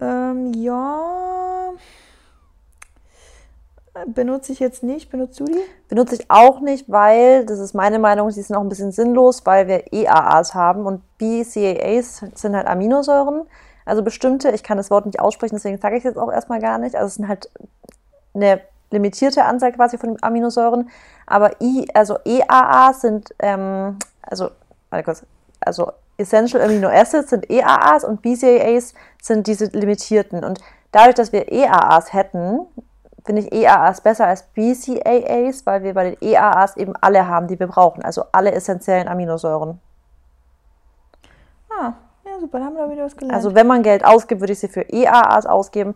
Ähm, 0.00 0.52
ja. 0.54 1.72
Benutze 4.06 4.52
ich 4.52 4.58
jetzt 4.58 4.82
nicht. 4.82 5.10
Benutzt 5.10 5.40
du 5.40 5.44
die? 5.44 5.60
Benutze 5.88 6.16
ich 6.16 6.26
auch 6.28 6.60
nicht, 6.60 6.90
weil, 6.90 7.46
das 7.46 7.60
ist 7.60 7.74
meine 7.74 7.98
Meinung, 7.98 8.28
die 8.28 8.42
sind 8.42 8.56
auch 8.56 8.60
ein 8.60 8.68
bisschen 8.68 8.92
sinnlos, 8.92 9.46
weil 9.46 9.68
wir 9.68 9.92
EAAs 9.92 10.54
haben 10.54 10.84
und 10.84 11.02
BCAAs 11.18 12.24
sind 12.34 12.56
halt 12.56 12.66
Aminosäuren. 12.66 13.46
Also 13.84 14.02
bestimmte, 14.02 14.50
ich 14.50 14.64
kann 14.64 14.76
das 14.76 14.90
Wort 14.90 15.06
nicht 15.06 15.20
aussprechen, 15.20 15.54
deswegen 15.54 15.78
sage 15.78 15.94
ich 15.96 16.00
es 16.00 16.04
jetzt 16.04 16.18
auch 16.18 16.30
erstmal 16.30 16.60
gar 16.60 16.78
nicht. 16.78 16.96
Also 16.96 17.06
es 17.06 17.14
sind 17.14 17.28
halt 17.28 17.48
eine 18.34 18.60
limitierte 18.90 19.44
Anzahl 19.44 19.72
quasi 19.72 19.98
von 19.98 20.16
Aminosäuren. 20.22 20.90
Aber 21.26 21.60
I, 21.60 21.86
also 21.94 22.18
EAAs 22.24 23.00
sind, 23.00 23.34
ähm, 23.40 23.98
also, 24.22 24.50
warte 24.90 25.04
kurz, 25.04 25.26
also 25.60 25.92
Essential 26.18 26.62
Amino 26.62 26.88
Acids 26.88 27.30
sind 27.30 27.50
EAAs 27.50 28.04
und 28.04 28.22
BCAAs 28.22 28.94
sind 29.20 29.46
diese 29.46 29.66
limitierten. 29.66 30.44
Und 30.44 30.60
dadurch, 30.92 31.14
dass 31.14 31.32
wir 31.32 31.52
EAAs 31.52 32.12
hätten, 32.12 32.60
finde 33.24 33.42
ich 33.42 33.52
EAAs 33.52 34.00
besser 34.00 34.26
als 34.26 34.44
BCAAs, 34.44 35.66
weil 35.66 35.82
wir 35.82 35.94
bei 35.94 36.10
den 36.10 36.16
EAAs 36.22 36.76
eben 36.76 36.94
alle 37.00 37.26
haben, 37.26 37.48
die 37.48 37.58
wir 37.58 37.66
brauchen. 37.66 38.02
Also 38.02 38.24
alle 38.32 38.52
essentiellen 38.52 39.08
Aminosäuren. 39.08 39.80
Ah, 41.68 41.92
ja, 42.24 42.40
super. 42.40 42.60
Da 42.60 42.66
haben 42.66 42.76
wir 42.76 42.90
wieder 42.90 43.04
was 43.04 43.16
gelernt. 43.16 43.34
Also 43.34 43.54
wenn 43.54 43.66
man 43.66 43.82
Geld 43.82 44.04
ausgibt, 44.04 44.40
würde 44.40 44.54
ich 44.54 44.60
sie 44.60 44.68
für 44.68 44.88
EAAs 44.88 45.44
ausgeben. 45.44 45.94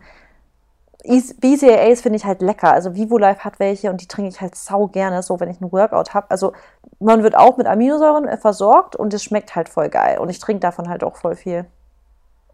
BCAAs 1.03 2.01
finde 2.01 2.17
ich 2.17 2.25
halt 2.25 2.41
lecker. 2.41 2.71
Also 2.71 2.95
Vivo 2.95 3.17
Life 3.17 3.43
hat 3.43 3.59
welche 3.59 3.89
und 3.89 4.01
die 4.01 4.07
trinke 4.07 4.29
ich 4.29 4.41
halt 4.41 4.55
sau 4.55 4.87
gerne, 4.87 5.23
so 5.23 5.39
wenn 5.39 5.49
ich 5.49 5.61
einen 5.61 5.71
Workout 5.71 6.13
habe. 6.13 6.29
Also 6.29 6.53
man 6.99 7.23
wird 7.23 7.35
auch 7.35 7.57
mit 7.57 7.67
Aminosäuren 7.67 8.27
äh, 8.27 8.37
versorgt 8.37 8.95
und 8.95 9.13
es 9.13 9.23
schmeckt 9.23 9.55
halt 9.55 9.69
voll 9.69 9.89
geil. 9.89 10.19
Und 10.19 10.29
ich 10.29 10.39
trinke 10.39 10.59
davon 10.59 10.89
halt 10.89 11.03
auch 11.03 11.15
voll 11.15 11.35
viel. 11.35 11.65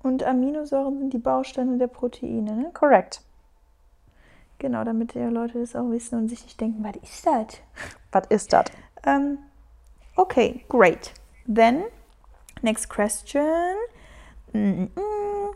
Und 0.01 0.23
Aminosäuren 0.23 0.97
sind 0.99 1.13
die 1.13 1.17
Bausteine 1.17 1.77
der 1.77 1.87
Proteine, 1.87 2.55
ne? 2.55 2.71
Correct. 2.73 3.21
Genau, 4.59 4.83
damit 4.83 5.13
die 5.13 5.19
Leute 5.19 5.59
das 5.59 5.75
auch 5.75 5.89
wissen 5.91 6.17
und 6.17 6.29
sich 6.29 6.43
nicht 6.43 6.59
denken, 6.59 6.83
was 6.83 6.95
ist 7.03 7.27
das? 7.27 7.61
Was 8.11 8.23
ist 8.29 8.53
das? 8.53 8.65
Um, 9.05 9.37
okay, 10.15 10.63
great. 10.69 11.13
Then, 11.45 11.83
next 12.61 12.89
question. 12.89 13.75
Mm, 14.53 14.83
mm. 14.83 15.55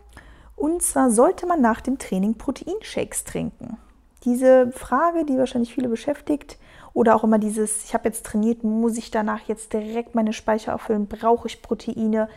Und 0.61 0.83
zwar 0.83 1.09
sollte 1.09 1.47
man 1.47 1.59
nach 1.59 1.81
dem 1.81 1.97
Training 1.97 2.35
Proteinshakes 2.35 3.23
trinken? 3.23 3.79
Diese 4.25 4.71
Frage, 4.71 5.25
die 5.25 5.39
wahrscheinlich 5.39 5.73
viele 5.73 5.89
beschäftigt, 5.89 6.59
oder 6.93 7.15
auch 7.15 7.23
immer 7.23 7.39
dieses, 7.39 7.83
ich 7.85 7.95
habe 7.95 8.07
jetzt 8.07 8.27
trainiert, 8.27 8.63
muss 8.63 8.95
ich 8.95 9.09
danach 9.09 9.47
jetzt 9.47 9.73
direkt 9.73 10.13
meine 10.13 10.33
Speicher 10.33 10.75
auffüllen? 10.75 11.07
Brauche 11.07 11.47
ich 11.47 11.63
Proteine? 11.63 12.29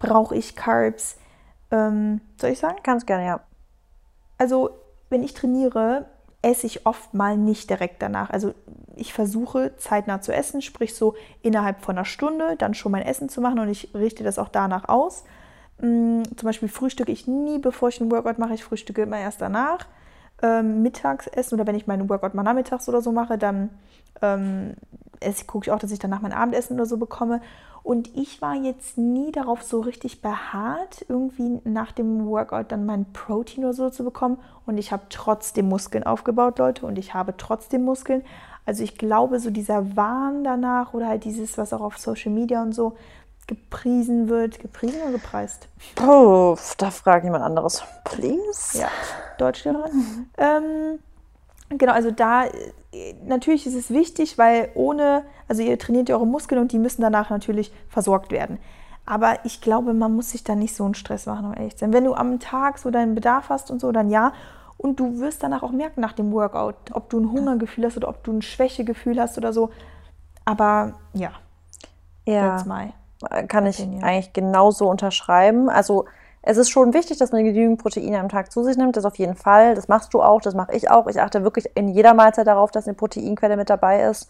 Brauche 0.00 0.34
ich 0.34 0.56
Carbs? 0.56 1.18
Ähm, 1.70 2.20
soll 2.40 2.50
ich 2.50 2.58
sagen? 2.58 2.78
Ganz 2.82 3.06
gerne, 3.06 3.24
ja. 3.24 3.40
Also, 4.38 4.70
wenn 5.08 5.22
ich 5.22 5.34
trainiere, 5.34 6.06
esse 6.42 6.66
ich 6.66 6.84
oft 6.84 7.14
mal 7.14 7.36
nicht 7.36 7.70
direkt 7.70 8.02
danach. 8.02 8.30
Also, 8.30 8.54
ich 8.96 9.12
versuche 9.12 9.76
zeitnah 9.76 10.20
zu 10.20 10.34
essen, 10.34 10.62
sprich 10.62 10.96
so 10.96 11.14
innerhalb 11.42 11.84
von 11.84 11.96
einer 11.96 12.04
Stunde 12.04 12.56
dann 12.56 12.74
schon 12.74 12.90
mein 12.90 13.06
Essen 13.06 13.28
zu 13.28 13.40
machen 13.40 13.60
und 13.60 13.68
ich 13.68 13.94
richte 13.94 14.24
das 14.24 14.40
auch 14.40 14.48
danach 14.48 14.88
aus. 14.88 15.22
Mm, 15.80 16.22
Zum 16.36 16.46
Beispiel 16.46 16.68
frühstücke 16.68 17.12
ich 17.12 17.26
nie, 17.26 17.58
bevor 17.58 17.88
ich 17.88 18.00
einen 18.00 18.10
Workout 18.10 18.38
mache. 18.38 18.54
Ich 18.54 18.64
frühstücke 18.64 19.02
immer 19.02 19.18
erst 19.18 19.40
danach. 19.40 19.86
Ähm, 20.42 20.82
Mittagsessen 20.82 21.54
oder 21.54 21.66
wenn 21.66 21.74
ich 21.74 21.86
meinen 21.86 22.08
Workout 22.08 22.34
mal 22.34 22.42
nachmittags 22.44 22.88
oder 22.88 23.02
so 23.02 23.10
mache, 23.10 23.38
dann 23.38 23.70
ähm, 24.22 24.74
gucke 25.46 25.66
ich 25.66 25.72
auch, 25.72 25.80
dass 25.80 25.90
ich 25.90 25.98
danach 25.98 26.20
mein 26.20 26.32
Abendessen 26.32 26.74
oder 26.74 26.86
so 26.86 26.96
bekomme. 26.96 27.40
Und 27.82 28.14
ich 28.16 28.42
war 28.42 28.54
jetzt 28.54 28.98
nie 28.98 29.32
darauf 29.32 29.62
so 29.62 29.80
richtig 29.80 30.20
beharrt, 30.20 31.06
irgendwie 31.08 31.60
nach 31.64 31.92
dem 31.92 32.26
Workout 32.26 32.70
dann 32.70 32.84
mein 32.84 33.06
Protein 33.12 33.64
oder 33.64 33.72
so 33.72 33.88
zu 33.90 34.04
bekommen. 34.04 34.38
Und 34.66 34.78
ich 34.78 34.92
habe 34.92 35.04
trotzdem 35.08 35.68
Muskeln 35.68 36.04
aufgebaut, 36.04 36.58
Leute, 36.58 36.86
und 36.86 36.98
ich 36.98 37.14
habe 37.14 37.34
trotzdem 37.36 37.84
Muskeln. 37.84 38.22
Also 38.66 38.84
ich 38.84 38.98
glaube, 38.98 39.40
so 39.40 39.50
dieser 39.50 39.96
Wahn 39.96 40.44
danach 40.44 40.92
oder 40.92 41.08
halt 41.08 41.24
dieses, 41.24 41.56
was 41.56 41.72
auch 41.72 41.80
auf 41.80 41.96
Social 41.96 42.30
Media 42.30 42.60
und 42.60 42.74
so 42.74 42.94
gepriesen 43.48 44.28
wird, 44.28 44.60
gepriesen 44.60 45.00
oder 45.02 45.12
gepreist? 45.12 45.66
Puh, 45.96 46.56
da 46.76 46.90
frage 46.90 47.24
jemand 47.24 47.42
anderes. 47.44 47.82
Please? 48.04 48.78
Ja, 48.78 48.88
Deutschlehrerin. 49.38 50.28
Ähm, 50.36 50.98
genau, 51.70 51.92
also 51.92 52.12
da 52.12 52.44
natürlich 53.24 53.66
ist 53.66 53.74
es 53.74 53.90
wichtig, 53.90 54.38
weil 54.38 54.70
ohne, 54.74 55.24
also 55.48 55.62
ihr 55.62 55.78
trainiert 55.78 56.08
ja 56.08 56.16
eure 56.16 56.26
Muskeln 56.26 56.60
und 56.60 56.72
die 56.72 56.78
müssen 56.78 57.02
danach 57.02 57.30
natürlich 57.30 57.72
versorgt 57.88 58.30
werden. 58.30 58.58
Aber 59.06 59.38
ich 59.44 59.60
glaube, 59.60 59.94
man 59.94 60.14
muss 60.14 60.30
sich 60.30 60.44
da 60.44 60.54
nicht 60.54 60.76
so 60.76 60.84
einen 60.84 60.94
Stress 60.94 61.26
machen, 61.26 61.46
um 61.46 61.54
ehrlich 61.54 61.74
zu 61.74 61.80
sein. 61.80 61.92
Wenn 61.94 62.04
du 62.04 62.14
am 62.14 62.40
Tag 62.40 62.78
so 62.78 62.90
deinen 62.90 63.14
Bedarf 63.14 63.48
hast 63.48 63.70
und 63.70 63.80
so, 63.80 63.90
dann 63.90 64.10
ja. 64.10 64.32
Und 64.76 65.00
du 65.00 65.18
wirst 65.18 65.42
danach 65.42 65.62
auch 65.62 65.72
merken 65.72 66.00
nach 66.02 66.12
dem 66.12 66.30
Workout, 66.30 66.76
ob 66.92 67.08
du 67.10 67.18
ein 67.18 67.32
Hungergefühl 67.32 67.86
hast 67.86 67.96
oder 67.96 68.08
ob 68.08 68.22
du 68.22 68.32
ein 68.32 68.42
Schwächegefühl 68.42 69.18
hast 69.18 69.36
oder 69.38 69.52
so. 69.52 69.70
Aber 70.44 70.92
ja, 71.14 71.32
Ja. 72.26 72.50
that's 72.50 72.66
my. 72.66 72.92
Kann 73.48 73.66
ich 73.66 73.80
Opinion. 73.80 74.04
eigentlich 74.04 74.32
genauso 74.32 74.88
unterschreiben. 74.88 75.68
Also 75.68 76.04
es 76.42 76.56
ist 76.56 76.70
schon 76.70 76.94
wichtig, 76.94 77.18
dass 77.18 77.32
man 77.32 77.44
genügend 77.44 77.82
Proteine 77.82 78.20
am 78.20 78.28
Tag 78.28 78.52
zu 78.52 78.62
sich 78.62 78.76
nimmt. 78.76 78.96
Das 78.96 79.04
auf 79.04 79.16
jeden 79.16 79.34
Fall. 79.34 79.74
Das 79.74 79.88
machst 79.88 80.14
du 80.14 80.22
auch, 80.22 80.40
das 80.40 80.54
mache 80.54 80.74
ich 80.74 80.90
auch. 80.90 81.06
Ich 81.08 81.20
achte 81.20 81.42
wirklich 81.42 81.68
in 81.74 81.88
jeder 81.88 82.14
Mahlzeit 82.14 82.46
darauf, 82.46 82.70
dass 82.70 82.86
eine 82.86 82.94
Proteinquelle 82.94 83.56
mit 83.56 83.68
dabei 83.70 84.02
ist. 84.02 84.28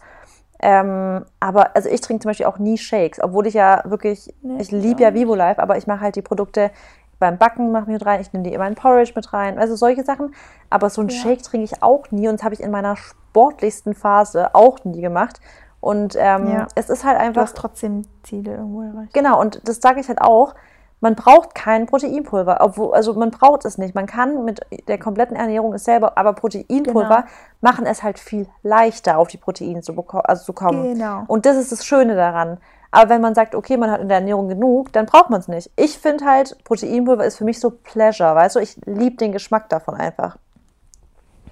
Ähm, 0.61 1.23
aber 1.39 1.75
also 1.75 1.87
ich 1.87 2.01
trinke 2.01 2.23
zum 2.23 2.29
Beispiel 2.29 2.45
auch 2.47 2.57
nie 2.57 2.77
Shakes, 2.77 3.21
obwohl 3.21 3.47
ich 3.47 3.53
ja 3.53 3.81
wirklich, 3.85 4.33
Nee, 4.41 4.61
ich 4.61 4.71
liebe 4.71 5.03
ja. 5.03 5.13
Vivo 5.13 5.33
Life, 5.33 5.61
aber 5.61 5.77
ich 5.77 5.87
mache 5.87 6.01
halt 6.01 6.17
die 6.17 6.21
Produkte 6.21 6.71
beim 7.19 7.37
Backen 7.37 7.71
mache 7.71 7.83
ich 7.83 7.89
mit 7.89 8.05
rein, 8.05 8.21
ich 8.21 8.31
nehme 8.33 8.43
die 8.43 8.53
immer 8.53 8.67
in 8.67 8.75
Porridge 8.75 9.11
mit 9.15 9.31
rein, 9.33 9.59
also 9.59 9.75
solche 9.75 10.03
Sachen. 10.03 10.33
Aber 10.69 10.89
so 10.89 11.01
einen 11.01 11.09
Ja. 11.09 11.17
Shake 11.17 11.43
trinke 11.43 11.65
ich 11.65 11.83
auch 11.83 12.09
nie 12.11 12.27
und 12.27 12.39
das 12.39 12.43
habe 12.43 12.55
ich 12.55 12.61
in 12.61 12.71
meiner 12.71 12.95
sportlichsten 12.95 13.93
Phase 13.93 14.55
auch 14.55 14.83
nie 14.85 15.01
gemacht. 15.01 15.39
Und 15.81 16.15
ähm, 16.17 16.47
Ja. 16.49 16.67
es 16.75 16.89
ist 16.89 17.03
halt 17.03 17.17
Du 17.17 17.21
einfach 17.21 17.43
hast 17.43 17.55
trotzdem 17.57 18.03
Ziele 18.23 18.51
irgendwo 18.55 18.81
erreicht. 18.81 19.13
Genau, 19.13 19.39
und 19.39 19.61
das 19.67 19.77
sage 19.81 19.99
ich 19.99 20.07
halt 20.07 20.21
auch. 20.21 20.53
Man 21.01 21.15
braucht 21.15 21.55
kein 21.55 21.85
Proteinpulver, 21.85 22.57
obwohl, 22.59 22.93
also 22.93 23.13
man 23.13 23.31
braucht 23.31 23.63
es 23.63 23.77
nicht. 23.77 23.95
Man 23.95 24.05
kann 24.05 24.43
mit 24.43 24.59
der 24.89 24.99
kompletten 24.99 25.37
Ernährung 25.37 25.71
es 25.73 25.85
selber, 25.85 26.17
aber 26.17 26.33
Proteinpulver 26.33 27.15
Genau. 27.21 27.27
machen 27.61 27.85
es 27.85 28.03
halt 28.03 28.19
viel 28.19 28.47
leichter, 28.63 29.17
auf 29.17 29.29
die 29.29 29.37
Proteine 29.37 29.79
zu, 29.81 29.93
also 30.25 30.43
zu 30.43 30.51
kommen. 30.51 30.83
Genau. 30.95 31.23
Und 31.27 31.45
das 31.45 31.55
ist 31.55 31.71
das 31.71 31.85
Schöne 31.85 32.15
daran. 32.15 32.57
Aber 32.91 33.09
wenn 33.11 33.21
man 33.21 33.33
sagt, 33.33 33.55
okay, 33.55 33.77
man 33.77 33.89
hat 33.91 34.01
in 34.01 34.09
der 34.09 34.17
Ernährung 34.17 34.49
genug, 34.49 34.91
dann 34.91 35.05
braucht 35.05 35.29
man 35.29 35.39
es 35.39 35.47
nicht. 35.47 35.71
Ich 35.77 35.97
finde 35.99 36.25
halt, 36.25 36.61
Proteinpulver 36.65 37.23
ist 37.23 37.37
für 37.37 37.45
mich 37.45 37.61
so 37.61 37.69
Pleasure, 37.69 38.35
weißt 38.35 38.57
du? 38.57 38.59
Ich 38.59 38.75
liebe 38.85 39.15
den 39.15 39.31
Geschmack 39.31 39.69
davon 39.69 39.93
einfach. 39.95 40.35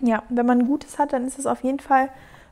Ja, 0.02 0.24
wenn 0.30 0.46
man 0.46 0.68
Gutes 0.68 1.00
hat, 1.00 1.14
dann 1.14 1.26
ist 1.26 1.40
es 1.40 1.46
auf 1.48 1.64
jeden 1.64 1.80
Fall 1.80 2.10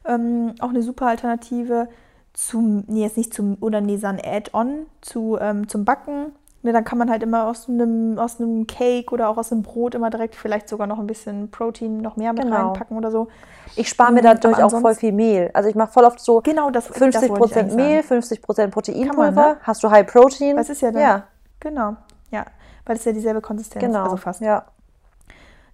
ähm, 0.07 0.53
auch 0.59 0.69
eine 0.69 0.81
super 0.83 1.07
Alternative 1.07 1.87
zum, 2.33 2.83
nee, 2.87 3.03
jetzt 3.03 3.17
nicht 3.17 3.33
zum, 3.33 3.57
oder 3.61 3.81
nee, 3.81 3.97
so 3.97 4.07
ein 4.07 4.19
Add-on 4.23 4.85
zu, 5.01 5.37
ähm, 5.39 5.67
zum 5.67 5.85
Backen. 5.85 6.33
Ne, 6.63 6.73
dann 6.73 6.83
kann 6.83 6.97
man 6.97 7.11
halt 7.11 7.21
immer 7.21 7.45
aus 7.47 7.69
einem, 7.69 8.17
aus 8.17 8.39
einem 8.41 8.65
Cake 8.65 9.13
oder 9.13 9.29
auch 9.29 9.37
aus 9.37 9.51
einem 9.51 9.61
Brot 9.61 9.93
immer 9.93 10.09
direkt 10.09 10.35
vielleicht 10.35 10.67
sogar 10.67 10.87
noch 10.87 10.97
ein 10.97 11.05
bisschen 11.05 11.51
Protein 11.51 11.97
noch 12.01 12.15
mehr 12.15 12.33
mit 12.33 12.43
Genau. 12.45 12.55
reinpacken 12.55 12.97
oder 12.97 13.11
so. 13.11 13.27
Ich 13.75 13.87
spare 13.87 14.11
mir 14.11 14.21
Mhm, 14.21 14.23
dadurch 14.23 14.63
auch 14.63 14.71
voll 14.71 14.95
viel 14.95 15.11
Mehl. 15.11 15.51
Also 15.53 15.69
ich 15.69 15.75
mache 15.75 15.91
voll 15.91 16.05
oft 16.05 16.19
so 16.19 16.41
Genau, 16.41 16.71
das, 16.71 16.89
50% 16.89 17.67
das 17.67 17.75
Mehl, 17.75 18.01
sagen. 18.01 18.21
50% 18.21 18.71
Proteinpulver. 18.73 19.31
Man, 19.31 19.35
ne? 19.35 19.57
Hast 19.61 19.83
du 19.83 19.91
High 19.91 20.07
Protein? 20.07 20.55
Das 20.57 20.69
ist 20.69 20.81
ja 20.81 20.91
dann, 20.91 21.01
Ja, 21.01 21.23
genau, 21.59 21.95
ja, 22.31 22.45
weil 22.85 22.95
es 22.95 23.05
ja 23.05 23.11
dieselbe 23.11 23.41
Konsistenz, 23.41 23.85
genau. 23.85 24.03
also 24.03 24.17
fast. 24.17 24.41
Ja. 24.41 24.65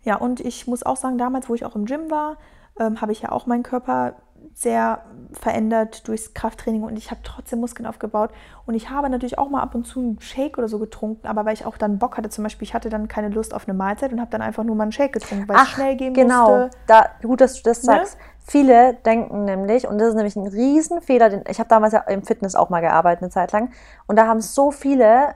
Ja, 0.04 0.16
und 0.16 0.40
ich 0.40 0.68
muss 0.68 0.84
auch 0.84 0.98
sagen, 0.98 1.18
damals, 1.18 1.48
wo 1.48 1.56
ich 1.56 1.64
auch 1.64 1.76
im 1.76 1.86
Gym 1.86 2.10
war, 2.10 2.38
ähm, 2.80 3.02
habe 3.02 3.12
ich 3.12 3.22
ja 3.22 3.32
auch 3.32 3.46
meinen 3.46 3.64
Körper 3.64 4.16
sehr 4.54 5.04
verändert 5.34 6.08
durchs 6.08 6.34
Krafttraining 6.34 6.84
und 6.84 6.98
ich 6.98 7.12
habe 7.12 7.22
trotzdem 7.24 7.60
Muskeln 7.60 7.86
aufgebaut. 7.86 8.32
Und 8.66 8.74
ich 8.74 8.90
habe 8.90 9.10
natürlich 9.10 9.38
auch 9.38 9.50
mal 9.50 9.62
ab 9.62 9.76
und 9.76 9.86
zu 9.86 10.00
einen 10.00 10.20
Shake 10.20 10.58
oder 10.58 10.68
so 10.68 10.80
getrunken, 10.80 11.28
aber 11.28 11.46
weil 11.46 11.54
ich 11.54 11.66
auch 11.66 11.78
dann 11.78 12.00
Bock 12.00 12.18
hatte, 12.18 12.30
zum 12.30 12.44
Beispiel, 12.44 12.68
ich 12.68 12.74
hatte 12.74 12.90
dann 12.90 13.08
keine 13.08 13.30
Lust 13.30 13.54
auf 13.54 13.68
eine 13.68 13.78
Mahlzeit 13.78 14.12
und 14.12 14.20
habe 14.20 14.32
dann 14.32 14.42
einfach 14.42 14.64
nur 14.64 14.76
mal 14.76 14.84
einen 14.84 14.92
Shake 14.92 15.14
getrunken, 15.14 15.48
weil 15.48 15.58
es 15.58 15.70
schnell 15.70 15.96
gehen 15.96 16.14
genau. 16.14 16.64
musste. 16.64 16.78
Da, 16.88 17.06
gut, 17.22 17.42
dass 17.42 17.62
du 17.62 17.64
das 17.64 17.84
Ne? 17.84 17.94
sagst. 17.94 18.18
Viele 18.40 18.96
denken 18.96 19.46
nämlich, 19.46 19.88
und 19.88 20.00
das 20.00 20.10
ist 20.10 20.16
nämlich 20.16 20.36
ein 20.36 20.48
Riesenfehler, 20.48 21.30
den, 21.30 21.44
ich 21.48 21.60
habe 21.60 21.70
damals 21.70 21.94
ja 21.94 22.00
im 22.02 22.24
Fitness 22.24 22.56
auch 22.56 22.70
mal 22.70 22.82
gearbeitet 22.82 23.22
eine 23.22 23.32
Zeit 23.32 23.52
lang, 23.52 23.72
und 24.08 24.16
da 24.16 24.26
haben 24.26 24.42
so 24.42 24.72
viele 24.72 25.36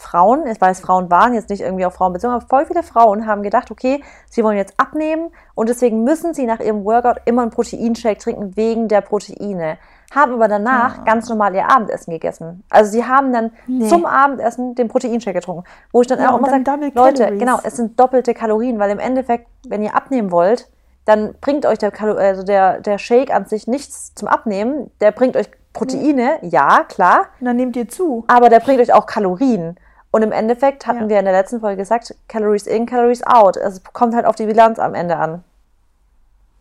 Frauen, 0.00 0.46
ich 0.46 0.60
weiß, 0.60 0.80
Frauen 0.80 1.10
waren 1.10 1.34
jetzt 1.34 1.50
nicht 1.50 1.60
irgendwie 1.60 1.84
auf 1.86 1.94
Frauen 1.94 2.12
bezogen, 2.12 2.32
aber 2.34 2.46
voll 2.46 2.66
viele 2.66 2.82
Frauen 2.82 3.26
haben 3.26 3.42
gedacht, 3.42 3.70
okay, 3.70 4.02
sie 4.30 4.42
wollen 4.42 4.56
jetzt 4.56 4.74
abnehmen 4.78 5.30
und 5.54 5.68
deswegen 5.68 6.04
müssen 6.04 6.34
sie 6.34 6.46
nach 6.46 6.60
ihrem 6.60 6.84
Workout 6.84 7.18
immer 7.26 7.42
einen 7.42 7.50
Proteinshake 7.50 8.18
trinken 8.18 8.56
wegen 8.56 8.88
der 8.88 9.00
Proteine. 9.02 9.78
Haben 10.14 10.34
aber 10.34 10.48
danach 10.48 10.98
Ah. 10.98 11.02
ganz 11.04 11.28
normal 11.28 11.54
ihr 11.54 11.70
Abendessen 11.70 12.10
gegessen. 12.10 12.64
Also 12.70 12.90
sie 12.90 13.04
haben 13.04 13.32
dann 13.32 13.52
Nee. 13.68 13.86
zum 13.88 14.06
Abendessen 14.06 14.74
den 14.74 14.88
Proteinshake 14.88 15.34
getrunken. 15.38 15.62
Wo 15.92 16.00
ich 16.00 16.08
dann 16.08 16.18
Ja, 16.18 16.30
auch 16.32 16.38
immer 16.38 16.48
sage, 16.50 16.90
Leute, 16.94 17.36
genau, 17.38 17.58
es 17.62 17.76
sind 17.76 17.98
doppelte 18.00 18.34
Kalorien, 18.34 18.78
weil 18.80 18.90
im 18.90 18.98
Endeffekt, 18.98 19.46
wenn 19.68 19.82
ihr 19.82 19.94
abnehmen 19.94 20.32
wollt, 20.32 20.68
dann 21.04 21.34
bringt 21.40 21.64
euch 21.64 21.78
der, 21.78 21.90
Kalo 21.92 22.14
also 22.16 22.42
der, 22.42 22.80
der 22.80 22.98
Shake 22.98 23.32
an 23.32 23.46
sich 23.46 23.66
nichts 23.68 24.14
zum 24.14 24.26
Abnehmen. 24.28 24.90
Der 25.00 25.12
bringt 25.12 25.36
euch 25.36 25.48
Proteine, 25.72 26.38
ja, 26.42 26.82
klar, 26.88 27.26
Und 27.38 27.46
dann 27.46 27.54
nehmt 27.56 27.76
ihr 27.76 27.88
zu. 27.88 28.24
aber 28.26 28.48
der 28.48 28.58
bringt 28.58 28.80
euch 28.80 28.92
auch 28.92 29.06
Kalorien. 29.06 29.76
Und 30.12 30.22
im 30.22 30.32
Endeffekt 30.32 30.86
hatten 30.86 31.02
Ja. 31.02 31.08
wir 31.08 31.18
in 31.20 31.24
der 31.24 31.34
letzten 31.34 31.60
Folge 31.60 31.76
gesagt, 31.76 32.14
Calories 32.28 32.66
in, 32.66 32.84
Calories 32.86 33.22
out. 33.24 33.56
Es 33.56 33.82
kommt 33.92 34.14
halt 34.14 34.26
auf 34.26 34.34
die 34.36 34.46
Bilanz 34.46 34.78
am 34.78 34.94
Ende 34.94 35.16
an. 35.16 35.44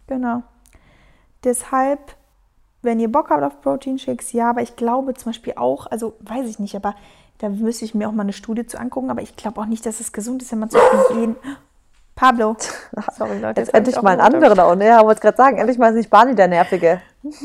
Genau. 0.07 0.43
Deshalb, 1.43 1.99
wenn 2.81 2.99
ihr 2.99 3.11
Bock 3.11 3.29
habt 3.29 3.43
auf 3.43 3.61
Proteinshakes, 3.61 4.33
ja, 4.33 4.49
aber 4.51 4.61
ich 4.61 4.75
glaube 4.75 5.13
zum 5.15 5.31
Beispiel 5.31 5.53
auch, 5.55 5.87
also 5.87 6.15
weiß 6.21 6.47
ich 6.47 6.59
nicht, 6.59 6.75
aber 6.75 6.95
da 7.39 7.49
müsste 7.49 7.85
ich 7.85 7.95
mir 7.95 8.07
auch 8.07 8.11
mal 8.11 8.23
eine 8.23 8.33
Studie 8.33 8.65
zu 8.65 8.77
angucken, 8.79 9.09
aber 9.09 9.21
ich 9.21 9.35
glaube 9.35 9.61
auch 9.61 9.65
nicht, 9.65 9.85
dass 9.85 9.99
es 9.99 10.11
gesund 10.11 10.41
ist, 10.43 10.51
wenn 10.51 10.59
man 10.59 10.69
zum 10.69 10.81
Beispiel 10.81 11.15
jeden. 11.19 11.35
Pablo. 12.15 12.57
Sorry, 13.17 13.39
Leute. 13.39 13.61
Jetzt 13.61 13.73
endlich 13.73 14.01
mal 14.01 14.19
ein 14.19 14.33
runter- 14.33 14.47
anderer 14.49 14.67
auch, 14.67 14.75
ne? 14.75 14.87
Ja, 14.87 15.03
wollte 15.05 15.21
gerade 15.21 15.37
sagen, 15.37 15.57
endlich 15.57 15.77
mal 15.77 15.89
ist 15.89 15.95
nicht 15.95 16.09
Barney 16.09 16.35
der 16.35 16.47
Nervige. 16.49 17.01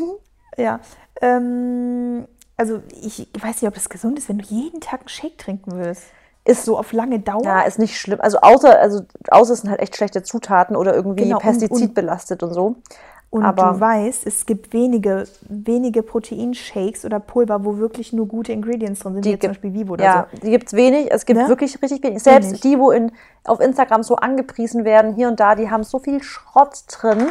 Ja. 0.56 0.78
Ähm, 1.20 2.28
also 2.56 2.80
ich 3.02 3.28
weiß 3.40 3.62
nicht, 3.62 3.68
ob 3.68 3.76
es 3.76 3.88
gesund 3.88 4.18
ist, 4.18 4.28
wenn 4.28 4.38
du 4.38 4.44
jeden 4.46 4.80
Tag 4.80 5.00
einen 5.00 5.08
Shake 5.08 5.38
trinken 5.38 5.72
willst. 5.76 6.04
Ist 6.46 6.64
So 6.66 6.76
auf 6.78 6.92
lange 6.92 7.20
Dauer. 7.20 7.42
Ja, 7.42 7.62
ist 7.62 7.78
nicht 7.78 7.98
schlimm. 7.98 8.20
Also 8.20 8.38
außer, 8.40 8.78
also 8.78 9.00
außer 9.30 9.54
es 9.54 9.60
sind 9.62 9.70
halt 9.70 9.80
echt 9.80 9.96
schlechte 9.96 10.22
Zutaten 10.22 10.76
oder 10.76 10.94
irgendwie 10.94 11.24
Genau, 11.24 11.36
und- 11.36 11.42
pestizidbelastet 11.42 12.42
und, 12.42 12.52
so. 12.52 12.76
Und 13.30 13.42
Aber- 13.44 13.72
du 13.72 13.80
weißt, 13.80 14.26
es 14.26 14.44
gibt 14.46 14.72
wenige, 14.74 15.24
wenige 15.48 16.02
Proteinshakes 16.04 17.04
oder 17.04 17.18
Pulver, 17.18 17.64
wo 17.64 17.78
wirklich 17.78 18.12
nur 18.12 18.28
gute 18.28 18.52
Ingredients 18.52 19.00
drin 19.00 19.14
sind, 19.14 19.24
wie 19.24 19.28
Die 19.30 19.34
zum 19.34 19.40
gibt- 19.40 19.54
Beispiel 19.54 19.72
Vivo 19.74 19.94
oder 19.94 20.04
Ja, 20.04 20.26
so. 20.32 20.38
die 20.40 20.50
gibt 20.50 20.66
es 20.68 20.74
wenig. 20.74 21.10
Es 21.10 21.24
gibt 21.26 21.40
Ne? 21.40 21.48
wirklich 21.48 21.80
richtig 21.82 22.02
wenig. 22.04 22.22
Selbst 22.22 22.48
Wenig. 22.50 22.60
die, 22.60 22.78
wo 22.78 22.90
in, 22.90 23.10
auf 23.44 23.58
Instagram 23.60 24.02
so 24.04 24.16
angepriesen 24.16 24.84
werden, 24.84 25.14
hier 25.14 25.28
und 25.28 25.40
da, 25.40 25.54
die 25.56 25.70
haben 25.70 25.82
so 25.82 25.98
viel 25.98 26.22
Schrott 26.22 26.84
drin. 26.88 27.28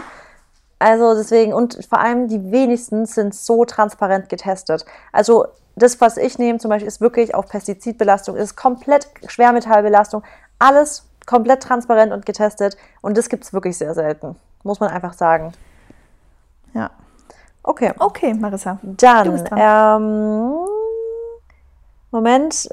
Also 0.83 1.15
deswegen, 1.15 1.53
und 1.53 1.79
vor 1.89 2.01
allem 2.01 2.27
die 2.27 2.51
wenigsten 2.51 3.05
sind 3.05 3.33
so 3.33 3.63
transparent 3.63 4.27
getestet. 4.27 4.83
Also 5.13 5.45
das, 5.77 6.01
was 6.01 6.17
ich 6.17 6.37
nehme, 6.37 6.59
zum 6.59 6.67
Beispiel, 6.67 6.89
ist 6.89 6.99
wirklich 6.99 7.33
auf 7.33 7.47
Pestizidbelastung, 7.47 8.35
ist 8.35 8.57
komplett 8.57 9.07
Schwermetallbelastung, 9.25 10.23
alles 10.59 11.05
komplett 11.25 11.63
transparent 11.63 12.11
und 12.11 12.25
getestet. 12.25 12.75
Und 12.99 13.17
das 13.17 13.29
gibt 13.29 13.45
es 13.45 13.53
wirklich 13.53 13.77
sehr 13.77 13.93
selten, 13.93 14.35
muss 14.63 14.81
man 14.81 14.89
einfach 14.89 15.13
sagen. 15.13 15.53
Ja. 16.73 16.91
Okay. 17.63 17.93
Okay, 17.97 18.33
Marissa. 18.33 18.77
Dann, 18.81 19.49
ähm, 19.55 20.53
Moment. 22.11 22.67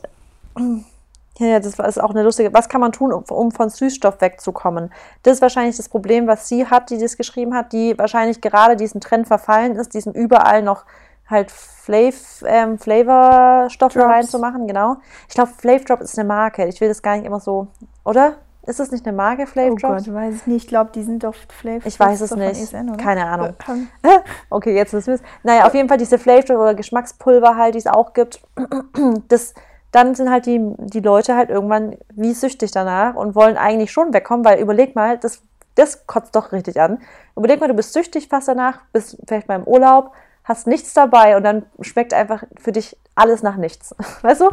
Ja, 1.40 1.58
das 1.58 1.78
ist 1.78 2.00
auch 2.00 2.10
eine 2.10 2.22
lustige. 2.22 2.52
Was 2.52 2.68
kann 2.68 2.82
man 2.82 2.92
tun, 2.92 3.12
um, 3.12 3.24
um 3.24 3.50
von 3.50 3.70
Süßstoff 3.70 4.20
wegzukommen? 4.20 4.92
Das 5.22 5.34
ist 5.34 5.42
wahrscheinlich 5.42 5.76
das 5.78 5.88
Problem, 5.88 6.26
was 6.26 6.48
sie 6.48 6.66
hat, 6.66 6.90
die 6.90 6.98
das 6.98 7.16
geschrieben 7.16 7.54
hat, 7.54 7.72
die 7.72 7.96
wahrscheinlich 7.96 8.42
gerade 8.42 8.76
diesen 8.76 9.00
Trend 9.00 9.26
verfallen 9.26 9.76
ist, 9.76 9.94
diesen 9.94 10.12
überall 10.12 10.62
noch 10.62 10.84
halt 11.30 11.50
Flav, 11.50 12.44
ähm, 12.44 12.78
Flavorstoffe 12.78 13.94
Drops. 13.94 14.06
reinzumachen, 14.06 14.66
genau. 14.66 14.96
Ich 15.28 15.34
glaube, 15.34 15.50
Flav 15.56 15.84
Drop 15.84 16.00
ist 16.00 16.18
eine 16.18 16.28
Marke. 16.28 16.66
Ich 16.66 16.80
will 16.80 16.88
das 16.88 17.00
gar 17.00 17.16
nicht 17.16 17.24
immer 17.24 17.40
so, 17.40 17.68
oder? 18.04 18.34
Ist 18.66 18.78
das 18.78 18.90
nicht 18.90 19.06
eine 19.06 19.16
Marke, 19.16 19.46
Flav 19.46 19.70
Oh? 19.70 19.76
Gott, 19.76 20.12
weiß 20.12 20.34
ich 20.34 20.46
nicht. 20.46 20.64
Ich 20.64 20.68
glaube, 20.68 20.90
die 20.94 21.02
sind 21.02 21.24
doch 21.24 21.34
Flav. 21.34 21.86
Ich 21.86 21.98
weiß 21.98 22.20
es 22.20 22.36
nicht. 22.36 22.60
ESN? 22.60 22.96
Keine 22.98 23.26
Ahnung. 23.26 23.54
Okay, 24.50 24.74
jetzt 24.74 24.92
wissen 24.92 25.06
wir 25.06 25.14
es. 25.14 25.22
Naja, 25.42 25.66
auf 25.66 25.74
jeden 25.74 25.88
Fall 25.88 25.96
diese 25.96 26.18
Flavor 26.18 26.56
oder 26.56 26.74
Geschmackspulver 26.74 27.56
halt, 27.56 27.74
die 27.74 27.78
es 27.78 27.86
auch 27.86 28.12
gibt. 28.12 28.42
Das, 29.28 29.54
dann 29.92 30.14
sind 30.14 30.30
halt 30.30 30.46
die, 30.46 30.60
die 30.78 31.00
Leute 31.00 31.34
halt 31.36 31.50
irgendwann 31.50 31.96
wie 32.14 32.32
süchtig 32.32 32.70
danach 32.70 33.14
und 33.14 33.34
wollen 33.34 33.56
eigentlich 33.56 33.90
schon 33.92 34.12
wegkommen, 34.12 34.44
weil 34.44 34.60
überleg 34.60 34.94
mal, 34.94 35.18
das, 35.18 35.42
das 35.74 36.06
kotzt 36.06 36.34
doch 36.36 36.52
richtig 36.52 36.80
an. 36.80 36.98
Überleg 37.36 37.60
mal, 37.60 37.68
du 37.68 37.74
bist 37.74 37.92
süchtig 37.92 38.28
fast 38.28 38.48
danach, 38.48 38.80
bist 38.92 39.16
vielleicht 39.26 39.48
mal 39.48 39.56
im 39.56 39.64
Urlaub, 39.64 40.12
hast 40.44 40.66
nichts 40.66 40.94
dabei 40.94 41.36
und 41.36 41.42
dann 41.42 41.64
schmeckt 41.80 42.14
einfach 42.14 42.44
für 42.58 42.72
dich 42.72 42.96
alles 43.14 43.42
nach 43.42 43.56
nichts. 43.56 43.94
Weißt 44.22 44.40
du? 44.40 44.50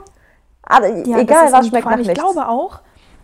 Alle, 0.63 1.03
ja, 1.07 1.19
egal, 1.19 1.51
was 1.51 1.67
schmeckt 1.67 1.85
nach 1.85 1.97
Ich 1.99 2.07
nichts. 2.07 2.21
glaube 2.23 2.47
auch, 2.49 2.81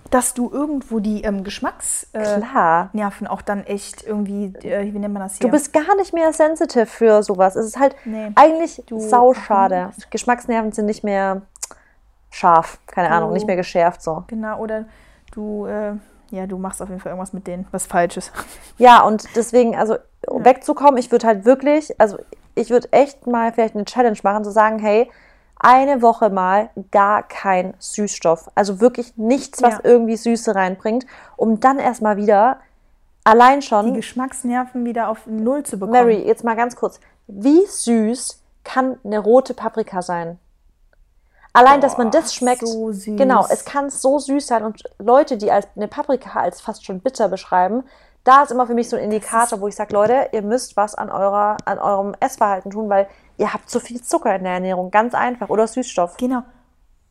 dass 0.09 0.33
du 0.35 0.49
irgendwo 0.51 0.99
die 0.99 1.23
ähm, 1.23 1.43
Geschmacksnerven 1.43 2.43
Klar. 2.43 2.89
auch 3.29 3.41
dann 3.41 3.63
echt 3.63 4.03
irgendwie, 4.05 4.53
äh, 4.63 4.93
wie 4.93 4.99
nennt 4.99 5.13
man 5.13 5.23
das 5.23 5.37
hier? 5.37 5.47
Du 5.47 5.51
bist 5.51 5.73
gar 5.73 5.95
nicht 5.95 6.13
mehr 6.13 6.31
sensitive 6.33 6.85
für 6.85 7.23
sowas. 7.23 7.55
Es 7.55 7.65
ist 7.65 7.79
halt 7.79 7.95
Nee. 8.05 8.31
eigentlich 8.35 8.83
sauschade. 8.95 9.89
Geschmacksnerven 10.11 10.71
sind 10.71 10.85
nicht 10.85 11.03
mehr 11.03 11.41
scharf, 12.33 12.79
keine 12.87 13.09
Du- 13.09 13.13
Ahnung, 13.15 13.33
nicht 13.33 13.45
mehr 13.47 13.55
geschärft 13.55 14.01
so. 14.01 14.23
Genau, 14.27 14.59
oder 14.59 14.85
du, 15.33 15.65
äh, 15.67 15.93
ja, 16.31 16.47
du 16.47 16.57
machst 16.57 16.81
auf 16.81 16.89
jeden 16.89 16.99
Fall 16.99 17.11
irgendwas 17.11 17.33
mit 17.33 17.45
denen, 17.47 17.67
was 17.71 17.85
falsch 17.85 18.17
ist. 18.17 18.31
Ja, 18.79 19.01
und 19.03 19.27
deswegen, 19.35 19.75
also 19.75 19.97
wegzukommen, 20.27 20.97
ich 20.97 21.11
würde 21.11 21.27
halt 21.27 21.45
wirklich, 21.45 21.99
also 21.99 22.17
ich 22.55 22.69
würde 22.71 22.91
echt 22.91 23.27
mal 23.27 23.53
vielleicht 23.53 23.75
eine 23.75 23.85
Challenge 23.85 24.17
machen, 24.23 24.43
zu 24.43 24.51
sagen, 24.51 24.79
hey, 24.79 25.09
eine 25.59 26.01
Woche 26.01 26.29
mal 26.31 26.69
gar 26.91 27.23
kein 27.23 27.73
Süßstoff. 27.79 28.49
Also 28.55 28.81
wirklich 28.81 29.15
nichts, 29.15 29.61
was 29.61 29.75
Ja. 29.75 29.79
irgendwie 29.83 30.17
Süße 30.17 30.53
reinbringt, 30.55 31.05
um 31.37 31.59
dann 31.59 31.77
erstmal 31.79 32.17
wieder 32.17 32.57
allein 33.23 33.61
schon. 33.61 33.85
Die 33.87 33.93
Geschmacksnerven 33.93 34.85
wieder 34.85 35.07
auf 35.07 35.25
Null 35.27 35.63
zu 35.63 35.77
bekommen. 35.77 35.93
Mary, 35.99 36.17
jetzt 36.25 36.43
mal 36.43 36.55
ganz 36.55 36.75
kurz. 36.75 36.99
Wie 37.27 37.65
süß 37.65 38.41
kann 38.63 38.97
eine 39.05 39.19
rote 39.19 39.53
Paprika 39.53 40.01
sein? 40.01 40.37
Allein, 41.53 41.81
dass 41.81 41.97
man 41.97 42.09
das 42.11 42.33
schmeckt. 42.33 42.65
so 42.67 42.91
süß. 42.91 43.15
Genau, 43.17 43.45
es 43.49 43.63
kann 43.63 43.89
so 43.91 44.17
süß 44.19 44.47
sein. 44.47 44.63
Und 44.63 44.83
Leute, 44.97 45.37
die 45.37 45.51
als 45.51 45.67
eine 45.75 45.87
Paprika 45.87 46.39
als 46.39 46.61
fast 46.61 46.83
schon 46.85 46.99
bitter 46.99 47.29
beschreiben, 47.29 47.83
da 48.23 48.43
ist 48.43 48.51
immer 48.51 48.65
für 48.65 48.73
mich 48.73 48.89
so 48.89 48.95
ein 48.95 49.03
Indikator, 49.03 49.59
wo 49.61 49.67
ich 49.67 49.75
sage, 49.75 49.93
Leute, 49.93 50.29
ihr 50.31 50.41
müsst 50.41 50.75
was 50.77 50.95
an, 50.95 51.09
eurer, 51.11 51.57
an 51.65 51.77
eurem 51.77 52.15
Essverhalten 52.19 52.71
tun, 52.71 52.89
weil 52.89 53.07
ihr 53.37 53.53
habt 53.53 53.69
zu 53.69 53.79
viel 53.79 54.01
Zucker 54.01 54.35
in 54.35 54.43
der 54.43 54.53
Ernährung. 54.53 54.89
Ganz 54.91 55.13
einfach. 55.13 55.49
Oder 55.49 55.67
Süßstoff. 55.67 56.17
Genau. 56.17 56.41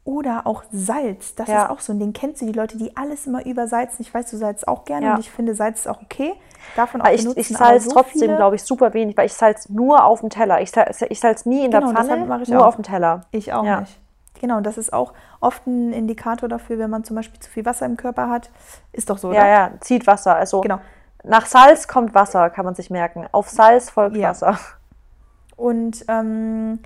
Oder 0.05 0.47
auch 0.49 0.65
Salz. 0.73 1.37
Das 1.37 1.47
Ja. 1.49 1.65
ist 1.65 1.71
auch 1.71 1.79
so 1.81 1.93
ein 1.93 2.01
Ding. 2.01 2.13
Kennst 2.13 2.43
du 2.43 2.47
die 2.47 2.53
Leute, 2.53 2.77
die 2.77 2.97
alles 2.97 3.27
immer 3.29 3.47
übersalzen? 3.47 3.99
Ich 4.01 4.13
weiß, 4.13 4.29
du 4.31 4.37
salzt 4.37 4.67
auch 4.67 4.85
gerne 4.85 5.07
Ja. 5.07 5.15
und 5.15 5.21
ich 5.21 5.31
finde, 5.31 5.55
Salz 5.55 5.81
ist 5.81 5.87
auch 5.87 6.03
okay. 6.03 6.35
Davon 6.75 7.01
auch 7.01 7.05
Aber 7.07 7.15
ich, 7.15 7.21
benutzen, 7.23 7.41
ich 7.41 7.55
aber 7.57 7.67
salz 7.67 7.85
so 7.85 7.91
trotzdem, 7.93 8.37
glaube 8.37 8.57
ich, 8.57 8.65
super 8.65 8.93
wenig, 8.95 9.17
weil 9.17 9.27
ich 9.27 9.35
salz 9.35 9.69
nur 9.69 10.05
auf 10.05 10.19
dem 10.21 10.31
Teller. 10.31 10.61
Ich 10.61 10.73
salz, 10.73 11.03
ich 11.09 11.21
salz 11.21 11.47
nie 11.47 11.65
in 11.65 11.71
der 11.71 11.81
Genau, 11.83 11.93
Pfanne, 11.93 12.45
nur 12.49 12.67
auf 12.67 12.75
dem 12.75 12.83
Teller. 12.83 13.21
Ich 13.31 13.53
auch 13.53 13.65
Ja. 13.65 13.81
nicht. 13.83 14.01
Genau, 14.41 14.61
das 14.61 14.77
ist 14.79 14.93
auch 14.93 15.13
oft 15.41 15.67
ein 15.67 15.93
Indikator 15.93 16.49
dafür, 16.49 16.79
wenn 16.79 16.91
man 16.91 17.05
zum 17.05 17.17
Beispiel 17.17 17.39
zu 17.41 17.51
viel 17.51 17.65
Wasser 17.65 17.87
im 17.87 17.97
Körper 17.97 18.29
hat. 18.29 18.51
Ist 18.93 19.09
doch 19.11 19.19
so, 19.19 19.29
oder? 19.29 19.39
Ja, 19.39 19.47
ja, 19.47 19.71
zieht 19.81 20.07
Wasser. 20.07 20.35
Also 20.35 20.61
Genau. 20.63 20.81
nach 21.23 21.47
Salz 21.47 21.87
kommt 21.87 22.15
Wasser, 22.15 22.51
kann 22.51 22.65
man 22.65 22.75
sich 22.75 22.91
merken. 22.91 23.27
Auf 23.33 23.49
Salz 23.49 23.91
folgt 23.91 24.17
Ja. 24.17 24.31
Wasser. 24.31 24.59
Und 25.57 26.05
ähm, 26.09 26.81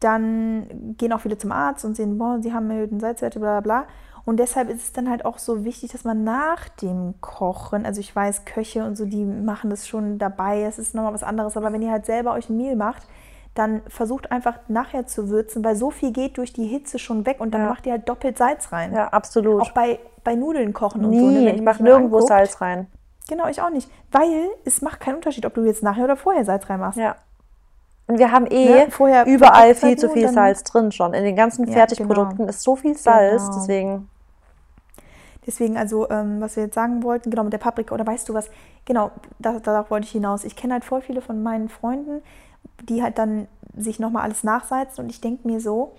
dann 0.00 0.94
gehen 0.98 1.12
auch 1.12 1.20
viele 1.20 1.36
zum 1.38 1.52
Arzt 1.52 1.84
und 1.84 1.96
sehen, 1.96 2.16
boah, 2.18 2.38
sie 2.40 2.52
haben 2.52 2.70
erhöhten 2.70 3.00
Salzwerte, 3.00 3.38
bla 3.38 3.60
bla 3.60 3.80
bla. 3.82 3.84
Und 4.26 4.38
deshalb 4.38 4.70
ist 4.70 4.82
es 4.82 4.92
dann 4.92 5.10
halt 5.10 5.26
auch 5.26 5.36
so 5.38 5.64
wichtig, 5.66 5.92
dass 5.92 6.04
man 6.04 6.24
nach 6.24 6.68
dem 6.80 7.14
Kochen, 7.20 7.84
also 7.84 8.00
ich 8.00 8.14
weiß, 8.16 8.46
Köche 8.46 8.84
und 8.84 8.96
so, 8.96 9.04
die 9.04 9.24
machen 9.24 9.68
das 9.68 9.86
schon 9.86 10.18
dabei, 10.18 10.62
es 10.62 10.78
ist 10.78 10.94
nochmal 10.94 11.12
was 11.12 11.22
anderes, 11.22 11.58
aber 11.58 11.72
wenn 11.74 11.82
ihr 11.82 11.90
halt 11.90 12.06
selber 12.06 12.32
euch 12.32 12.48
ein 12.48 12.56
Mehl 12.56 12.74
macht, 12.76 13.02
dann 13.54 13.82
versucht 13.88 14.32
einfach 14.32 14.58
nachher 14.68 15.06
zu 15.06 15.28
würzen, 15.28 15.64
weil 15.64 15.76
so 15.76 15.90
viel 15.90 16.10
geht 16.12 16.38
durch 16.38 16.52
die 16.52 16.66
Hitze 16.66 16.98
schon 16.98 17.24
weg 17.24 17.40
und 17.40 17.52
dann 17.54 17.62
Ja. 17.62 17.68
macht 17.68 17.86
ihr 17.86 17.92
halt 17.92 18.08
doppelt 18.08 18.36
Salz 18.36 18.72
rein. 18.72 18.92
Ja, 18.92 19.08
absolut. 19.08 19.62
Auch 19.62 19.70
bei, 19.70 20.00
bei 20.24 20.34
Nudeln 20.34 20.72
kochen 20.72 21.04
und 21.04 21.12
so. 21.16 21.26
ne, 21.26 21.30
Nie, 21.30 21.36
wenn 21.36 21.44
ihr 21.46 21.54
ich 21.54 21.62
mache 21.62 21.82
nirgendwo 21.82 22.16
anguckt. 22.16 22.28
Salz 22.28 22.60
rein. 22.60 22.88
Genau, 23.28 23.46
ich 23.48 23.62
auch 23.62 23.70
nicht. 23.70 23.88
Weil 24.10 24.48
es 24.64 24.82
macht 24.82 25.00
keinen 25.00 25.16
Unterschied, 25.16 25.46
ob 25.46 25.54
du 25.54 25.64
jetzt 25.64 25.82
nachher 25.82 26.04
oder 26.04 26.16
vorher 26.16 26.44
Salz 26.44 26.68
reinmachst. 26.68 26.98
Ja. 26.98 27.14
Und 28.06 28.18
wir 28.18 28.32
haben 28.32 28.46
eh 28.48 28.84
Ne, 28.84 28.90
vorher 28.90 29.24
überall 29.26 29.74
viel 29.74 29.96
zu 29.96 30.10
viel 30.10 30.28
Salz 30.28 30.62
drin 30.64 30.92
schon. 30.92 31.14
In 31.14 31.24
den 31.24 31.36
ganzen 31.36 31.66
Fertigprodukten 31.66 32.36
genau. 32.38 32.50
ist 32.50 32.62
so 32.62 32.76
viel 32.76 32.96
Salz, 32.96 33.42
Genau. 33.44 33.56
deswegen. 33.56 34.10
Deswegen, 35.46 35.76
also, 35.76 36.08
ähm, 36.10 36.40
was 36.40 36.56
wir 36.56 36.64
jetzt 36.64 36.74
sagen 36.74 37.02
wollten, 37.02 37.30
genau 37.30 37.44
mit 37.44 37.52
der 37.52 37.58
Paprika, 37.58 37.94
oder 37.94 38.06
weißt 38.06 38.28
du 38.28 38.34
was, 38.34 38.48
genau, 38.86 39.10
da, 39.38 39.58
darauf 39.58 39.90
wollte 39.90 40.06
ich 40.06 40.12
hinaus. 40.12 40.42
Ich 40.44 40.56
kenne 40.56 40.72
halt 40.72 40.84
voll 40.84 41.02
viele 41.02 41.20
von 41.20 41.42
meinen 41.42 41.68
Freunden, 41.68 42.22
die 42.88 43.02
halt 43.02 43.18
dann 43.18 43.48
sich 43.76 43.98
nochmal 43.98 44.22
alles 44.22 44.44
nachsalzen 44.44 45.04
und 45.04 45.10
ich 45.10 45.20
denke 45.20 45.46
mir 45.48 45.60
so, 45.60 45.94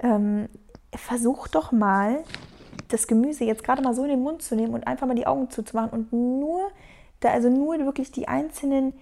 ähm, 0.00 0.48
versuch 0.94 1.48
doch 1.48 1.72
mal, 1.72 2.24
das 2.88 3.06
Gemüse 3.06 3.44
jetzt 3.44 3.62
gerade 3.62 3.82
mal 3.82 3.94
so 3.94 4.02
in 4.02 4.10
den 4.10 4.22
Mund 4.22 4.42
zu 4.42 4.56
nehmen 4.56 4.74
und 4.74 4.86
einfach 4.86 5.06
mal 5.06 5.14
die 5.14 5.26
Augen 5.26 5.50
zuzumachen 5.50 5.90
und 5.90 6.12
nur, 6.12 6.70
da, 7.20 7.30
also 7.30 7.48
nur 7.48 7.78
wirklich 7.78 8.10
die 8.10 8.26
einzelnen 8.28 8.94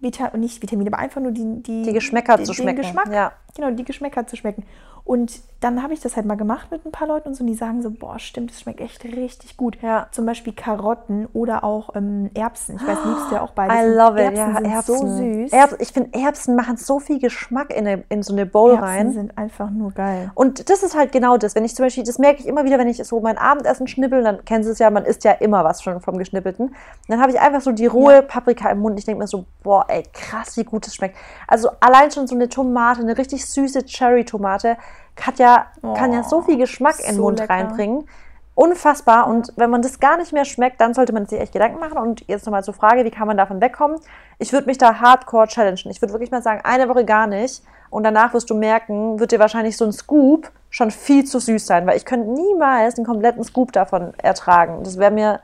Vita 0.00 0.36
nicht 0.36 0.60
Vitamine, 0.60 0.90
aber 0.90 0.98
einfach 0.98 1.20
nur 1.20 1.32
die, 1.32 1.62
die, 1.62 1.82
Die 1.82 1.92
Geschmäcker 1.92 2.36
den, 2.36 2.46
zu 2.46 2.54
schmecken, 2.54 2.82
Geschmack, 2.82 3.12
ja. 3.12 3.32
genau, 3.54 3.70
die 3.70 3.84
Geschmäcker 3.84 4.26
zu 4.26 4.36
schmecken. 4.36 4.64
Und 5.04 5.40
dann 5.62 5.82
habe 5.82 5.94
ich 5.94 6.00
das 6.00 6.16
halt 6.16 6.26
mal 6.26 6.36
gemacht 6.36 6.72
mit 6.72 6.84
ein 6.84 6.90
paar 6.90 7.06
Leuten 7.06 7.28
und 7.28 7.34
so, 7.34 7.42
und 7.42 7.46
die 7.46 7.54
sagen 7.54 7.82
so, 7.82 7.90
boah, 7.90 8.18
stimmt, 8.18 8.50
das 8.50 8.60
schmeckt 8.60 8.80
echt 8.80 9.04
richtig 9.04 9.56
gut. 9.56 9.78
Ja. 9.80 10.08
Zum 10.10 10.26
Beispiel 10.26 10.52
Karotten 10.52 11.28
oder 11.32 11.62
auch 11.62 11.94
ähm, 11.94 12.30
Erbsen. 12.34 12.76
Ich 12.76 12.82
weiß, 12.86 12.98
liebst 13.04 13.30
du 13.30 13.36
ja 13.36 13.42
auch 13.42 13.50
beides. 13.54 13.76
I 13.76 13.96
love 13.96 14.20
it. 14.20 14.36
Erbsen 14.36 14.36
ja, 14.36 14.56
sind 14.56 14.64
Erbsen. 14.64 14.96
so 14.96 15.06
süß. 15.06 15.52
Erbsen, 15.52 15.78
ich 15.80 15.88
finde, 15.92 16.18
Erbsen 16.18 16.56
machen 16.56 16.76
so 16.76 16.98
viel 16.98 17.20
Geschmack 17.20 17.72
in, 17.72 17.86
eine, 17.86 18.02
in 18.08 18.24
so 18.24 18.32
eine 18.32 18.44
Bowl 18.44 18.72
Erbsen 18.72 18.84
rein. 18.84 19.12
sind 19.12 19.38
einfach 19.38 19.70
nur 19.70 19.92
geil. 19.92 20.32
Und 20.34 20.68
das 20.68 20.82
ist 20.82 20.96
halt 20.96 21.12
genau 21.12 21.36
das. 21.36 21.54
Wenn 21.54 21.64
ich 21.64 21.76
zum 21.76 21.86
Beispiel, 21.86 22.02
das 22.02 22.18
merke 22.18 22.40
ich 22.40 22.48
immer 22.48 22.64
wieder, 22.64 22.78
wenn 22.78 22.88
ich 22.88 23.02
so 23.04 23.20
mein 23.20 23.38
Abendessen 23.38 23.86
schnippel, 23.86 24.24
dann 24.24 24.44
kennen 24.44 24.64
Sie 24.64 24.70
es 24.70 24.80
ja, 24.80 24.90
man 24.90 25.04
isst 25.04 25.22
ja 25.22 25.30
immer 25.32 25.62
was 25.62 25.80
schon 25.80 26.00
vom 26.00 26.18
Geschnippelten. 26.18 26.74
Dann 27.06 27.20
habe 27.20 27.30
ich 27.30 27.38
einfach 27.38 27.60
so 27.60 27.70
die 27.70 27.86
rohe 27.86 28.22
Paprika 28.22 28.68
im 28.70 28.80
Mund. 28.80 28.98
Ich 28.98 29.04
denke 29.04 29.20
mir 29.20 29.28
so, 29.28 29.44
boah, 29.62 29.84
ey, 29.86 30.02
krass, 30.12 30.56
wie 30.56 30.64
gut 30.64 30.86
das 30.86 30.96
schmeckt. 30.96 31.16
Also 31.46 31.70
allein 31.78 32.10
schon 32.10 32.26
so 32.26 32.34
eine 32.34 32.48
Tomate, 32.48 33.00
eine 33.00 33.16
richtig 33.16 33.46
süße 33.46 33.84
Cherry-Tomate, 33.84 34.76
hat 35.20 35.38
ja, 35.38 35.66
kann 35.82 36.12
ja 36.12 36.24
so 36.24 36.42
viel 36.42 36.56
Geschmack 36.56 36.98
in 37.00 37.06
den 37.06 37.16
so 37.16 37.22
Mund 37.22 37.38
lecker. 37.38 37.52
reinbringen. 37.52 38.08
Unfassbar. 38.54 39.28
Und 39.28 39.52
wenn 39.56 39.70
man 39.70 39.80
das 39.80 39.98
gar 39.98 40.18
nicht 40.18 40.32
mehr 40.32 40.44
schmeckt, 40.44 40.80
dann 40.80 40.92
sollte 40.94 41.12
man 41.12 41.26
sich 41.26 41.40
echt 41.40 41.52
Gedanken 41.52 41.80
machen. 41.80 41.96
Und 41.98 42.26
jetzt 42.28 42.44
nochmal 42.44 42.64
zur 42.64 42.74
Frage, 42.74 43.04
wie 43.04 43.10
kann 43.10 43.26
man 43.26 43.36
davon 43.36 43.60
wegkommen? 43.60 43.98
Ich 44.38 44.52
würde 44.52 44.66
mich 44.66 44.78
da 44.78 45.00
hardcore 45.00 45.46
challengen. 45.46 45.90
Ich 45.90 46.02
würde 46.02 46.12
wirklich 46.12 46.30
mal 46.30 46.42
sagen, 46.42 46.60
eine 46.64 46.88
Woche 46.88 47.04
gar 47.04 47.26
nicht. 47.26 47.62
Und 47.88 48.04
danach 48.04 48.34
wirst 48.34 48.50
du 48.50 48.54
merken, 48.54 49.20
wird 49.20 49.32
dir 49.32 49.38
wahrscheinlich 49.38 49.76
so 49.76 49.84
ein 49.84 49.92
Scoop 49.92 50.50
schon 50.70 50.90
viel 50.90 51.24
zu 51.24 51.38
süß 51.38 51.66
sein. 51.66 51.86
Weil 51.86 51.96
ich 51.96 52.04
könnte 52.04 52.30
niemals 52.30 52.96
einen 52.96 53.06
kompletten 53.06 53.42
Scoop 53.44 53.72
davon 53.72 54.12
ertragen. 54.18 54.82
Das 54.84 54.98
wäre 54.98 55.10
mir, 55.10 55.40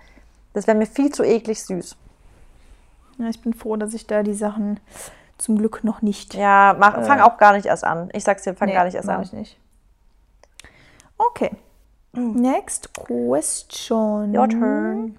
das 0.52 0.66
wäre 0.66 0.76
mir 0.76 0.86
viel 0.86 1.10
zu 1.10 1.22
eklig 1.22 1.62
süß. 1.62 1.96
Ja, 3.18 3.28
ich 3.28 3.40
bin 3.40 3.54
froh, 3.54 3.76
dass 3.76 3.94
ich 3.94 4.06
da 4.06 4.22
die 4.22 4.34
Sachen 4.34 4.80
zum 5.38 5.56
Glück 5.58 5.84
noch 5.84 6.02
nicht. 6.02 6.34
Ja, 6.34 6.76
mach, 6.78 7.04
fang 7.04 7.20
Äh. 7.20 7.22
auch 7.22 7.38
gar 7.38 7.52
nicht 7.54 7.66
erst 7.66 7.84
an. 7.84 8.10
Ich 8.12 8.24
sag's 8.24 8.42
dir, 8.42 8.54
fang 8.54 8.68
Nee, 8.68 8.74
gar 8.74 8.84
nicht 8.84 8.94
erst 8.94 9.08
an. 9.08 9.22
Ich 9.22 9.32
nicht. 9.32 9.58
Okay. 11.16 11.50
Next 12.12 12.92
question. 12.94 14.36
Your 14.36 14.48
turn. 14.48 15.16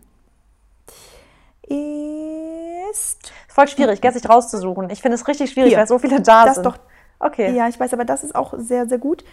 heißt. 1.69 3.31
Voll 3.47 3.67
schwierig, 3.67 4.01
gell, 4.01 4.13
sich 4.13 4.27
rauszusuchen. 4.27 4.89
Ich 4.89 5.01
finde 5.01 5.15
es 5.15 5.27
richtig 5.27 5.51
schwierig, 5.51 5.69
Hier. 5.71 5.79
weil 5.79 5.87
so 5.87 5.99
viele 5.99 6.21
da 6.21 6.45
Das 6.45 6.55
sind. 6.55 6.65
doch. 6.65 6.77
Okay. 7.19 7.53
Ja, 7.55 7.67
ich 7.67 7.79
weiß, 7.79 7.93
aber 7.93 8.05
das 8.05 8.23
ist 8.23 8.35
auch 8.35 8.53
sehr, 8.57 8.87
sehr 8.87 8.97
gut. 8.97 9.23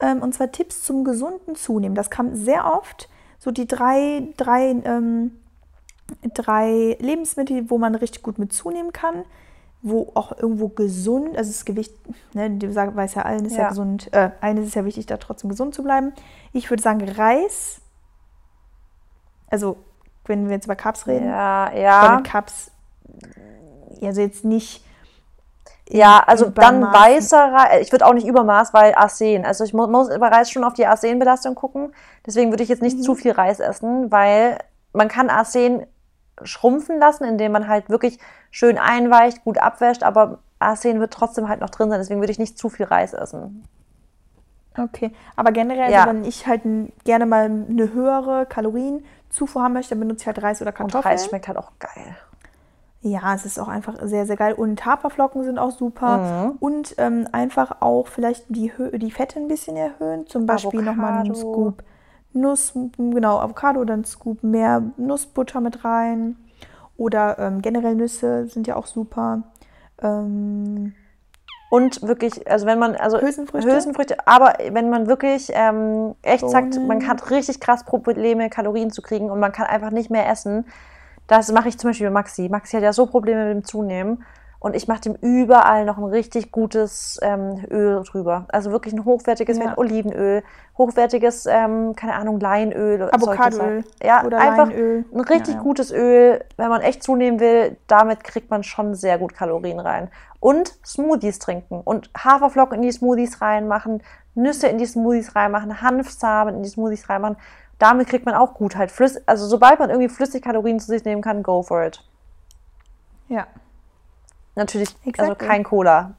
Ähm, 0.00 0.22
und 0.22 0.34
zwar 0.34 0.50
Tipps 0.52 0.82
zum 0.82 1.04
gesunden 1.04 1.54
Zunehmen. 1.56 1.94
Das 1.94 2.10
kam 2.10 2.34
sehr 2.34 2.72
oft. 2.72 3.08
So 3.38 3.50
die 3.50 3.66
drei, 3.66 4.28
drei, 4.36 4.76
ähm, 4.84 5.32
drei 6.34 6.96
Lebensmittel, 7.00 7.68
wo 7.70 7.78
man 7.78 7.94
richtig 7.94 8.22
gut 8.22 8.38
mit 8.38 8.52
zunehmen 8.52 8.92
kann, 8.92 9.24
wo 9.84 10.12
auch 10.14 10.30
irgendwo 10.38 10.68
gesund, 10.68 11.36
also 11.36 11.50
das 11.50 11.64
Gewicht, 11.64 11.92
ne, 12.34 12.48
du 12.50 12.72
sag- 12.72 12.94
weiß 12.94 13.14
ja, 13.16 13.22
allen 13.22 13.44
ist 13.44 13.56
ja, 13.56 13.62
Ja. 13.64 13.68
gesund, 13.70 14.12
äh, 14.12 14.30
eines 14.40 14.66
ist 14.68 14.74
ja 14.76 14.84
wichtig, 14.84 15.06
da 15.06 15.16
trotzdem 15.16 15.50
gesund 15.50 15.74
zu 15.74 15.82
bleiben. 15.82 16.12
Ich 16.52 16.70
würde 16.70 16.82
sagen 16.82 17.02
Reis, 17.08 17.80
also 19.48 19.76
wenn 20.26 20.46
wir 20.46 20.54
jetzt 20.54 20.66
über 20.66 20.76
Carbs 20.76 21.06
reden, 21.06 21.26
Ja, 21.28 21.72
ja. 21.72 22.20
Carbs, 22.22 22.70
also 24.00 24.20
jetzt 24.20 24.44
nicht 24.44 24.84
Ja, 25.88 26.22
also 26.26 26.48
dann 26.48 26.78
Übermaßen. 26.78 27.00
weißer 27.00 27.52
Reis. 27.52 27.82
Ich 27.86 27.92
würde 27.92 28.06
auch 28.06 28.14
nicht 28.14 28.26
Übermaß, 28.26 28.72
weil 28.72 28.94
Arsen. 28.94 29.44
Also 29.44 29.64
ich 29.64 29.74
mu 29.74 29.86
muss 29.88 30.08
bei 30.08 30.28
Reis 30.28 30.48
schon 30.50 30.64
auf 30.64 30.72
die 30.74 30.86
Arsenbelastung 30.86 31.54
gucken. 31.54 31.92
Deswegen 32.24 32.50
würde 32.50 32.62
ich 32.62 32.68
jetzt 32.70 32.80
nicht 32.82 33.02
zu 33.02 33.14
viel 33.14 33.32
Reis 33.32 33.58
essen, 33.60 34.10
weil 34.10 34.58
man 34.94 35.08
kann 35.08 35.28
Arsen 35.28 35.84
schrumpfen 36.42 36.98
lassen, 36.98 37.24
indem 37.24 37.52
man 37.52 37.68
halt 37.68 37.88
wirklich 37.88 38.18
schön 38.50 38.78
einweicht, 38.78 39.44
gut 39.44 39.58
abwäscht, 39.58 40.02
aber 40.02 40.38
Arsen 40.58 41.00
wird 41.00 41.12
trotzdem 41.12 41.48
halt 41.48 41.60
noch 41.60 41.70
drin 41.70 41.90
sein. 41.90 41.98
Deswegen 41.98 42.20
würde 42.20 42.32
ich 42.32 42.38
nicht 42.38 42.58
zu 42.58 42.68
viel 42.68 42.86
Reis 42.86 43.12
essen. 43.12 43.64
Okay, 44.78 45.12
aber 45.36 45.52
generell, 45.52 45.90
Ja. 45.90 46.04
also 46.04 46.10
wenn 46.10 46.24
ich 46.24 46.46
halt 46.46 46.62
gerne 47.04 47.26
mal 47.26 47.44
eine 47.44 47.92
höhere 47.92 48.46
Kalorienzufuhr 48.46 49.62
haben 49.62 49.74
möchte, 49.74 49.90
dann 49.90 50.00
benutze 50.00 50.22
ich 50.22 50.26
halt 50.26 50.42
Reis 50.42 50.62
oder 50.62 50.70
Und 50.70 50.76
Kartoffeln. 50.76 51.12
Reis 51.12 51.26
schmeckt 51.26 51.48
halt 51.48 51.58
auch 51.58 51.72
geil. 51.78 52.16
Ja, 53.04 53.34
es 53.34 53.44
ist 53.44 53.58
auch 53.58 53.68
einfach 53.68 53.96
sehr, 54.02 54.26
sehr 54.26 54.36
geil. 54.36 54.54
Und 54.54 54.86
Haferflocken 54.86 55.42
sind 55.42 55.58
auch 55.58 55.72
super. 55.72 56.18
Mhm. 56.18 56.50
Und 56.60 56.94
ähm, 56.98 57.26
einfach 57.32 57.78
auch 57.80 58.06
vielleicht 58.06 58.44
die, 58.48 58.72
Hö 58.76 58.96
die 58.96 59.10
Fette 59.10 59.40
ein 59.40 59.48
bisschen 59.48 59.76
erhöhen. 59.76 60.26
Zum 60.28 60.46
Beispiel 60.46 60.82
nochmal 60.82 61.18
einen. 61.18 61.34
Scoop 61.34 61.82
Nuss, 62.34 62.72
genau, 62.96 63.38
Avocado 63.38 63.80
oder 63.80 63.94
einen 63.94 64.04
Scoop 64.04 64.42
mehr 64.42 64.82
Nussbutter 64.96 65.60
mit 65.60 65.84
rein. 65.84 66.36
Oder 66.96 67.38
ähm, 67.38 67.62
generell 67.62 67.94
Nüsse 67.94 68.46
sind 68.46 68.66
ja 68.66 68.76
auch 68.76 68.86
super. 68.86 69.42
Ähm, 70.02 70.94
Und 71.70 72.02
wirklich, 72.02 72.46
also 72.50 72.66
wenn 72.66 72.78
man, 72.78 72.96
also 72.96 73.18
Hülsenfrüchte? 73.18 73.72
Hülsenfrüchte, 73.72 74.16
aber 74.26 74.54
wenn 74.70 74.90
man 74.90 75.06
wirklich 75.06 75.50
ähm, 75.54 76.14
echt 76.20 76.48
sagt, 76.48 76.74
Bohnen. 76.74 76.86
man 76.86 77.08
hat 77.08 77.30
richtig 77.30 77.60
krass 77.60 77.84
Probleme, 77.84 78.50
Kalorien 78.50 78.90
zu 78.90 79.00
kriegen 79.00 79.30
und 79.30 79.40
man 79.40 79.52
kann 79.52 79.66
einfach 79.66 79.90
nicht 79.90 80.10
mehr 80.10 80.28
essen, 80.28 80.66
das 81.28 81.50
mache 81.50 81.68
ich 81.68 81.78
zum 81.78 81.90
Beispiel 81.90 82.08
bei 82.08 82.12
Maxi. 82.12 82.48
Maxi 82.50 82.76
hat 82.76 82.82
ja 82.82 82.92
so 82.92 83.06
Probleme 83.06 83.46
mit 83.46 83.54
dem 83.54 83.64
Zunehmen 83.64 84.22
und 84.62 84.76
ich 84.76 84.86
mache 84.86 85.00
dem 85.00 85.16
überall 85.20 85.84
noch 85.84 85.98
ein 85.98 86.04
richtig 86.04 86.52
gutes 86.52 87.18
ähm, 87.20 87.64
Öl 87.68 88.00
drüber. 88.04 88.44
Also 88.52 88.70
wirklich 88.70 88.94
ein 88.94 89.04
hochwertiges 89.04 89.58
Ja. 89.58 89.70
mit 89.70 89.78
Olivenöl, 89.78 90.44
hochwertiges, 90.78 91.46
ähm, 91.46 91.96
keine 91.96 92.14
Ahnung, 92.14 92.38
Leinöl. 92.38 93.10
Avocadoöl. 93.10 93.82
Ja, 94.00 94.24
oder 94.24 94.38
einfach 94.38 94.68
Leinöl. 94.68 95.04
ein 95.12 95.20
richtig 95.20 95.54
Ja, 95.54 95.56
ja. 95.56 95.62
gutes 95.64 95.90
Öl, 95.90 96.44
wenn 96.56 96.68
man 96.68 96.80
echt 96.80 97.02
zunehmen 97.02 97.40
will, 97.40 97.76
damit 97.88 98.22
kriegt 98.22 98.50
man 98.52 98.62
schon 98.62 98.94
sehr 98.94 99.18
gut 99.18 99.34
Kalorien 99.34 99.80
rein. 99.80 100.10
Und 100.38 100.74
Smoothies 100.86 101.40
trinken 101.40 101.80
und 101.80 102.10
Haferflocken 102.16 102.76
in 102.76 102.82
die 102.82 102.92
Smoothies 102.92 103.40
reinmachen, 103.42 104.00
Nüsse 104.36 104.68
in 104.68 104.78
die 104.78 104.86
Smoothies 104.86 105.34
reinmachen, 105.34 105.82
Hanfsamen 105.82 106.54
in 106.54 106.62
die 106.62 106.68
Smoothies 106.68 107.08
reinmachen. 107.08 107.36
Damit 107.80 108.06
kriegt 108.06 108.26
man 108.26 108.36
auch 108.36 108.54
gut 108.54 108.76
halt 108.76 108.92
flüssig, 108.92 109.24
also 109.26 109.44
sobald 109.48 109.80
man 109.80 109.90
irgendwie 109.90 110.08
flüssig 110.08 110.40
Kalorien 110.44 110.78
zu 110.78 110.86
sich 110.86 111.04
nehmen 111.04 111.20
kann, 111.20 111.42
go 111.42 111.64
for 111.64 111.82
it. 111.84 112.04
Ja. 113.28 113.48
Natürlich, 114.54 114.88
also 114.90 115.08
Exactly. 115.32 115.48
kein 115.48 115.64
Cola. 115.64 116.14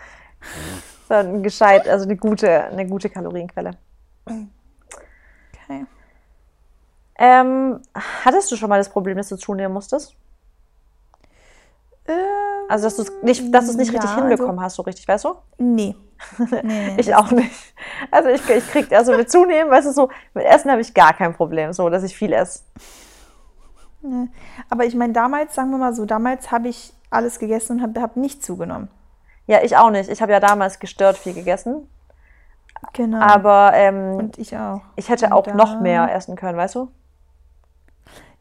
Sondern 1.08 1.42
gescheit, 1.42 1.88
also 1.88 2.04
eine 2.04 2.16
gute, 2.16 2.64
eine 2.64 2.86
gute 2.86 3.08
Kalorienquelle. 3.08 3.72
Okay. 4.26 5.86
Ähm, 7.18 7.80
hattest 8.24 8.50
du 8.52 8.56
schon 8.56 8.68
mal 8.68 8.78
das 8.78 8.88
Problem, 8.88 9.16
dass 9.16 9.28
du 9.28 9.36
zunehmen 9.36 9.72
musstest? 9.72 10.14
Ähm, 12.06 12.14
Also, 12.68 12.84
dass 12.84 12.96
du 12.96 13.02
es 13.02 13.12
nicht, 13.22 13.54
dass 13.54 13.74
nicht 13.74 13.92
richtig 13.92 14.10
ja, 14.10 14.16
hinbekommen 14.16 14.60
hast, 14.60 14.74
so 14.76 14.82
richtig, 14.82 15.06
weißt 15.08 15.24
du? 15.24 15.28
Also, 15.28 15.42
nee. 15.58 15.96
nee, 16.38 16.62
nee. 16.62 16.94
Ich 16.98 17.14
auch 17.14 17.30
nicht. 17.30 17.74
Also 18.10 18.28
ich, 18.28 18.48
ich 18.48 18.66
krieg, 18.70 18.92
also 18.92 19.16
mit 19.16 19.30
Zunehmen, 19.30 19.70
weißt 19.70 19.86
du, 19.88 19.92
so, 19.92 20.10
mit 20.34 20.44
Essen 20.44 20.70
habe 20.70 20.80
ich 20.80 20.92
gar 20.92 21.14
kein 21.14 21.34
Problem, 21.34 21.72
so, 21.72 21.88
dass 21.88 22.02
ich 22.02 22.16
viel 22.16 22.32
esse. 22.32 22.60
Nee. 24.02 24.28
Aber 24.68 24.84
ich 24.84 24.94
meine, 24.94 25.12
damals, 25.12 25.54
sagen 25.54 25.70
wir 25.70 25.78
mal 25.78 25.94
so, 25.94 26.04
damals 26.04 26.50
habe 26.52 26.68
ich 26.68 26.92
alles 27.16 27.38
gegessen 27.38 27.76
und 27.78 27.82
habe 27.82 28.00
hab 28.00 28.16
nicht 28.16 28.44
zugenommen. 28.44 28.88
Ja, 29.46 29.62
ich 29.62 29.76
auch 29.76 29.90
nicht. 29.90 30.08
Ich 30.10 30.22
habe 30.22 30.32
ja 30.32 30.40
damals 30.40 30.78
gestört 30.80 31.16
viel 31.16 31.34
gegessen, 31.34 31.88
Genau. 32.92 33.20
aber 33.20 33.72
ähm, 33.74 34.14
und 34.16 34.38
ich 34.38 34.56
auch. 34.56 34.80
ich 34.96 35.08
hätte 35.08 35.26
und 35.26 35.32
auch 35.32 35.46
noch 35.54 35.80
mehr 35.80 36.12
essen 36.14 36.36
können, 36.36 36.58
weißt 36.58 36.74
du? 36.74 36.90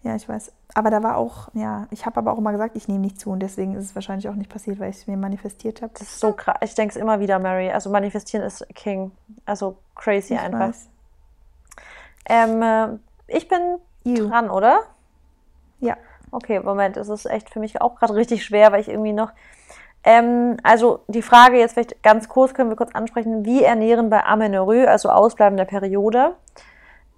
Ja, 0.02 0.16
ich 0.16 0.28
weiß. 0.30 0.52
Aber 0.76 0.90
da 0.92 1.02
war 1.02 1.18
auch, 1.18 1.48
ja, 1.54 1.88
ich 1.90 2.06
habe 2.06 2.18
aber 2.18 2.32
auch 2.34 2.38
immer 2.38 2.52
gesagt, 2.52 2.76
ich 2.76 2.88
nehme 2.88 3.00
nicht 3.00 3.20
zu 3.20 3.32
und 3.32 3.40
deswegen 3.40 3.76
ist 3.76 3.86
es 3.86 3.96
wahrscheinlich 3.96 4.28
auch 4.30 4.36
nicht 4.36 4.52
passiert, 4.52 4.80
weil 4.80 4.90
ich 4.92 4.98
es 4.98 5.08
mir 5.08 5.18
manifestiert 5.18 5.82
habe. 5.82 5.94
Das 5.94 6.04
ist 6.04 6.20
so 6.20 6.34
krass. 6.34 6.58
Ich 6.62 6.76
denke 6.76 6.92
es 6.94 6.98
immer 7.02 7.20
wieder, 7.20 7.40
Mary. 7.40 7.72
Also 7.72 7.90
manifestieren 7.90 8.44
ist 8.46 8.68
King. 8.76 9.12
Also 9.46 9.78
crazy 9.96 10.34
Ich 10.36 10.40
einfach. 10.40 10.60
weiß. 10.60 10.90
Ähm, 12.28 12.62
äh, 12.62 12.88
ich 13.28 13.48
bin 13.48 13.78
You. 14.04 14.28
dran, 14.28 14.50
oder? 14.50 14.80
Okay, 16.36 16.60
Moment, 16.60 16.98
es 16.98 17.08
ist 17.08 17.28
echt 17.28 17.50
für 17.50 17.62
mich 17.62 17.80
auch 17.80 17.96
gerade 17.96 18.14
richtig 18.14 18.44
schwer, 18.44 18.74
weil 18.74 18.82
ich 18.82 18.90
irgendwie 18.90 19.14
noch. 19.14 19.32
Ähm, 20.04 20.58
also 20.64 21.00
die 21.08 21.22
Frage 21.22 21.58
jetzt 21.58 21.76
vielleicht 21.76 22.04
ganz 22.04 22.28
kurz, 22.28 22.54
können 22.54 22.70
wir 22.70 22.76
kurz 22.76 22.94
ansprechen, 22.94 23.46
wie 23.46 23.64
ernähren 23.64 24.10
bei 24.10 24.22
Amenorrhoe, 24.22 24.86
also 24.86 25.10
Ausbleiben 25.10 25.56
der 25.56 25.64
Periode? 25.64 26.36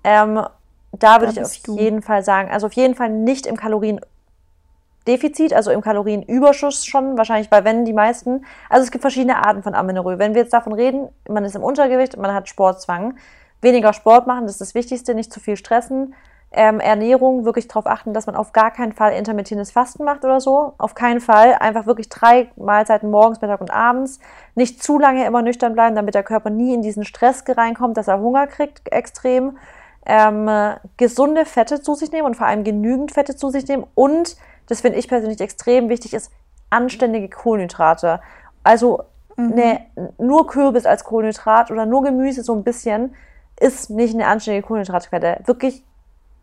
Ähm, 0.03 0.45
da 0.91 1.19
würde 1.19 1.33
ich 1.33 1.41
auf 1.41 1.57
du. 1.63 1.75
jeden 1.79 2.03
Fall 2.03 2.23
sagen, 2.23 2.51
also 2.51 2.67
auf 2.67 2.73
jeden 2.73 2.93
Fall 2.93 3.09
nicht 3.09 3.47
im 3.47 3.57
Kaloriendefizit, 3.57 5.51
also 5.51 5.71
im 5.71 5.81
Kalorienüberschuss 5.81 6.85
schon, 6.85 7.17
wahrscheinlich 7.17 7.49
bei 7.49 7.63
wenn 7.63 7.85
die 7.85 7.93
meisten. 7.93 8.45
Also 8.69 8.83
es 8.83 8.91
gibt 8.91 9.01
verschiedene 9.01 9.43
Arten 9.43 9.63
von 9.63 9.73
Amenorrhoe. 9.73 10.19
Wenn 10.19 10.35
wir 10.35 10.43
jetzt 10.43 10.53
davon 10.53 10.73
reden, 10.73 11.09
man 11.27 11.43
ist 11.43 11.55
im 11.55 11.63
Untergewicht, 11.63 12.17
man 12.17 12.35
hat 12.35 12.49
Sportzwang, 12.49 13.17
weniger 13.61 13.93
Sport 13.93 14.27
machen, 14.27 14.43
das 14.43 14.51
ist 14.51 14.61
das 14.61 14.75
Wichtigste, 14.75 15.15
nicht 15.15 15.33
zu 15.33 15.39
viel 15.39 15.57
stressen. 15.57 16.13
Ähm, 16.51 16.79
Ernährung, 16.79 17.43
wirklich 17.43 17.67
darauf 17.67 17.87
achten, 17.87 18.13
dass 18.13 18.25
man 18.25 18.35
auf 18.35 18.53
gar 18.53 18.71
keinen 18.71 18.93
Fall 18.93 19.13
intermittierendes 19.13 19.71
Fasten 19.71 20.05
macht 20.05 20.23
oder 20.23 20.39
so. 20.39 20.73
Auf 20.77 20.95
keinen 20.95 21.19
Fall. 21.19 21.55
Einfach 21.59 21.85
wirklich 21.85 22.09
drei 22.09 22.49
Mahlzeiten 22.55 23.11
morgens, 23.11 23.41
Mittag 23.41 23.59
und 23.59 23.71
abends. 23.71 24.19
Nicht 24.55 24.81
zu 24.81 24.97
lange 24.97 25.25
immer 25.25 25.41
nüchtern 25.41 25.73
bleiben, 25.73 25.95
damit 25.95 26.15
der 26.15 26.23
Körper 26.23 26.49
nie 26.49 26.73
in 26.73 26.81
diesen 26.81 27.03
Stress 27.03 27.43
reinkommt, 27.47 27.97
dass 27.97 28.07
er 28.07 28.19
Hunger 28.19 28.47
kriegt, 28.47 28.91
extrem. 28.91 29.57
Ähm, 30.05 30.47
äh, 30.47 30.75
gesunde 30.95 31.43
Fette 31.43 31.81
zu 31.81 31.93
sich 31.93 32.13
nehmen 32.13 32.27
und 32.27 32.35
vor 32.35 32.47
allem 32.47 32.63
genügend 32.63 33.11
Fette 33.11 33.35
zu 33.35 33.49
sich 33.49 33.67
nehmen. 33.67 33.85
Und, 33.93 34.37
das 34.67 34.81
finde 34.81 34.99
ich 34.99 35.09
persönlich 35.09 35.41
extrem 35.41 35.89
wichtig, 35.89 36.13
ist 36.13 36.31
anständige 36.69 37.29
Kohlenhydrate. 37.29 38.21
Also 38.63 39.03
ne, 39.37 39.81
nur 40.17 40.47
Kürbis 40.47 40.85
als 40.85 41.03
Kohlenhydrat 41.03 41.71
oder 41.71 41.85
nur 41.85 42.03
Gemüse 42.03 42.43
so 42.43 42.55
ein 42.55 42.63
bisschen 42.63 43.15
ist 43.59 43.89
nicht 43.89 44.13
eine 44.13 44.27
anständige 44.27 44.67
Kohlenhydratquelle. 44.67 45.41
Wirklich 45.45 45.83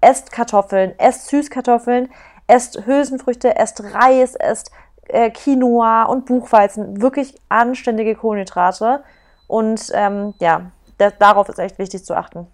esst 0.04 0.30
Kartoffeln, 0.30 0.98
esst 0.98 1.28
Süßkartoffeln, 1.28 2.10
esst 2.46 2.86
Hülsenfrüchte, 2.86 3.56
esst 3.56 3.82
Reis, 3.82 4.34
esst 4.34 4.70
äh, 5.08 5.30
Quinoa 5.30 6.04
und 6.04 6.26
Buchweizen. 6.26 7.00
Wirklich 7.00 7.40
anständige 7.48 8.14
Kohlenhydrate. 8.14 9.02
Und 9.46 9.90
ähm, 9.94 10.34
ja, 10.40 10.70
da, 10.98 11.10
darauf 11.10 11.48
ist 11.48 11.58
echt 11.58 11.78
wichtig 11.78 12.04
zu 12.04 12.14
achten. 12.14 12.46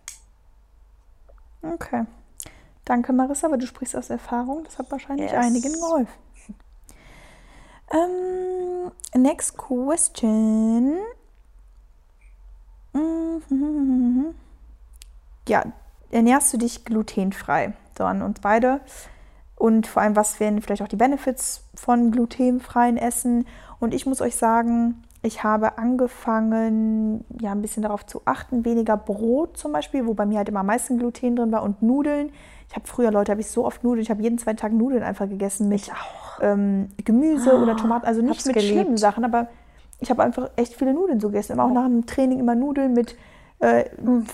Okay. 1.63 2.05
Danke, 2.85 3.13
Marissa, 3.13 3.47
aber 3.47 3.59
du 3.59 3.67
sprichst 3.67 3.95
aus 3.97 4.11
Erfahrung. 4.11 4.65
Das 4.65 4.79
hat 4.79 4.91
wahrscheinlich 4.91 5.31
Yes. 5.31 5.45
einigen 5.45 5.73
geholfen. 5.73 6.09
Ähm, 7.93 8.93
next 9.15 9.57
question. 9.57 10.99
Mhm. 12.93 14.35
Ja, 15.49 15.65
ernährst 16.11 16.53
du 16.53 16.59
dich 16.59 16.85
glutenfrei? 16.85 17.73
So 17.97 18.05
an 18.05 18.23
uns 18.23 18.41
beide. 18.41 18.81
Und 19.57 19.87
vor 19.87 20.03
allem, 20.03 20.17
was 20.17 20.41
wären 20.41 20.63
vielleicht 20.63 20.83
auch 20.83 20.89
die 20.89 20.97
Benefits 20.97 21.65
von 21.75 22.11
glutenfreien 22.11 22.97
Essen? 22.97 23.47
Und 23.79 23.93
ich 23.93 24.07
muss 24.07 24.23
euch 24.23 24.37
sagen, 24.37 25.03
ich 25.23 25.45
habe 25.45 25.77
angefangen, 25.77 27.25
ja, 27.41 27.53
ein 27.53 27.61
bisschen 27.61 27.83
darauf 27.83 28.07
zu 28.07 28.23
achten, 28.25 28.65
weniger 28.65 28.97
Brot 28.97 29.59
zum 29.59 29.73
Beispiel, 29.73 30.07
wo 30.07 30.15
bei 30.15 30.25
mir 30.25 30.39
halt 30.39 30.49
immer 30.49 30.61
am 30.61 30.67
meisten 30.67 30.99
Gluten 30.99 31.37
drin 31.37 31.53
war 31.53 31.63
und 31.63 31.83
Nudeln. 31.83 32.31
Ich 32.69 32.77
habe 32.77 32.87
früher, 32.87 33.11
Leute, 33.11 33.33
habe 33.33 33.43
ich 33.43 33.51
so 33.51 33.67
oft 33.67 33.85
Nudeln, 33.85 34.03
ich 34.03 34.11
habe 34.11 34.23
jeden 34.23 34.39
zweiten 34.39 34.57
Tag 34.57 34.73
Nudeln 34.73 35.03
einfach 35.03 35.29
gegessen 35.29 35.69
mit 35.69 35.91
ähm, 36.41 36.89
Gemüse 37.05 37.59
oder 37.59 37.77
Tomaten, 37.77 38.07
also 38.07 38.23
nicht 38.23 38.47
mit 38.47 38.55
geliebt. 38.55 38.73
schlimmen 38.73 38.97
Sachen, 38.97 39.25
aber 39.25 39.49
ich 39.99 40.09
habe 40.09 40.23
einfach 40.23 40.51
echt 40.57 40.73
viele 40.73 40.95
Nudeln 40.95 41.21
so 41.21 41.29
gegessen. 41.29 41.53
Immer 41.53 41.65
auch 41.65 41.73
nach 41.73 41.85
einem 41.85 42.07
Training 42.07 42.39
immer 42.39 42.55
Nudeln 42.55 42.95
mit 42.95 43.17
äh, 43.61 43.85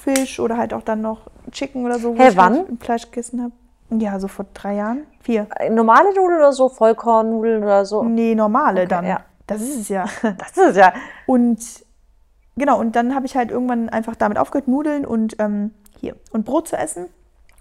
Fisch 0.02 0.40
oder 0.40 0.56
halt 0.56 0.72
auch 0.72 0.82
dann 0.82 1.02
noch 1.02 1.30
Chicken 1.50 1.84
oder 1.84 1.98
so, 1.98 2.16
wo 2.16 2.18
Hä, 2.18 2.28
ich 2.28 2.36
halt 2.36 2.36
wann? 2.36 2.78
Fleisch 2.78 3.04
gegessen 3.10 3.42
habe. 3.42 3.52
Ja, 4.02 4.18
so 4.18 4.28
vor 4.28 4.46
drei 4.54 4.74
Jahren. 4.76 5.06
Vier. 5.20 5.46
Äh, 5.56 5.70
Normale 5.70 6.08
Nudeln 6.14 6.38
oder 6.38 6.52
so? 6.52 6.68
Vollkornnudeln 6.68 7.62
oder 7.62 7.84
so? 7.84 8.02
Nee, 8.02 8.34
normale 8.34 8.86
dann. 8.86 9.04
ja. 9.06 9.20
Das 9.46 9.60
ist 9.60 9.78
es 9.78 9.88
ja. 9.88 10.06
Das 10.22 10.50
ist 10.56 10.70
es 10.70 10.76
ja. 10.76 10.92
Und 11.26 11.60
genau, 12.56 12.80
und 12.80 12.96
dann 12.96 13.14
habe 13.14 13.26
ich 13.26 13.36
halt 13.36 13.50
irgendwann 13.50 13.88
einfach 13.88 14.16
damit 14.16 14.38
aufgehört, 14.38 14.66
Nudeln 14.66 15.06
und 15.06 15.36
ähm, 15.38 15.72
hier 16.00 16.16
und 16.32 16.44
Brot 16.44 16.68
zu 16.68 16.76
essen. 16.76 17.06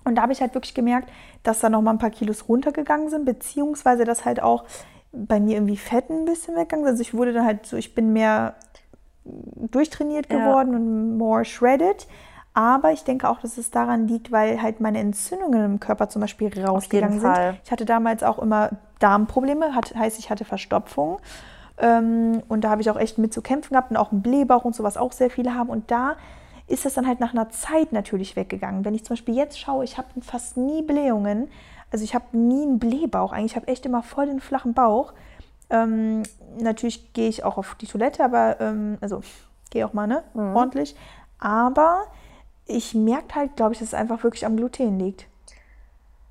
Und 0.03 0.15
da 0.15 0.23
habe 0.23 0.33
ich 0.33 0.41
halt 0.41 0.53
wirklich 0.53 0.73
gemerkt, 0.73 1.09
dass 1.43 1.59
da 1.59 1.69
noch 1.69 1.81
mal 1.81 1.91
ein 1.91 1.99
paar 1.99 2.11
Kilos 2.11 2.47
runtergegangen 2.47 3.09
sind, 3.09 3.25
beziehungsweise 3.25 4.03
dass 4.03 4.25
halt 4.25 4.41
auch 4.41 4.65
bei 5.11 5.39
mir 5.39 5.55
irgendwie 5.55 5.77
Fett 5.77 6.09
ein 6.09 6.25
bisschen 6.25 6.55
weggegangen 6.55 6.85
ist. 6.85 6.91
Also 6.91 7.01
ich 7.01 7.13
wurde 7.13 7.33
dann 7.33 7.45
halt 7.45 7.65
so, 7.65 7.77
ich 7.77 7.95
bin 7.95 8.13
mehr 8.13 8.55
durchtrainiert 9.25 10.31
Ja. 10.31 10.39
geworden 10.39 10.75
und 10.75 11.17
more 11.17 11.45
shredded. 11.45 12.07
Aber 12.53 12.93
ich 12.93 13.03
denke 13.03 13.27
auch, 13.27 13.39
dass 13.41 13.57
es 13.57 13.69
daran 13.69 14.07
liegt, 14.07 14.31
weil 14.31 14.61
halt 14.61 14.79
meine 14.79 14.99
Entzündungen 14.99 15.65
im 15.65 15.79
Körper 15.81 16.07
zum 16.07 16.21
Beispiel 16.21 16.49
rausgegangen 16.65 17.19
sind. 17.19 17.37
Ich 17.65 17.71
hatte 17.71 17.83
damals 17.83 18.23
auch 18.23 18.39
immer 18.39 18.69
Darmprobleme, 18.99 19.75
hat, 19.75 19.93
heißt, 19.93 20.17
ich 20.19 20.29
hatte 20.29 20.45
Verstopfung. 20.45 21.19
Ähm, 21.77 22.41
und 22.47 22.63
da 22.63 22.69
habe 22.69 22.81
ich 22.81 22.89
auch 22.89 22.95
echt 22.95 23.17
mit 23.17 23.33
zu 23.33 23.41
kämpfen 23.41 23.73
gehabt 23.73 23.91
und 23.91 23.97
auch 23.97 24.13
einen 24.13 24.21
Blähbauch 24.21 24.63
und 24.63 24.73
sowas 24.73 24.95
auch 24.95 25.11
sehr 25.11 25.29
viele 25.29 25.53
haben. 25.53 25.69
Und 25.69 25.91
da 25.91 26.15
ist 26.67 26.85
das 26.85 26.93
dann 26.93 27.05
halt 27.05 27.19
nach 27.19 27.33
einer 27.33 27.49
Zeit 27.49 27.91
natürlich 27.91 28.37
weggegangen. 28.37 28.85
Wenn 28.85 28.95
ich 28.95 29.03
zum 29.03 29.15
Beispiel 29.15 29.35
jetzt 29.35 29.59
schaue, 29.59 29.83
ich 29.83 29.97
habe 29.97 30.07
fast 30.21 30.55
nie 30.55 30.81
Blähungen. 30.81 31.49
Also 31.91 32.05
ich 32.05 32.15
habe 32.15 32.37
nie 32.37 32.63
einen 32.63 32.79
Blähbauch. 32.79 33.33
Eigentlich 33.33 33.57
habe 33.57 33.65
ich 33.65 33.73
echt 33.73 33.85
immer 33.85 34.01
voll 34.01 34.27
den 34.27 34.39
flachen 34.39 34.73
Bauch. 34.73 35.13
Ähm, 35.69 36.23
natürlich 36.59 37.13
gehe 37.13 37.29
ich 37.29 37.43
auch 37.43 37.57
auf 37.57 37.75
die 37.75 37.87
Toilette, 37.87 38.23
aber 38.23 38.57
ähm, 38.59 38.97
also 39.01 39.21
gehe 39.71 39.85
auch 39.85 39.93
mal 39.93 40.07
ne, 40.07 40.23
ordentlich. 40.33 40.95
Aber 41.39 42.03
ich 42.65 42.95
merke 42.95 43.35
halt, 43.35 43.55
glaube 43.55 43.73
ich, 43.73 43.79
dass 43.79 43.89
es 43.89 43.93
einfach 43.93 44.23
wirklich 44.23 44.45
am 44.45 44.57
Gluten 44.57 44.99
liegt. 44.99 45.27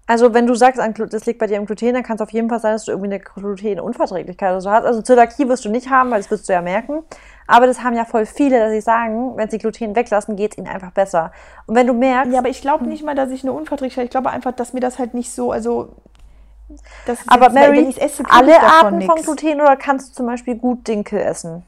Also 0.06 0.34
wenn 0.34 0.46
du 0.46 0.54
sagst, 0.54 0.78
das 1.10 1.24
liegt 1.24 1.38
bei 1.38 1.46
dir 1.46 1.56
am 1.56 1.64
Gluten, 1.64 1.94
dann 1.94 2.02
kann 2.02 2.16
es 2.16 2.20
auf 2.20 2.30
jeden 2.30 2.50
Fall 2.50 2.60
sein, 2.60 2.72
dass 2.74 2.84
du 2.84 2.92
irgendwie 2.92 3.14
eine 3.14 3.20
Glutenunverträglichkeit 3.20 4.50
oder 4.50 4.60
so 4.60 4.70
hast. 4.70 4.84
Also 4.84 5.00
Zöliakie 5.00 5.48
wirst 5.48 5.64
du 5.64 5.70
nicht 5.70 5.88
haben, 5.88 6.10
weil 6.10 6.20
das 6.20 6.30
wirst 6.30 6.46
du 6.46 6.52
ja 6.52 6.60
merken. 6.60 7.04
Aber 7.46 7.66
das 7.66 7.82
haben 7.82 7.96
ja 7.96 8.04
voll 8.04 8.26
viele, 8.26 8.58
dass 8.58 8.70
sie 8.70 8.82
sagen, 8.82 9.34
wenn 9.36 9.48
sie 9.48 9.56
Gluten 9.56 9.96
weglassen, 9.96 10.36
geht 10.36 10.52
es 10.52 10.58
ihnen 10.58 10.66
einfach 10.66 10.90
besser. 10.90 11.32
Und 11.66 11.74
wenn 11.74 11.86
du 11.86 11.94
merkst, 11.94 12.32
Ja, 12.32 12.40
aber 12.40 12.50
ich 12.50 12.60
glaube 12.60 12.84
nicht 12.84 13.02
mal, 13.02 13.14
dass 13.14 13.30
ich 13.30 13.44
eine 13.44 13.52
Unverträglichkeit 13.52 14.02
habe. 14.02 14.06
Ich 14.06 14.10
glaube 14.10 14.30
einfach, 14.30 14.52
dass 14.52 14.74
mir 14.74 14.80
das 14.80 14.98
halt 14.98 15.14
nicht 15.14 15.32
so, 15.32 15.52
also. 15.52 15.94
Das 17.06 17.18
aber 17.26 17.46
jetzt, 17.46 17.54
Mary, 17.54 17.94
esse, 17.98 18.22
alle 18.28 18.60
Arten 18.60 19.02
von 19.02 19.16
nix. 19.16 19.24
Gluten 19.24 19.60
oder 19.60 19.76
kannst 19.76 20.10
du 20.10 20.12
zum 20.14 20.26
Beispiel 20.26 20.56
gut 20.56 20.86
Dinkel 20.86 21.20
essen? 21.20 21.64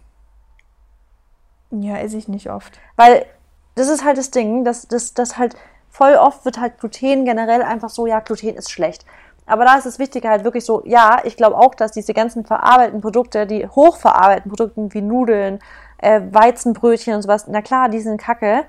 Ja, 1.71 1.99
esse 1.99 2.17
ich 2.17 2.29
nicht 2.29 2.51
oft. 2.51 2.79
Weil 2.97 3.27
das 3.75 3.89
ist 3.89 4.05
halt 4.05 4.19
das 4.19 4.31
Ding, 4.31 4.65
dass 4.65 4.89
das 4.89 5.15
dass 5.15 5.37
halt 5.37 5.57
voll 5.91 6.15
oft 6.15 6.45
wird 6.45 6.61
halt 6.61 6.79
Gluten 6.79 7.25
generell 7.25 7.63
einfach 7.63 7.89
so, 7.89 8.07
ja, 8.07 8.21
Gluten 8.21 8.55
ist 8.57 8.71
schlecht. 8.71 9.05
Aber 9.47 9.65
da 9.65 9.77
ist 9.77 9.87
es 9.87 9.99
wichtiger 9.99 10.31
halt 10.31 10.45
wirklich 10.45 10.65
so, 10.65 10.83
ja, 10.85 11.21
ich 11.25 11.37
glaube 11.37 11.57
auch, 11.57 11.75
dass 11.75 11.93
diese 11.93 12.13
ganzen 12.13 12.45
verarbeiteten 12.45 13.01
Produkte, 13.01 13.47
die 13.47 13.67
hochverarbeiteten 13.67 14.51
Produkte 14.51 14.89
wie 14.93 15.01
Nudeln, 15.01 15.61
äh, 15.99 16.21
Weizenbrötchen 16.31 17.15
und 17.15 17.23
sowas, 17.23 17.47
na 17.49 17.63
klar, 17.63 17.89
die 17.89 18.01
sind 18.01 18.21
kacke. 18.21 18.65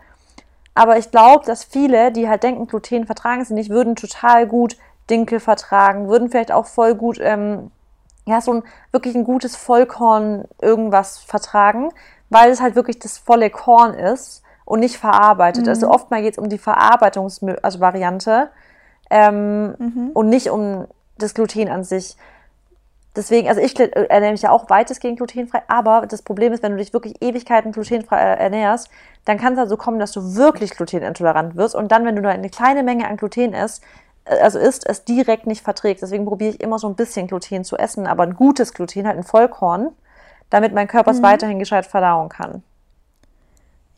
Aber 0.75 0.97
ich 0.99 1.09
glaube, 1.09 1.43
dass 1.45 1.63
viele, 1.63 2.11
die 2.11 2.29
halt 2.29 2.43
denken, 2.43 2.67
Gluten 2.67 3.07
vertragen 3.07 3.43
sie 3.43 3.55
nicht, 3.55 3.71
würden 3.71 3.95
total 3.95 4.45
gut 4.45 4.77
Dinkel 5.10 5.39
vertragen, 5.39 6.08
würden 6.08 6.30
vielleicht 6.30 6.51
auch 6.51 6.66
voll 6.66 6.95
gut, 6.95 7.20
ähm, 7.22 7.72
ja, 8.26 8.41
so 8.41 8.53
ein 8.53 8.64
wirklich 8.91 9.16
ein 9.16 9.24
gutes 9.24 9.55
Vollkorn 9.55 10.45
irgendwas 10.62 11.18
vertragen, 11.20 11.89
weil 12.30 12.51
es 12.51 12.62
halt 12.62 12.76
wirklich 12.76 12.99
das 12.99 13.18
volle 13.18 13.49
Korn 13.49 13.93
ist 13.93 14.43
und 14.66 14.82
nicht 14.82 14.97
verarbeitet. 14.97 15.68
Also 15.70 15.89
oftmal 15.89 16.22
geht 16.22 16.34
es 16.34 16.38
um 16.38 16.49
die 16.49 16.60
Verarbeitungs-, 16.60 17.41
also 17.62 17.80
Variante 17.80 18.49
ähm, 19.10 20.12
und 20.14 20.28
nicht 20.28 20.49
um 20.49 20.88
das 21.18 21.34
Gluten 21.34 21.70
an 21.70 21.86
sich. 21.86 22.18
Deswegen, 23.16 23.47
also 23.47 23.62
ich 23.62 23.74
gl- 23.74 23.93
ernähre 23.93 24.34
mich 24.34 24.43
ja 24.43 24.51
auch 24.51 24.70
weitestgehend 24.70 25.18
glutenfrei, 25.18 25.64
aber 25.68 26.05
das 26.05 26.22
Problem 26.22 26.53
ist, 26.53 26.62
wenn 26.62 26.74
du 26.74 26.78
dich 26.78 26.93
wirklich 26.93 27.20
Ewigkeiten 27.22 27.72
glutenfrei 27.72 28.20
äh, 28.20 28.38
ernährst, 28.38 28.91
dann 29.26 29.39
kann 29.39 29.53
es 29.53 29.60
also 29.60 29.76
kommen, 29.78 29.97
dass 29.97 30.12
du 30.12 30.36
wirklich 30.36 30.72
glutenintolerant 30.72 31.55
wirst 31.55 31.74
und 31.74 31.91
dann, 31.91 32.05
wenn 32.05 32.16
du 32.16 32.22
nur 32.22 32.30
eine 32.30 32.49
kleine 32.49 32.84
Menge 32.84 33.08
an 33.08 33.18
Gluten 33.18 33.53
isst, 33.53 33.82
äh, 33.82 33.86
also 34.41 34.59
isst, 34.59 34.88
es 34.88 35.03
direkt 35.05 35.47
nicht 35.47 35.63
verträgst. 35.63 36.03
Deswegen 36.03 36.25
probiere 36.25 36.51
ich 36.51 36.61
immer 36.61 36.80
so 36.80 36.88
ein 36.88 36.95
bisschen 36.95 37.28
Gluten 37.28 37.63
zu 37.63 37.78
essen, 37.78 38.07
aber 38.07 38.23
ein 38.23 38.36
gutes 38.36 38.73
Gluten, 38.73 39.07
halt 39.07 39.17
ein 39.17 39.23
Vollkorn, 39.23 39.89
damit 40.49 40.73
mein 40.73 40.88
Körper 40.88 41.11
es 41.11 41.21
weiterhin 41.21 41.59
gescheit 41.59 41.86
verdauen 41.86 42.30
kann. 42.30 42.63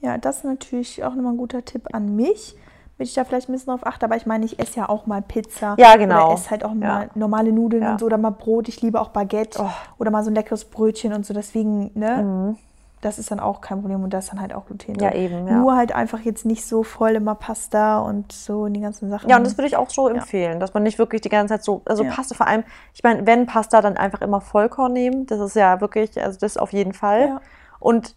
Ja, 0.01 0.17
das 0.17 0.37
ist 0.37 0.43
natürlich 0.45 1.03
auch 1.03 1.13
nochmal 1.13 1.33
ein 1.33 1.37
guter 1.37 1.63
Tipp 1.65 1.87
an 1.93 2.15
mich, 2.15 2.55
damit 2.97 3.09
ich 3.09 3.13
da 3.13 3.25
vielleicht 3.25 3.49
ein 3.49 3.51
bisschen 3.53 3.71
drauf 3.71 3.85
achte. 3.85 4.05
Aber 4.05 4.15
ich 4.15 4.25
meine, 4.25 4.45
ich 4.45 4.57
esse 4.59 4.79
ja 4.79 4.89
auch 4.89 5.05
mal 5.05 5.21
Pizza. 5.21 5.75
Ja, 5.77 5.95
genau. 5.97 6.27
Oder 6.27 6.35
esse 6.35 6.49
halt 6.51 6.63
auch 6.63 6.73
mal 6.73 7.03
Ja. 7.03 7.09
normale 7.15 7.51
Nudeln 7.51 7.83
Ja. 7.83 7.91
und 7.91 7.99
so. 7.99 8.05
Oder 8.05 8.17
mal 8.17 8.29
Brot. 8.29 8.69
Ich 8.69 8.81
liebe 8.81 8.99
auch 8.99 9.09
Baguette. 9.09 9.61
Oh. 9.61 9.69
Oder 9.97 10.11
mal 10.11 10.23
so 10.23 10.31
ein 10.31 10.35
leckeres 10.35 10.65
Brötchen 10.65 11.13
und 11.13 11.25
so. 11.25 11.33
Deswegen, 11.33 11.91
ne? 11.95 12.55
Das 13.01 13.17
ist 13.17 13.31
dann 13.31 13.39
auch 13.39 13.61
kein 13.61 13.81
Problem. 13.81 14.03
Und 14.03 14.13
da 14.13 14.17
ist 14.17 14.31
dann 14.31 14.41
halt 14.41 14.53
auch 14.53 14.65
Gluten. 14.65 14.95
Ja, 14.99 15.13
eben, 15.13 15.47
ja. 15.47 15.53
Nur 15.55 15.75
halt 15.75 15.93
einfach 15.93 16.19
jetzt 16.19 16.45
nicht 16.45 16.65
so 16.65 16.83
voll 16.83 17.11
immer 17.11 17.35
Pasta 17.35 17.99
und 17.99 18.31
so 18.31 18.63
und 18.63 18.73
die 18.73 18.81
ganzen 18.81 19.09
Sachen. 19.09 19.29
Ja, 19.29 19.37
und 19.37 19.45
das 19.45 19.57
würde 19.57 19.67
ich 19.67 19.77
auch 19.77 19.89
so 19.89 20.09
empfehlen, 20.09 20.59
dass 20.59 20.73
man 20.73 20.83
nicht 20.83 20.99
wirklich 20.99 21.21
die 21.21 21.29
ganze 21.29 21.53
Zeit 21.53 21.63
so, 21.63 21.81
also 21.85 22.03
Ja. 22.03 22.11
Pasta 22.11 22.35
vor 22.35 22.47
allem, 22.47 22.63
ich 22.93 23.03
meine, 23.03 23.25
wenn 23.25 23.45
Pasta, 23.45 23.81
dann 23.81 23.95
einfach 23.95 24.21
immer 24.21 24.41
Vollkorn 24.41 24.91
nehmen. 24.91 25.25
Das 25.27 25.39
ist 25.39 25.55
ja 25.55 25.79
wirklich, 25.79 26.21
also 26.21 26.37
das 26.39 26.57
auf 26.57 26.73
jeden 26.73 26.93
Fall. 26.93 27.27
Ja. 27.27 27.41
Und 27.79 28.15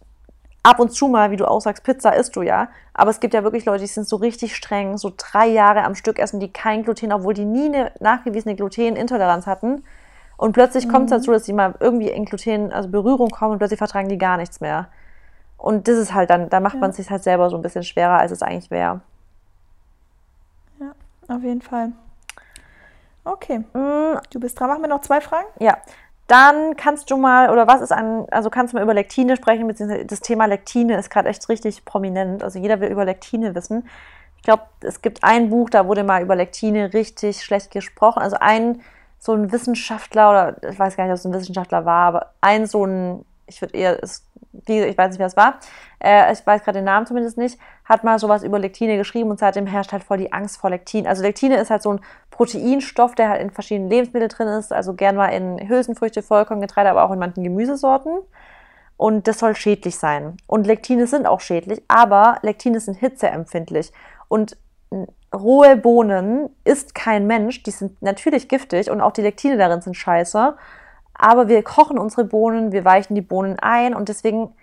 ab 0.63 0.79
und 0.79 0.91
zu 0.91 1.07
mal, 1.07 1.31
wie 1.31 1.37
du 1.37 1.45
auch 1.45 1.61
sagst, 1.61 1.83
Pizza 1.83 2.15
isst 2.15 2.35
du 2.35 2.41
ja. 2.41 2.69
Aber 2.93 3.09
es 3.09 3.19
gibt 3.19 3.33
ja 3.33 3.43
wirklich 3.43 3.65
Leute, 3.65 3.81
die 3.81 3.87
sind 3.87 4.07
so 4.07 4.15
richtig 4.15 4.55
streng, 4.55 4.97
so 4.97 5.11
drei 5.15 5.47
Jahre 5.47 5.83
am 5.83 5.95
Stück 5.95 6.19
essen, 6.19 6.39
die 6.39 6.51
kein 6.51 6.83
Gluten, 6.83 7.11
obwohl 7.11 7.33
die 7.33 7.45
nie 7.45 7.65
eine 7.65 7.91
nachgewiesene 7.99 8.55
Glutenintoleranz 8.55 9.45
hatten. 9.45 9.83
Und 10.37 10.53
plötzlich 10.53 10.89
kommt 10.89 11.05
es 11.05 11.11
dazu, 11.11 11.31
dass 11.31 11.45
sie 11.45 11.53
mal 11.53 11.75
irgendwie 11.79 12.09
in 12.09 12.25
Gluten, 12.25 12.71
also 12.73 12.89
Berührung 12.89 13.29
kommen 13.29 13.53
und 13.53 13.57
plötzlich 13.59 13.77
vertragen 13.77 14.09
die 14.09 14.17
gar 14.17 14.37
nichts 14.37 14.61
mehr. 14.61 14.87
Und 15.57 15.87
das 15.87 15.97
ist 15.97 16.13
halt 16.13 16.29
dann, 16.29 16.49
da 16.49 16.59
macht 16.59 16.79
man 16.79 16.89
es 16.89 16.97
sich 16.97 17.09
halt 17.09 17.23
selber 17.23 17.49
so 17.49 17.55
ein 17.55 17.61
bisschen 17.61 17.83
schwerer, 17.83 18.17
als 18.17 18.31
es 18.31 18.41
eigentlich 18.41 18.69
wäre. 18.69 19.01
ja, 20.79 20.91
auf 21.33 21.41
jeden 21.43 21.61
Fall. 21.61 21.93
Okay, 23.23 23.59
Mm, 23.73 24.17
du 24.31 24.39
bist 24.39 24.59
dran. 24.59 24.67
Machen 24.67 24.81
wir 24.81 24.89
noch 24.89 25.01
zwei 25.01 25.21
Fragen? 25.21 25.47
Ja, 25.59 25.77
dann 26.27 26.75
kannst 26.75 27.09
du 27.11 27.17
mal, 27.17 27.49
oder 27.49 27.67
was 27.67 27.81
ist 27.81 27.91
an, 27.91 28.25
also 28.31 28.49
kannst 28.49 28.73
du 28.73 28.77
mal 28.77 28.83
über 28.83 28.93
Lektine 28.93 29.35
sprechen, 29.35 29.67
beziehungsweise 29.67 30.05
das 30.05 30.19
Thema 30.19 30.45
Lektine 30.45 30.97
ist 30.97 31.09
gerade 31.09 31.29
echt 31.29 31.47
richtig 31.47 31.85
prominent. 31.85 32.43
Also 32.43 32.59
jeder 32.59 32.79
will 32.79 32.89
über 32.89 33.05
Lektine 33.05 33.55
wissen. 33.55 33.87
Ich 34.37 34.43
glaube, 34.43 34.63
es 34.81 35.01
gibt 35.01 35.23
ein 35.23 35.49
Buch, 35.49 35.69
da 35.69 35.87
wurde 35.87 36.03
mal 36.03 36.21
über 36.21 36.35
Lektine 36.35 36.93
richtig 36.93 37.43
schlecht 37.43 37.71
gesprochen. 37.71 38.21
Also 38.21 38.37
ein, 38.39 38.81
so 39.23 39.31
ein 39.31 39.53
Wissenschaftler, 39.53 40.29
oder 40.29 40.69
ich 40.69 40.77
weiß 40.77 40.97
gar 40.97 41.05
nicht, 41.05 41.13
ob 41.13 41.17
es 41.17 41.25
ein 41.25 41.33
Wissenschaftler 41.33 41.85
war, 41.85 42.07
aber 42.07 42.33
ein 42.41 42.65
so 42.65 42.85
ein, 42.85 43.23
ich 43.47 43.61
würde 43.61 43.73
eher, 43.73 44.03
es, 44.03 44.27
wie, 44.51 44.81
ich 44.81 44.97
weiß 44.97 45.11
nicht, 45.11 45.19
wer 45.19 45.27
es 45.27 45.37
war, 45.37 45.59
äh, 46.03 46.33
ich 46.33 46.45
weiß 46.45 46.61
gerade 46.65 46.79
den 46.79 46.85
Namen 46.85 47.05
zumindest 47.05 47.37
nicht, 47.37 47.57
hat 47.85 48.03
mal 48.03 48.19
sowas 48.19 48.43
über 48.43 48.59
Lektine 48.59 48.97
geschrieben 48.97 49.29
und 49.29 49.39
seitdem 49.39 49.65
herrscht 49.65 49.93
halt 49.93 50.03
voll 50.03 50.17
die 50.17 50.33
Angst 50.33 50.57
vor 50.57 50.71
Lektin. 50.71 51.07
Also 51.07 51.21
Lektine 51.21 51.55
ist 51.55 51.69
halt 51.69 51.83
so 51.83 51.93
ein 51.93 52.01
Proteinstoff, 52.31 53.15
der 53.15 53.29
halt 53.29 53.41
in 53.41 53.49
verschiedenen 53.49 53.89
Lebensmitteln 53.89 54.27
drin 54.27 54.47
ist, 54.49 54.73
also 54.73 54.93
gern 54.93 55.15
mal 55.15 55.29
in 55.29 55.69
Hülsenfrüchte, 55.69 56.21
Vollkorngetreide, 56.21 56.89
aber 56.89 57.05
auch 57.05 57.11
in 57.11 57.19
manchen 57.19 57.45
Gemüsesorten. 57.45 58.17
Und 58.97 59.29
das 59.29 59.39
soll 59.39 59.55
schädlich 59.55 59.97
sein. 59.97 60.35
Und 60.47 60.67
Lektine 60.67 61.07
sind 61.07 61.27
auch 61.27 61.39
schädlich, 61.39 61.81
aber 61.87 62.39
Lektine 62.41 62.81
sind 62.81 62.95
hitzeempfindlich. 62.95 63.93
Und 64.27 64.57
rohe 65.33 65.75
Bohnen 65.75 66.49
isst 66.63 66.95
kein 66.95 67.27
Mensch, 67.27 67.63
die 67.63 67.71
sind 67.71 68.01
natürlich 68.01 68.47
giftig 68.47 68.89
und 68.89 69.01
auch 69.01 69.11
die 69.11 69.21
Lektine 69.21 69.57
darin 69.57 69.81
sind 69.81 69.95
scheiße. 69.95 70.55
Aber 71.13 71.47
wir 71.47 71.63
kochen 71.63 71.97
unsere 71.97 72.25
Bohnen, 72.25 72.71
wir 72.71 72.85
weichen 72.85 73.15
die 73.15 73.21
Bohnen 73.21 73.59
ein 73.59 73.93
und 73.93 74.09
deswegen 74.09 74.53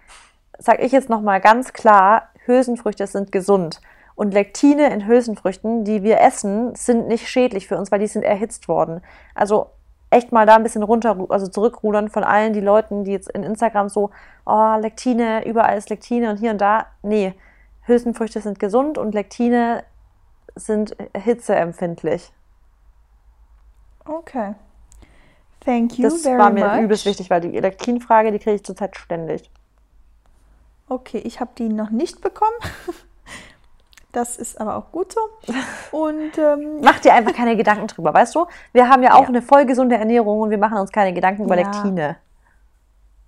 sage 0.59 0.83
ich 0.83 0.93
jetzt 0.93 1.09
nochmal 1.09 1.41
ganz 1.41 1.73
klar, 1.73 2.29
Hülsenfrüchte 2.47 3.07
sind 3.07 3.33
gesund. 3.33 3.81
Und 4.15 4.35
Lektine 4.35 4.93
in 4.93 5.07
Hülsenfrüchten, 5.07 5.85
die 5.85 6.03
wir 6.03 6.21
essen, 6.21 6.75
sind 6.75 7.09
nicht 7.09 7.29
schädlich 7.29 7.67
für 7.67 7.79
uns, 7.79 7.91
weil 7.91 8.01
die 8.01 8.07
sind 8.07 8.23
erhitzt 8.23 8.69
worden. 8.69 9.01
Also 9.35 9.69
echt 10.11 10.33
mal 10.33 10.45
da 10.45 10.57
ein 10.57 10.63
bisschen 10.63 10.83
runter, 10.83 11.17
also 11.31 11.47
zurückrudern 11.47 12.11
von 12.11 12.25
allen 12.25 12.53
die 12.53 12.61
Leuten, 12.61 13.05
die 13.05 13.13
jetzt 13.13 13.31
in 13.31 13.43
Instagram 13.43 13.89
so, 13.89 14.11
oh, 14.45 14.77
Lektine, 14.79 15.47
überall 15.47 15.79
ist 15.79 15.89
Lektine 15.89 16.31
und 16.31 16.39
hier 16.39 16.51
und 16.51 16.61
da. 16.61 16.87
Nee, 17.03 17.35
Hülsenfrüchte 17.87 18.41
sind 18.41 18.59
gesund 18.59 18.99
und 18.99 19.15
Lektine 19.15 19.85
sind 20.55 20.97
hitzeempfindlich. 21.17 22.33
Okay. 24.05 24.55
Thank 25.65 25.99
you 25.99 26.05
Das 26.09 26.23
very 26.23 26.39
war 26.39 26.51
mir 26.51 26.67
much. 26.67 26.81
übelst 26.81 27.05
wichtig, 27.07 27.29
weil 27.31 27.41
die 27.43 27.49
Lektinfrage, 27.59 28.33
die 28.33 28.39
kriege 28.39 28.57
ich 28.57 28.65
zurzeit 28.65 28.97
ständig. 28.97 29.51
Okay, 30.89 31.19
ich 31.19 31.39
habe 31.41 31.51
die 31.57 31.69
noch 31.69 31.91
nicht 31.91 32.21
bekommen. 32.21 32.57
Das 34.13 34.39
ist 34.39 34.61
aber 34.61 34.75
auch 34.75 34.91
gut 34.91 35.13
so. 35.13 35.21
Und 35.97 36.37
ähm, 36.37 36.81
Mach 36.83 36.99
dir 36.99 37.15
einfach 37.15 37.33
keine 37.33 37.57
Gedanken 37.57 37.87
drüber, 37.87 38.13
weißt 38.13 38.35
du? 38.35 38.47
Wir 38.73 38.89
haben 38.89 39.05
ja 39.05 39.15
auch 39.15 39.23
Ja. 39.23 39.29
eine 39.29 39.41
voll 39.41 39.67
gesunde 39.67 39.95
Ernährung 39.97 40.41
und 40.41 40.51
wir 40.51 40.59
machen 40.59 40.79
uns 40.79 40.91
keine 40.91 41.13
Gedanken 41.15 41.45
über 41.45 41.57
Ja. 41.57 41.63
Lektine. 41.71 42.17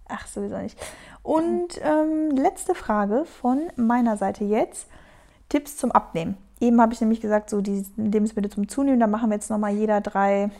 ach, 0.09 0.27
sowieso 0.27 0.57
nicht. 0.59 0.77
Und 1.23 1.81
ähm, 1.85 2.31
letzte 2.33 2.75
Frage 2.75 3.25
von 3.27 3.70
meiner 3.77 4.16
Seite 4.16 4.43
jetzt. 4.43 4.89
Tipps 5.49 5.77
zum 5.77 5.93
Abnehmen. 5.93 6.37
Eben 6.63 6.81
habe 6.81 6.95
ich 6.95 7.01
nämlich 7.01 7.21
gesagt, 7.21 7.51
so 7.51 7.61
die 7.61 7.85
Lebensmittel 7.97 8.51
zum 8.51 8.69
Zunehmen, 8.69 9.01
da 9.01 9.07
machen 9.07 9.29
wir 9.31 9.35
jetzt 9.35 9.51
nochmal 9.51 9.73
jeder 9.73 10.01
drei 10.01 10.51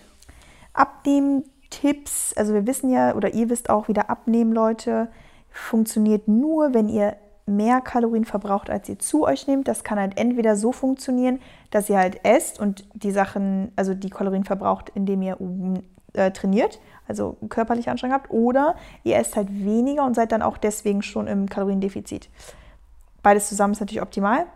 Abnehmtipps. 0.75 2.35
Also 2.37 2.53
wir 2.53 2.67
wissen 2.67 2.91
ja, 2.91 3.15
oder 3.15 3.33
ihr 3.33 3.49
wisst 3.49 3.71
auch, 3.71 3.89
wieder 3.89 4.11
abnehmen, 4.11 4.53
Leute, 4.53 5.09
funktioniert 5.51 6.29
nur, 6.29 6.75
wenn 6.75 6.89
ihr 6.89 7.17
mehr 7.47 7.81
Kalorien 7.81 8.25
verbraucht, 8.25 8.71
als 8.71 8.89
ihr 8.89 8.99
zu 8.99 9.25
euch 9.25 9.47
nehmt. 9.47 9.69
Das 9.69 9.85
kann 9.85 9.99
halt 9.99 10.19
entweder 10.19 10.57
so 10.57 10.73
funktionieren, 10.73 11.41
dass 11.71 11.89
ihr 11.89 11.99
halt 11.99 12.25
esst 12.25 12.59
und 12.59 12.85
die 12.95 13.11
Sachen, 13.13 13.73
also 13.77 13.95
die 13.95 14.11
Kalorien 14.11 14.45
verbraucht, 14.45 14.91
indem 14.95 15.23
ihr 15.23 15.39
äh, 16.15 16.31
trainiert, 16.31 16.81
also 17.07 17.37
körperlich 17.49 17.89
Anstrengung 17.89 18.15
habt, 18.17 18.31
oder 18.31 18.77
ihr 19.05 19.17
esst 19.17 19.37
halt 19.37 19.49
weniger 19.51 20.05
und 20.05 20.15
seid 20.15 20.33
dann 20.33 20.43
auch 20.43 20.57
deswegen 20.57 21.03
schon 21.03 21.27
im 21.27 21.49
Kaloriendefizit. 21.49 22.29
Beides 23.23 23.49
zusammen 23.49 23.73
ist 23.73 23.81
natürlich 23.81 24.03
optimal. 24.03 24.47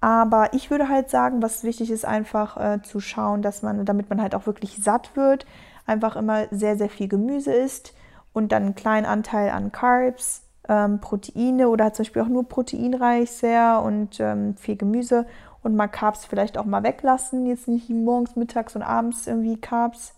Aber 0.00 0.52
ich 0.52 0.70
würde 0.70 0.88
halt 0.88 1.10
sagen, 1.10 1.42
was 1.42 1.64
wichtig 1.64 1.90
ist, 1.90 2.04
einfach 2.04 2.56
äh, 2.56 2.82
zu 2.82 3.00
schauen, 3.00 3.42
dass 3.42 3.62
man, 3.62 3.84
damit 3.84 4.10
man 4.10 4.20
halt 4.20 4.34
auch 4.34 4.46
wirklich 4.46 4.76
satt 4.82 5.16
wird, 5.16 5.46
einfach 5.86 6.16
immer 6.16 6.46
sehr, 6.50 6.76
sehr 6.76 6.90
viel 6.90 7.08
Gemüse 7.08 7.52
isst 7.52 7.94
und 8.32 8.52
dann 8.52 8.64
einen 8.64 8.74
kleinen 8.74 9.06
Anteil 9.06 9.50
an 9.50 9.72
Carbs, 9.72 10.42
ähm, 10.68 11.00
Proteine 11.00 11.68
oder 11.68 11.92
zum 11.92 12.04
Beispiel 12.04 12.22
auch 12.22 12.28
nur 12.28 12.48
proteinreich 12.48 13.30
sehr 13.30 13.82
und 13.82 14.20
ähm, 14.20 14.56
viel 14.56 14.76
Gemüse 14.76 15.26
und 15.62 15.74
mal 15.74 15.88
Carbs 15.88 16.24
vielleicht 16.24 16.58
auch 16.58 16.64
mal 16.64 16.82
weglassen. 16.82 17.46
Jetzt 17.46 17.68
nicht 17.68 17.88
morgens, 17.88 18.36
mittags 18.36 18.76
und 18.76 18.82
abends 18.82 19.26
irgendwie 19.26 19.56
Carbs. 19.60 20.14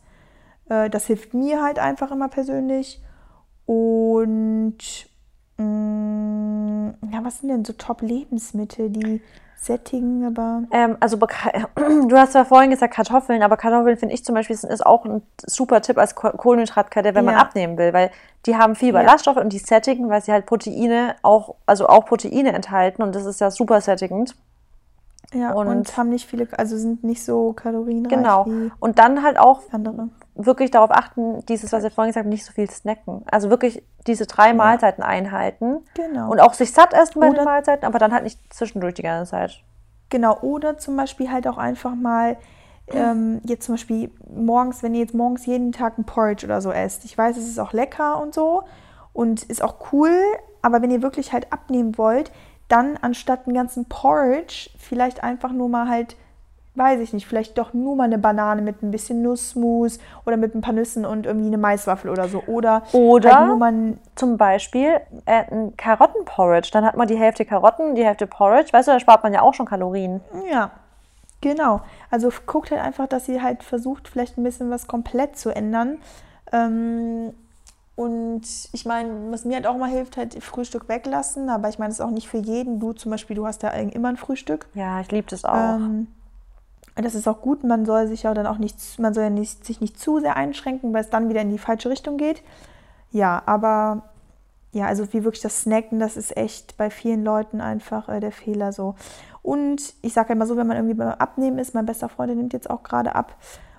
Äh, 0.69 0.91
das 0.91 1.07
hilft 1.07 1.35
mir 1.35 1.63
halt 1.63 1.79
einfach 1.79 2.11
immer 2.11 2.29
persönlich. 2.29 3.03
Und 3.67 4.79
mh, 5.59 5.65
mm, 5.65 6.95
ja, 7.13 7.25
was 7.25 7.41
sind 7.41 7.51
denn 7.51 7.65
so 7.65 7.73
Top-Lebensmittel, 7.73 8.91
die 8.91 9.23
sättigen, 9.61 10.25
aber. 10.25 10.63
Ähm, 10.71 10.97
also 11.01 11.17
du 11.77 12.17
hast 12.17 12.35
ja 12.35 12.45
vorhin 12.45 12.71
gesagt 12.71 12.95
Kartoffeln, 12.95 13.43
aber 13.43 13.57
Kartoffeln 13.57 13.97
finde 13.97 14.15
ich 14.15 14.25
zum 14.25 14.35
Beispiel 14.35 14.55
ist 14.55 14.87
auch 14.87 15.05
ein 15.05 15.23
super 15.45 15.83
Tipp 15.83 15.99
als 15.99 16.15
Kohlenhydratkette, 16.15 17.15
wenn 17.15 17.25
man 17.25 17.35
abnehmen 17.35 17.77
will, 17.77 17.93
weil 17.93 18.11
die 18.47 18.57
haben 18.57 18.77
viel 18.77 18.93
Ballaststoffe 18.93 19.37
ja. 19.37 19.43
und 19.43 19.53
die 19.53 19.59
sättigen, 19.59 20.09
weil 20.09 20.23
sie 20.23 20.33
halt 20.33 20.47
Proteine 20.47 21.17
auch, 21.23 21.57
also 21.67 21.89
auch 21.89 22.05
Proteine 22.07 22.53
enthalten 22.53 23.03
und 23.03 23.15
das 23.15 23.27
ist 23.27 23.41
ja 23.41 23.51
super 23.51 23.81
sättigend. 23.81 24.37
Ja, 25.35 25.53
und, 25.53 25.67
und 25.67 25.97
haben 25.97 26.09
nicht 26.09 26.27
viele, 26.27 26.49
also 26.57 26.79
sind 26.79 27.05
nicht 27.05 27.23
so 27.23 27.53
kalorienreich. 27.53 28.11
Genau. 28.11 28.47
und 28.81 28.99
dann 28.99 29.23
halt 29.23 29.39
auch 29.39 29.61
andere 29.73 30.09
wirklich 30.39 30.71
darauf 30.71 30.91
achten, 30.91 31.45
dieses, 31.47 31.73
was 31.73 31.85
ich 31.85 31.93
vorhin 31.93 32.11
gesagt 32.11 32.25
habe, 32.25 32.31
nicht 32.31 32.45
so 32.45 32.53
viel 32.53 32.71
snacken. 32.71 33.25
Also 33.31 33.51
wirklich 33.51 33.83
diese 34.07 34.27
drei 34.27 34.55
Mahlzeiten 34.55 35.03
einhalten. 35.03 35.85
Genau. 35.95 36.31
Und 36.31 36.41
auch 36.41 36.55
sich 36.55 36.73
satt 36.73 36.95
essen 36.95 37.21
bei 37.21 37.29
oder, 37.29 37.41
den 37.41 37.45
Mahlzeiten, 37.45 37.85
aber 37.85 37.99
dann 37.99 38.13
halt 38.13 38.23
nicht 38.23 38.41
zwischendurch 38.53 38.95
die 38.95 39.03
ganze 39.03 39.33
Zeit. 39.33 39.63
Genau, 40.11 40.39
oder 40.41 40.79
zum 40.79 40.97
Beispiel 40.97 41.31
halt 41.31 41.47
auch 41.49 41.59
einfach 41.59 41.95
mal, 41.95 42.37
ähm, 42.87 43.41
jetzt 43.45 43.67
zum 43.67 43.75
Beispiel 43.75 44.11
morgens, 44.33 44.83
wenn 44.83 44.95
ihr 44.95 45.01
jetzt 45.01 45.15
morgens 45.15 45.45
jeden 45.45 45.73
Tag 45.73 45.99
ein 45.99 46.05
Porridge 46.05 46.47
oder 46.47 46.63
so 46.63 46.71
esst. 46.71 47.05
Ich 47.05 47.19
weiß, 47.19 47.37
es 47.37 47.47
ist 47.47 47.59
auch 47.59 47.73
lecker 47.73 48.21
und 48.23 48.33
so 48.33 48.63
und 49.13 49.43
ist 49.43 49.63
auch 49.63 49.93
cool, 49.93 50.17
aber 50.63 50.81
wenn 50.81 50.91
ihr 50.91 51.03
wirklich 51.03 51.33
halt 51.33 51.53
abnehmen 51.53 51.99
wollt, 51.99 52.31
dann 52.69 52.97
anstatt 53.01 53.47
einen 53.47 53.57
ganzen 53.57 53.87
Porridge 53.87 54.71
vielleicht 54.79 55.23
einfach 55.23 55.53
nur 55.53 55.69
mal 55.69 55.89
halt 55.89 56.17
weiß 56.79 57.01
ich 57.01 57.13
nicht, 57.13 57.27
vielleicht 57.27 57.59
doch 57.59 57.75
nur 57.75 57.97
mal 57.97 58.05
eine 58.05 58.19
Banane 58.19 58.63
mit 58.63 58.83
ein 58.83 58.91
bisschen 58.91 59.23
Nussmus 59.23 59.99
oder 60.25 60.37
mit 60.37 60.55
ein 60.55 60.61
paar 60.61 60.73
Nüssen 60.73 61.05
und 61.05 61.27
irgendwie 61.27 61.49
eine 61.49 61.59
Maiswaffel 61.59 62.11
oder 62.11 62.29
so. 62.29 62.43
Oder, 62.47 62.83
oder 62.93 63.37
halt 63.37 63.49
nur 63.49 63.57
mal 63.57 63.95
zum 64.15 64.37
Beispiel 64.37 65.01
äh, 65.27 65.45
ein 65.51 65.77
Karottenporridge. 65.77 66.71
Dann 66.73 66.85
hat 66.85 66.97
man 66.97 67.09
die 67.09 67.19
Hälfte 67.19 67.45
Karotten, 67.45 67.95
die 67.95 68.05
Hälfte 68.05 68.27
Porridge. 68.27 68.73
Weißt 68.73 68.89
du, 68.89 68.93
da 68.93 69.01
spart 69.01 69.23
man 69.23 69.33
ja 69.33 69.43
auch 69.43 69.55
schon 69.55 69.67
Kalorien. 69.67 70.21
Ja, 70.51 70.71
genau. 71.41 71.81
Also 72.11 72.31
guckt 72.47 72.71
halt 72.71 72.81
einfach, 72.81 73.09
dass 73.09 73.29
ihr 73.29 73.43
halt 73.43 73.63
versucht, 73.63 74.09
vielleicht 74.09 74.39
ein 74.39 74.45
bisschen 74.45 74.71
was 74.71 74.87
komplett 74.87 75.37
zu 75.37 75.51
ändern. 75.51 75.99
Ähm, 76.53 77.33
und 77.99 78.43
ich 78.71 78.87
meine, 78.87 79.33
was 79.33 79.45
mir 79.45 79.57
halt 79.57 79.67
auch 79.67 79.77
mal 79.77 79.91
hilft, 79.91 80.17
halt 80.17 80.41
Frühstück 80.43 80.89
weglassen. 80.89 81.49
Aber 81.49 81.69
ich 81.69 81.81
meine, 81.81 81.91
es 81.91 81.99
ist 81.99 82.05
auch 82.05 82.13
nicht 82.13 82.29
für 82.29 82.39
jeden. 82.39 82.79
Du 82.79 82.93
zum 82.93 83.11
Beispiel, 83.11 83.35
du 83.35 83.45
hast 83.45 83.65
ja 83.65 83.71
immer 83.71 84.11
ein 84.11 84.17
Frühstück. 84.17 84.67
Ja, 84.75 85.01
ich 85.01 85.11
liebe 85.11 85.27
das 85.29 85.45
auch. 85.45 85.75
Ähm, 85.75 86.07
das 87.03 87.15
ist 87.15 87.29
auch 87.29 87.41
gut, 87.41 87.65
man 87.65 87.85
soll 87.87 88.07
sich 88.09 88.25
ja 88.25 88.35
dann 88.35 88.47
auch 88.47 88.59
nicht, 88.59 88.77
man 88.99 89.15
soll 89.15 89.25
ja 89.25 89.31
nicht, 89.31 89.65
sich 89.65 89.81
nicht 89.81 89.99
zu 89.99 90.21
sehr 90.21 90.37
einschränken, 90.37 90.93
weil 90.93 91.03
es 91.03 91.11
dann 91.11 91.29
wieder 91.29 91.43
in 91.43 91.51
die 91.51 91.59
falsche 91.59 91.91
Richtung 91.91 92.17
geht. 92.17 92.43
Ja, 93.11 93.43
aber 93.47 94.03
ja, 94.73 94.87
also 94.87 95.13
wie 95.13 95.25
wirklich 95.25 95.43
das 95.43 95.63
Snacken, 95.63 95.99
das 95.99 96.17
ist 96.17 96.37
echt 96.37 96.77
bei 96.77 96.91
vielen 96.91 97.25
Leuten 97.25 97.61
einfach 97.61 98.09
äh, 98.09 98.21
der 98.21 98.33
Fehler 98.33 98.73
so. 98.73 98.97
Und 99.43 99.95
ich 100.03 100.13
sage 100.13 100.33
immer 100.33 100.47
so, 100.47 100.57
wenn 100.57 100.67
man 100.67 100.77
irgendwie 100.77 100.95
beim 100.95 101.09
Abnehmen 101.09 101.59
ist, 101.59 101.75
mein 101.75 101.87
bester 101.87 102.09
Freund 102.09 102.37
nimmt 102.37 102.53
jetzt 102.53 102.69
auch 102.69 102.83
gerade 102.83 103.15
ab 103.15 103.37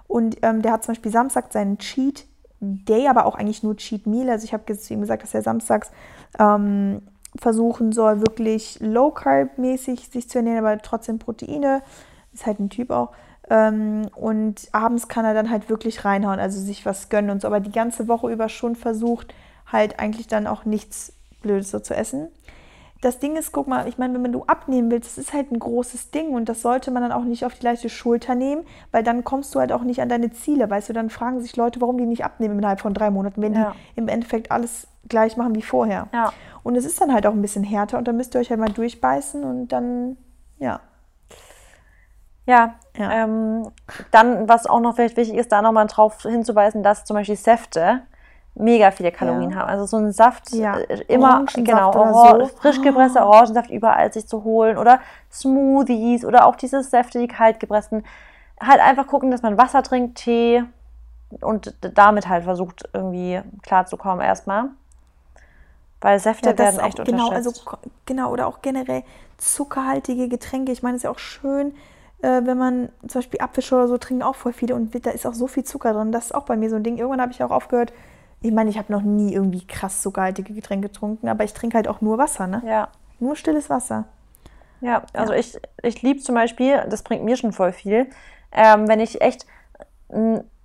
und 0.08 0.38
ähm, 0.42 0.64
der 0.64 0.72
hat 0.72 0.84
zum 0.84 0.94
Beispiel 0.94 1.12
Samstag 1.12 1.54
seinen 1.54 1.78
Cheat 1.78 2.26
Day, 2.62 3.08
aber 3.08 3.26
auch 3.26 3.36
eigentlich 3.36 3.64
nur 3.64 3.78
Cheat 3.78 4.08
Meal. 4.08 4.30
Also 4.30 4.44
ich 4.44 4.54
habe 4.54 4.78
zu 4.78 4.94
ihm 4.94 5.02
gesagt, 5.02 5.24
dass 5.24 5.34
er 5.34 5.44
samstags 5.44 5.92
ähm, 6.40 7.04
versuchen 7.38 7.92
soll, 7.92 8.20
wirklich 8.20 8.80
Low 8.82 9.12
Carb 9.12 9.58
mäßig 9.58 10.10
sich 10.10 10.28
zu 10.30 10.40
ernähren, 10.40 10.66
aber 10.66 10.78
trotzdem 10.80 11.20
Proteine 11.20 11.84
ist 12.40 12.46
halt 12.46 12.60
ein 12.60 12.70
Typ 12.70 12.92
auch. 12.92 13.12
Ähm, 13.50 14.08
und 14.16 14.70
abends 14.72 15.08
kann 15.08 15.26
er 15.26 15.34
dann 15.34 15.50
halt 15.50 15.70
wirklich 15.70 16.06
reinhauen, 16.06 16.40
also 16.40 16.60
sich 16.60 16.86
was 16.86 17.10
gönnen 17.10 17.32
und 17.32 17.42
so. 17.42 17.48
Aber 17.48 17.60
die 17.60 17.72
ganze 17.72 18.08
Woche 18.08 18.32
über 18.32 18.50
schon 18.50 18.76
versucht, 18.76 19.34
halt 19.72 20.00
eigentlich 20.00 20.28
dann 20.28 20.48
auch 20.48 20.66
nichts 20.66 21.14
Blödes 21.42 21.72
so 21.72 21.80
zu 21.80 21.96
essen. 21.96 22.30
Das 23.02 23.20
Ding 23.20 23.38
ist, 23.38 23.54
guck 23.54 23.68
mal, 23.68 23.88
ich 23.88 23.98
meine, 23.98 24.22
wenn 24.22 24.34
du 24.34 24.44
abnehmen 24.44 24.92
willst, 24.92 25.18
das 25.18 25.18
ist 25.18 25.34
halt 25.34 25.52
ein 25.52 25.60
großes 25.60 26.12
Ding 26.12 26.34
und 26.34 26.50
das 26.50 26.62
sollte 26.62 26.92
man 26.92 27.02
dann 27.02 27.14
auch 27.14 27.24
nicht 27.24 27.46
auf 27.46 27.54
die 27.54 27.64
leichte 27.64 27.88
Schulter 27.88 28.36
nehmen, 28.36 28.64
weil 28.92 29.04
dann 29.04 29.24
kommst 29.24 29.56
du 29.56 29.60
halt 29.60 29.72
auch 29.72 29.84
nicht 29.84 30.02
an 30.02 30.10
deine 30.10 30.34
Ziele, 30.34 30.70
weißt 30.70 30.90
du, 30.90 30.94
dann 30.94 31.10
fragen 31.10 31.40
sich 31.40 31.56
Leute, 31.56 31.80
warum 31.80 31.98
die 31.98 32.06
nicht 32.06 32.26
abnehmen 32.26 32.58
innerhalb 32.58 32.82
von 32.82 32.94
drei 32.94 33.10
Monaten, 33.10 33.42
wenn 33.42 33.54
ja. 33.54 33.72
die 33.72 34.00
im 34.02 34.10
Endeffekt 34.10 34.52
alles 34.52 34.90
gleich 35.08 35.38
machen 35.38 35.56
wie 35.56 35.62
vorher. 35.62 36.10
Ja. 36.14 36.34
Und 36.62 36.76
es 36.76 36.84
ist 36.84 37.00
dann 37.00 37.14
halt 37.14 37.26
auch 37.26 37.32
ein 37.32 37.42
bisschen 37.42 37.64
härter 37.64 37.98
und 37.98 38.06
dann 38.06 38.18
müsst 38.18 38.36
ihr 38.36 38.42
euch 38.42 38.50
halt 38.50 38.60
mal 38.60 38.70
durchbeißen 38.70 39.46
und 39.46 39.70
dann, 39.70 40.18
ja. 40.58 40.82
Ja, 42.50 42.74
ja. 42.98 43.12
Ähm, 43.12 43.72
dann, 44.10 44.50
was 44.50 44.66
auch 44.66 44.80
noch 44.80 44.96
vielleicht 44.96 45.18
wichtig 45.18 45.38
ist, 45.38 45.52
da 45.52 45.62
nochmal 45.62 45.86
drauf 45.86 46.24
hinzuweisen, 46.24 46.82
dass 46.82 47.06
zum 47.06 47.16
Beispiel 47.16 47.36
Säfte 47.36 48.02
mega 48.56 48.90
viele 48.90 49.12
Kalorien 49.12 49.52
ja. 49.52 49.58
haben. 49.58 49.70
Also 49.70 49.86
so 49.86 49.98
ein 49.98 50.12
Saft 50.12 50.52
ja. 50.52 50.80
Äh, 50.80 51.04
immer, 51.08 51.46
genau, 51.54 51.94
Or 51.94 52.40
so. 52.40 52.48
frisch 52.58 52.82
gepresster 52.82 53.28
oh. 53.28 53.30
Orangensaft 53.30 53.70
überall 53.70 54.12
sich 54.12 54.28
zu 54.28 54.44
holen 54.44 54.80
oder 54.80 55.00
Smoothies 55.32 56.26
oder 56.26 56.48
auch 56.48 56.56
diese 56.56 56.82
Säfte, 56.82 57.20
die 57.20 57.28
kalt 57.28 57.60
gepressten. 57.60 58.04
Halt 58.60 58.82
einfach 58.82 59.06
gucken, 59.06 59.30
dass 59.30 59.44
man 59.44 59.60
Wasser 59.60 59.84
trinkt, 59.84 60.18
Tee 60.18 60.64
und 61.42 61.76
damit 61.82 62.28
halt 62.28 62.46
versucht, 62.46 62.90
irgendwie 62.94 63.42
klarzukommen 63.62 64.26
erstmal. 64.26 64.70
Weil 66.02 66.20
Säfte 66.20 66.50
ja, 66.50 66.58
werden 66.58 66.80
echt 66.80 67.06
genau, 67.06 67.30
Also, 67.30 67.52
genau, 68.08 68.32
oder 68.32 68.48
auch 68.48 68.64
generell 68.64 69.04
zuckerhaltige 69.38 70.28
Getränke. 70.28 70.72
Ich 70.72 70.82
meine, 70.82 70.96
es 70.96 71.02
ist 71.02 71.04
ja 71.04 71.12
auch 71.12 71.20
schön, 71.20 71.76
äh, 72.22 72.42
wenn 72.44 72.58
man 72.58 72.90
zum 73.08 73.20
Beispiel 73.20 73.40
Apfelschorle 73.42 73.84
oder 73.84 73.90
so 73.90 73.98
trinken 73.98 74.24
auch 74.24 74.36
voll 74.36 74.54
viele 74.54 74.76
und 74.76 75.06
da 75.06 75.12
ist 75.12 75.26
auch 75.26 75.34
so 75.34 75.48
viel 75.48 75.64
Zucker 75.64 75.94
drin. 75.94 76.12
Das 76.12 76.26
ist 76.26 76.36
auch 76.36 76.44
bei 76.44 76.58
mir 76.58 76.70
so 76.70 76.76
ein 76.76 76.84
Ding. 76.84 76.98
Irgendwann 76.98 77.22
habe 77.22 77.32
ich 77.32 77.44
auch 77.44 77.52
aufgehört. 77.52 77.94
Ich 78.42 78.52
meine, 78.52 78.70
ich 78.70 78.78
habe 78.78 78.92
noch 78.92 79.02
nie 79.02 79.34
irgendwie 79.34 79.66
krass 79.66 80.02
zuckerhaltige 80.02 80.54
Getränke 80.54 80.88
getrunken, 80.88 81.28
aber 81.28 81.44
ich 81.44 81.54
trinke 81.54 81.76
halt 81.76 81.88
auch 81.88 82.02
nur 82.02 82.18
Wasser, 82.18 82.48
ne? 82.48 82.62
Ja. 82.66 82.90
Nur 83.20 83.36
stilles 83.36 83.70
Wasser. 83.70 84.06
Ja, 84.82 85.04
also 85.12 85.34
ja. 85.34 85.40
ich, 85.40 85.60
ich 85.84 86.02
liebe 86.02 86.22
zum 86.22 86.36
Beispiel, 86.36 86.86
das 86.90 87.04
bringt 87.04 87.26
mir 87.26 87.36
schon 87.36 87.52
voll 87.52 87.74
viel, 87.74 88.08
ähm, 88.54 88.88
wenn 88.88 89.02
ich 89.02 89.22
echt 89.22 89.46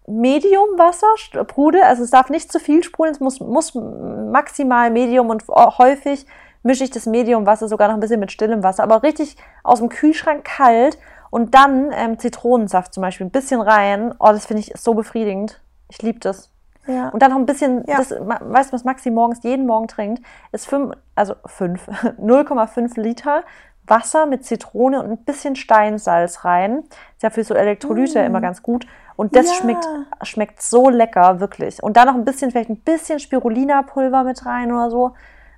Medium-Wasser 0.06 1.06
sprudel, 1.16 1.82
also 1.82 2.02
es 2.02 2.10
darf 2.10 2.30
nicht 2.30 2.50
zu 2.52 2.60
viel 2.60 2.82
sprudeln, 2.82 3.14
es 3.14 3.20
muss, 3.20 3.40
muss 3.40 3.74
maximal 3.74 4.90
Medium 4.90 5.30
und 5.30 5.46
häufig 5.48 6.26
mische 6.62 6.84
ich 6.84 6.90
das 6.90 7.06
Medium-Wasser 7.06 7.68
sogar 7.68 7.88
noch 7.88 7.94
ein 7.94 8.00
bisschen 8.00 8.20
mit 8.20 8.32
stillem 8.32 8.62
Wasser, 8.62 8.82
aber 8.82 9.02
richtig 9.02 9.36
aus 9.62 9.80
dem 9.80 9.88
Kühlschrank 9.88 10.44
kalt 10.44 10.98
und 11.34 11.52
dann 11.56 11.90
ähm, 11.92 12.16
Zitronensaft 12.16 12.94
zum 12.94 13.00
Beispiel 13.00 13.26
ein 13.26 13.32
bisschen 13.32 13.60
rein. 13.60 14.14
Oh, 14.20 14.28
das 14.28 14.46
finde 14.46 14.60
ich 14.60 14.72
so 14.76 14.94
befriedigend. 14.94 15.60
Ich 15.88 16.00
liebe 16.00 16.20
das. 16.20 16.48
Ja. 16.86 17.08
Und 17.08 17.22
dann 17.22 17.32
noch 17.32 17.38
ein 17.38 17.44
bisschen, 17.44 17.82
ja. 17.88 17.96
das, 17.96 18.12
weißt 18.12 18.70
du, 18.70 18.72
was 18.72 18.84
Maxi 18.84 19.10
morgens 19.10 19.42
jeden 19.42 19.66
Morgen 19.66 19.88
trinkt, 19.88 20.22
ist 20.52 20.68
5, 20.68 20.94
also 21.16 21.34
5, 21.44 21.88
0,5 22.20 23.00
Liter 23.00 23.42
Wasser 23.84 24.26
mit 24.26 24.44
Zitrone 24.44 25.02
und 25.02 25.10
ein 25.10 25.24
bisschen 25.24 25.56
Steinsalz 25.56 26.44
rein. 26.44 26.84
Ist 27.16 27.24
ja 27.24 27.30
für 27.30 27.42
so 27.42 27.54
Elektrolyte 27.54 28.22
mm. 28.22 28.26
immer 28.26 28.40
ganz 28.40 28.62
gut. 28.62 28.86
Und 29.16 29.34
das 29.34 29.46
ja. 29.46 29.54
schmeckt, 29.54 29.88
schmeckt 30.22 30.62
so 30.62 30.88
lecker, 30.88 31.40
wirklich. 31.40 31.82
Und 31.82 31.96
dann 31.96 32.06
noch 32.06 32.14
ein 32.14 32.24
bisschen, 32.24 32.52
vielleicht 32.52 32.70
ein 32.70 32.78
bisschen 32.78 33.18
Spirulina-Pulver 33.18 34.22
mit 34.22 34.46
rein 34.46 34.70
oder 34.70 34.88
so. 34.88 35.14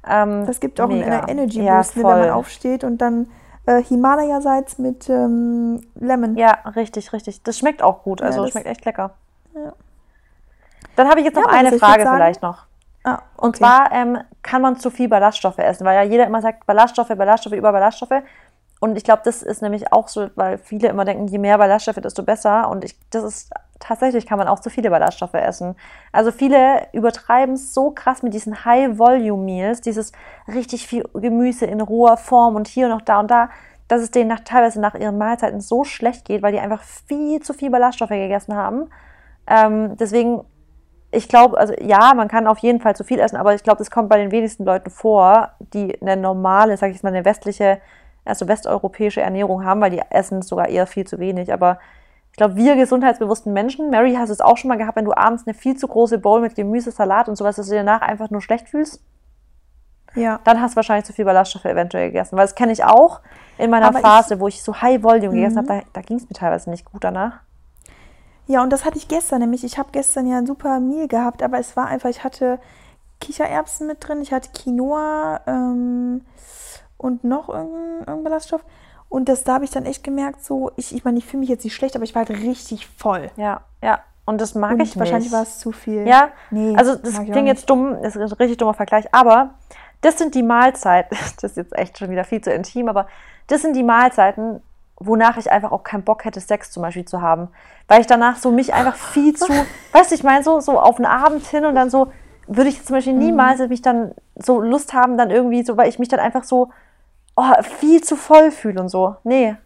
Ähm, 0.09 0.47
das 0.47 0.59
gibt 0.59 0.81
auch 0.81 0.89
mega. 0.89 1.21
einen 1.21 1.29
Energy 1.29 1.59
Boost, 1.59 1.97
ja, 1.97 2.03
wenn 2.03 2.03
man 2.03 2.31
aufsteht 2.31 2.83
und 2.83 2.97
dann 3.03 3.29
äh, 3.67 3.83
Himalaya-Salz 3.83 4.79
mit 4.79 5.09
ähm, 5.11 5.81
Lemon. 5.95 6.37
Ja, 6.37 6.59
richtig, 6.75 7.13
richtig. 7.13 7.43
Das 7.43 7.59
schmeckt 7.59 7.83
auch 7.83 8.03
gut. 8.03 8.23
Also 8.23 8.45
ja, 8.45 8.51
schmeckt 8.51 8.67
echt 8.67 8.85
lecker. 8.85 9.11
Ja. 9.55 9.73
Dann 10.97 11.09
habe 11.09 11.21
ich 11.21 11.27
jetzt 11.27 11.37
noch 11.37 11.51
ja, 11.51 11.59
eine 11.59 11.79
Frage 11.79 12.03
vielleicht 12.03 12.43
noch. 12.43 12.65
Ah, 13.05 13.21
okay. 13.37 13.47
Und 13.47 13.57
zwar 13.57 13.93
ähm, 13.93 14.19
kann 14.43 14.63
man 14.63 14.79
zu 14.79 14.91
viel 14.91 15.09
Ballaststoffe 15.09 15.59
essen, 15.59 15.85
weil 15.85 15.95
ja 15.95 16.03
jeder 16.03 16.27
immer 16.27 16.43
sagt 16.43 16.67
Ballaststoffe, 16.67 17.09
Ballaststoffe, 17.09 17.55
über 17.55 17.71
Ballaststoffe. 17.71 18.23
und 18.81 18.97
ich 18.97 19.05
glaube, 19.05 19.23
das 19.25 19.43
ist 19.43 19.63
nämlich 19.63 19.93
auch 19.93 20.09
so, 20.09 20.29
weil 20.35 20.59
viele 20.59 20.89
immer 20.89 21.05
denken, 21.05 21.29
je 21.29 21.39
mehr 21.39 21.59
Ballaststoffe, 21.59 22.01
desto 22.01 22.23
besser. 22.23 22.69
Und 22.69 22.85
ich, 22.85 22.97
das 23.11 23.23
ist 23.23 23.51
tatsächlich, 23.79 24.27
kann 24.27 24.39
man 24.39 24.49
auch 24.49 24.61
zu 24.61 24.71
viele 24.71 24.91
Ballaststoffe 24.91 25.35
essen. 25.35 25.77
Also 26.13 26.31
viele 26.31 26.89
übertreiben 26.93 27.55
es 27.55 27.75
so 27.75 27.91
krass 27.91 28.23
mit 28.23 28.35
diesen 28.35 28.65
High-Volume-Meals, 28.65 29.81
dieses 29.81 30.13
richtig 30.53 30.87
viel 30.87 31.05
Gemüse 31.15 31.67
in 31.67 31.81
roher 31.81 32.17
Form 32.17 32.57
und 32.57 32.69
hier 32.69 32.87
und 32.87 32.93
noch 32.93 33.03
da 33.03 33.21
und 33.21 33.31
da, 33.31 33.51
dass 33.89 34.03
es 34.03 34.11
denen 34.11 34.29
nach, 34.29 34.41
teilweise 34.41 34.81
nach 34.81 34.95
ihren 34.95 35.19
Mahlzeiten 35.19 35.61
so 35.61 35.85
schlecht 35.85 36.25
geht, 36.25 36.43
weil 36.43 36.53
die 36.53 36.61
einfach 36.61 36.83
viel 36.83 37.41
zu 37.41 37.55
viel 37.55 37.71
Ballaststoffe 37.71 38.11
gegessen 38.11 38.55
haben. 38.55 38.91
Ähm, 39.47 39.97
deswegen, 39.97 40.45
ich 41.13 41.29
glaube, 41.29 41.57
also 41.57 41.75
ja, 41.81 42.13
man 42.15 42.29
kann 42.29 42.47
auf 42.47 42.59
jeden 42.59 42.81
Fall 42.81 42.97
zu 42.97 43.05
viel 43.05 43.21
essen, 43.21 43.37
aber 43.37 43.55
ich 43.55 43.63
glaube, 43.63 43.79
das 43.79 43.91
kommt 43.91 44.09
bei 44.09 44.19
den 44.19 44.33
wenigsten 44.33 44.65
Leuten 44.65 44.91
vor, 44.91 45.51
die 45.61 46.01
eine 46.01 46.17
normale, 46.17 46.77
sag 46.77 46.91
ich 46.91 47.03
mal, 47.03 47.15
eine 47.15 47.25
westliche 47.25 47.81
also 48.27 48.49
westeuropäische 48.49 49.21
Ernährung 49.21 49.65
haben, 49.65 49.81
weil 49.81 49.91
die 49.91 50.03
essen 50.11 50.43
sogar 50.43 50.69
eher 50.69 50.87
viel 50.87 51.07
zu 51.07 51.19
wenig. 51.19 51.53
Aber 51.53 51.79
ich 52.37 52.39
glaube, 52.39 52.57
wir 52.57 52.77
gesundheitsbewussten 52.77 53.55
Menschen, 53.55 53.89
Mary, 53.89 54.15
hast 54.15 54.29
es 54.29 54.43
auch 54.43 54.59
schon 54.59 54.69
mal 54.69 54.77
gehabt, 54.77 54.97
wenn 54.97 55.07
du 55.07 55.17
abends 55.17 55.47
eine 55.47 55.55
viel 55.55 55.75
zu 55.75 55.89
große 55.89 56.19
Bowl 56.19 56.43
mit 56.43 56.55
Gemüse, 56.55 56.91
Salat 56.91 57.31
und 57.31 57.37
sowas, 57.37 57.57
dass 57.57 57.65
du 57.65 57.73
dir 57.73 57.79
danach 57.79 58.03
einfach 58.03 58.29
nur 58.29 58.43
schlecht 58.43 58.69
fühlst? 58.69 59.03
Ja. 60.15 60.41
Dann 60.45 60.61
hast 60.61 60.73
du 60.73 60.77
wahrscheinlich 60.77 61.07
zu 61.07 61.15
viel 61.15 61.25
Ballaststoffe 61.25 61.65
eventuell 61.65 62.09
gegessen. 62.09 62.37
Weil 62.37 62.45
das 62.45 62.55
kenne 62.55 62.73
ich 62.73 62.85
auch 62.85 63.23
in 63.57 63.71
meiner 63.71 63.87
Aber 63.87 64.01
Phase, 64.01 64.35
ich, 64.35 64.41
wo 64.41 64.49
ich 64.49 64.63
so 64.63 64.83
High 64.83 65.03
Volume 65.03 65.29
Mhm. 65.29 65.35
gegessen 65.35 65.57
habe, 65.57 65.67
da, 65.69 65.81
da 65.95 66.03
ging 66.03 66.19
es 66.19 66.25
mir 66.29 66.35
teilweise 66.35 66.69
nicht 66.69 66.85
gut 66.85 67.05
danach. 67.05 67.41
Ja, 68.47 68.63
und 68.63 68.69
das 68.71 68.85
hatte 68.85 68.99
ich 68.99 69.09
gestern 69.09 69.41
nämlich. 69.41 69.65
Ich 69.65 69.79
habe 69.79 69.89
gestern 69.93 70.27
ja 70.27 70.37
ein 70.37 70.47
super 70.47 70.79
Meal 70.79 71.09
gehabt, 71.09 71.43
aber 71.43 71.59
es 71.59 71.75
war 71.75 71.87
einfach, 71.87 72.11
ich 72.11 72.23
hatte 72.23 72.59
Kichererbsen 73.23 73.87
mit 73.87 74.07
drin, 74.07 74.21
ich 74.21 74.35
hatte 74.35 74.51
Quinoa 74.53 75.41
ähm, 75.47 76.21
und 76.99 77.25
noch 77.25 77.49
irgendein, 77.49 78.01
irgendein 78.01 78.25
Ballaststoff. 78.25 78.63
Und 79.09 79.29
das, 79.29 79.45
da 79.45 79.55
habe 79.55 79.65
ich 79.65 79.71
dann 79.71 79.87
echt 79.87 80.03
gemerkt, 80.03 80.45
so, 80.45 80.71
ich, 80.77 80.95
ich 80.95 81.05
meine, 81.05 81.19
ich 81.19 81.25
fühle 81.27 81.41
mich 81.41 81.49
jetzt 81.49 81.65
nicht 81.65 81.75
schlecht, 81.75 81.95
aber 81.95 82.05
ich 82.05 82.15
war 82.15 82.27
halt 82.27 82.39
richtig 82.43 82.87
voll. 82.87 83.31
Ja, 83.37 83.61
ja. 83.83 84.01
Und 84.25 84.41
das 84.41 84.55
mag 84.57 84.73
Und 84.73 84.81
ich 84.81 84.89
nicht. 84.91 84.99
wahrscheinlich 84.99 85.31
war 85.31 85.43
es 85.43 85.59
zu 85.61 85.71
viel. 85.71 86.07
Ja, 86.07 86.31
Nee, 86.51 86.75
also 86.77 86.97
das 86.97 87.15
klingt 87.15 87.47
jetzt 87.47 87.71
dumm, 87.71 87.97
das 88.03 88.17
ist 88.17 88.33
ein 88.33 88.37
richtig 88.39 88.57
dummer 88.59 88.75
Vergleich, 88.75 89.07
aber 89.15 89.51
das 90.01 90.19
sind 90.19 90.35
die 90.35 90.43
Mahlzeiten, 90.43 91.17
das 91.41 91.53
ist 91.53 91.57
jetzt 91.57 91.79
echt 91.79 91.99
schon 91.99 92.11
wieder 92.11 92.25
viel 92.25 92.41
zu 92.41 92.51
intim, 92.53 92.89
aber 92.89 93.07
das 93.47 93.63
sind 93.63 93.75
die 93.77 93.85
Mahlzeiten, 93.85 94.61
wonach 94.99 95.37
ich 95.37 95.53
einfach 95.53 95.71
auch 95.71 95.85
keinen 95.85 96.03
Bock 96.03 96.25
hätte, 96.25 96.41
Sex 96.41 96.73
zum 96.73 96.83
Beispiel 96.83 97.05
zu 97.05 97.23
haben. 97.23 97.49
Weil 97.87 98.01
ich 98.01 98.07
danach 98.09 98.37
so 98.39 98.51
mich 98.51 98.75
einfach 98.75 98.97
viel 98.97 99.35
zu, 99.37 99.47
weißt 99.93 100.11
du, 100.11 100.15
ich 100.17 100.25
meine, 100.25 100.43
so, 100.43 100.59
so 100.59 100.81
auf 100.81 100.97
einen 100.97 101.07
Abend 101.07 101.47
hin 101.47 101.65
und 101.65 101.77
dann 101.77 101.91
so, 101.91 102.11
würde 102.49 102.69
ich 102.71 102.85
zum 102.85 102.95
Beispiel 102.97 103.13
Mhm. 103.13 103.19
niemals 103.21 103.61
mich 103.69 103.83
dann 103.83 104.13
so 104.35 104.61
Lust 104.61 104.93
haben, 104.95 105.17
dann 105.17 105.31
irgendwie 105.31 105.63
so, 105.65 105.77
weil 105.77 105.89
ich 105.89 105.99
mich 106.01 106.09
dann 106.09 106.19
einfach 106.21 106.43
so 106.45 106.71
oh, 107.37 107.63
viel 107.63 108.03
zu 108.03 108.17
voll 108.17 108.51
fühle 108.51 108.81
und 108.81 108.89
so. 108.89 109.17
Nee. 109.25 109.57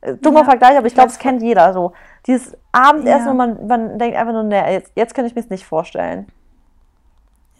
Äh, 0.00 0.14
Dummer 0.16 0.40
Ja, 0.40 0.44
Vergleich, 0.46 0.76
aber 0.76 0.86
ich 0.86 0.94
glaube, 0.94 1.10
es 1.10 1.18
kennt 1.18 1.42
jeder 1.42 1.72
so. 1.72 1.92
Dieses 2.26 2.56
Abendessen, 2.72 3.26
Ja. 3.26 3.32
wo 3.32 3.36
man, 3.36 3.66
man 3.66 3.98
denkt 3.98 4.16
einfach 4.16 4.32
nur, 4.32 4.42
nee, 4.42 4.72
jetzt, 4.72 4.92
jetzt 4.96 5.14
kann 5.14 5.24
ich 5.26 5.34
mir 5.34 5.40
es 5.42 5.50
nicht 5.50 5.64
vorstellen. 5.64 6.26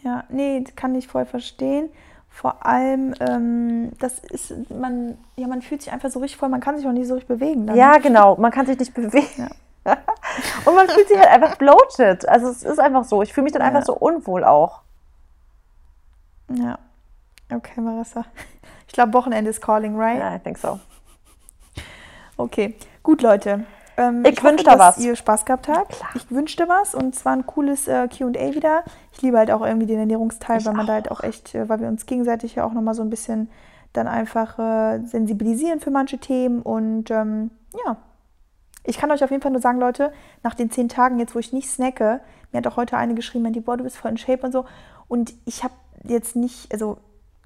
Ja, 0.03 0.25
nee, 0.31 0.63
das 0.65 0.75
kann 0.77 0.95
ich 0.95 1.07
voll 1.09 1.27
verstehen. 1.27 1.91
Vor 2.33 2.65
allem, 2.65 3.15
ähm, 3.21 3.91
das 3.99 4.19
ist, 4.21 4.55
man, 4.71 5.19
ja, 5.37 5.47
man 5.49 5.63
fühlt 5.63 5.83
sich 5.83 5.93
einfach 5.93 6.11
so 6.11 6.21
richtig 6.21 6.39
voll, 6.39 6.49
man 6.49 6.61
kann 6.61 6.77
sich 6.77 6.87
auch 6.87 6.93
nicht 6.93 7.09
so 7.09 7.15
richtig 7.15 7.29
bewegen. 7.29 7.67
Dann. 7.67 7.77
Ja, 7.77 7.99
genau. 7.99 8.37
Man 8.37 8.51
kann 8.53 8.67
sich 8.67 8.79
nicht 8.79 8.95
bewegen. 8.95 9.51
Und 10.65 10.75
man 10.75 10.89
fühlt 10.89 11.09
sich 11.09 11.19
halt 11.19 11.29
einfach 11.29 11.57
bloated. 11.57 12.29
Also 12.29 12.49
es 12.49 12.63
ist 12.63 12.79
einfach 12.79 13.05
so. 13.05 13.23
Ich 13.23 13.33
fühle 13.33 13.45
mich 13.45 13.53
dann 13.53 13.63
einfach 13.63 13.81
Ja. 13.81 13.87
so 13.87 13.95
unwohl 13.95 14.45
auch. 14.45 14.83
Ja. 16.51 16.79
Okay, 17.53 17.81
Marissa. 17.81 18.25
Ich 18.91 18.95
glaube, 18.95 19.13
Wochenende 19.15 19.49
ist 19.51 19.61
calling, 19.61 19.95
right? 19.97 20.19
Ja, 20.19 20.35
I 20.35 20.41
think 20.41 20.59
so. 20.59 20.81
Okay, 22.37 22.75
gut, 23.05 23.23
Leute. 23.23 23.65
Ähm, 23.97 24.25
Ich 24.25 24.43
wünsch 24.43 24.65
hoffe, 24.65 24.65
da 24.65 24.77
dass 24.77 24.97
was. 24.97 25.05
ihr 25.05 25.15
Spaß 25.15 25.45
gehabt 25.45 25.69
habt. 25.69 25.93
Klar. 25.93 26.11
Ich 26.17 26.29
wünschte 26.29 26.69
was 26.69 26.97
und 26.97 27.15
zwar 27.15 27.35
ein 27.35 27.47
cooles 27.47 27.87
äh, 27.87 28.09
Q&A 28.09 28.33
wieder. 28.53 28.83
Ich 29.13 29.23
liebe 29.23 29.39
halt 29.39 29.53
auch 29.53 29.65
irgendwie 29.65 29.87
den 29.87 30.01
Ernährungsteil, 30.01 30.59
Ich 30.59 30.67
weil 30.67 30.73
man 30.73 30.87
da 30.87 30.93
auch. 30.93 30.97
halt 30.97 31.11
auch 31.13 31.23
echt, 31.23 31.55
äh, 31.55 31.69
weil 31.69 31.79
wir 31.81 31.87
uns 31.87 32.05
gegenseitig 32.07 32.57
ja 32.57 32.65
auch 32.65 32.73
nochmal 32.73 32.95
so 32.95 33.03
ein 33.03 33.11
bisschen 33.11 33.49
dann 33.93 34.09
einfach 34.09 34.59
äh, 34.59 34.99
sensibilisieren 35.07 35.79
für 35.79 35.93
manche 35.93 36.19
Themen 36.19 36.61
und 36.63 37.13
ähm, 37.13 37.53
ja. 37.87 37.97
Ich 38.83 38.99
kann 38.99 39.13
euch 39.13 39.23
auf 39.23 39.31
jeden 39.31 39.43
Fall 39.43 39.53
nur 39.53 39.61
sagen, 39.61 39.79
Leute, 39.79 40.13
nach 40.43 40.55
den 40.55 40.71
zehn 40.73 40.89
Tagen 40.89 41.21
jetzt, 41.21 41.37
wo 41.37 41.39
ich 41.39 41.53
nicht 41.53 41.71
snacke, 41.71 42.21
mir 42.51 42.59
hat 42.59 42.67
auch 42.67 42.77
heute 42.77 42.97
eine 42.97 43.15
geschrieben, 43.15 43.53
die 43.53 43.61
boah, 43.61 43.77
du 43.77 43.85
bist 43.85 43.97
voll 43.99 44.11
in 44.11 44.17
Shape 44.17 44.45
und 44.45 44.51
so. 44.51 44.65
Und 45.07 45.33
ich 45.45 45.63
habe 45.63 45.75
jetzt 46.03 46.35
nicht, 46.35 46.73
also 46.73 46.97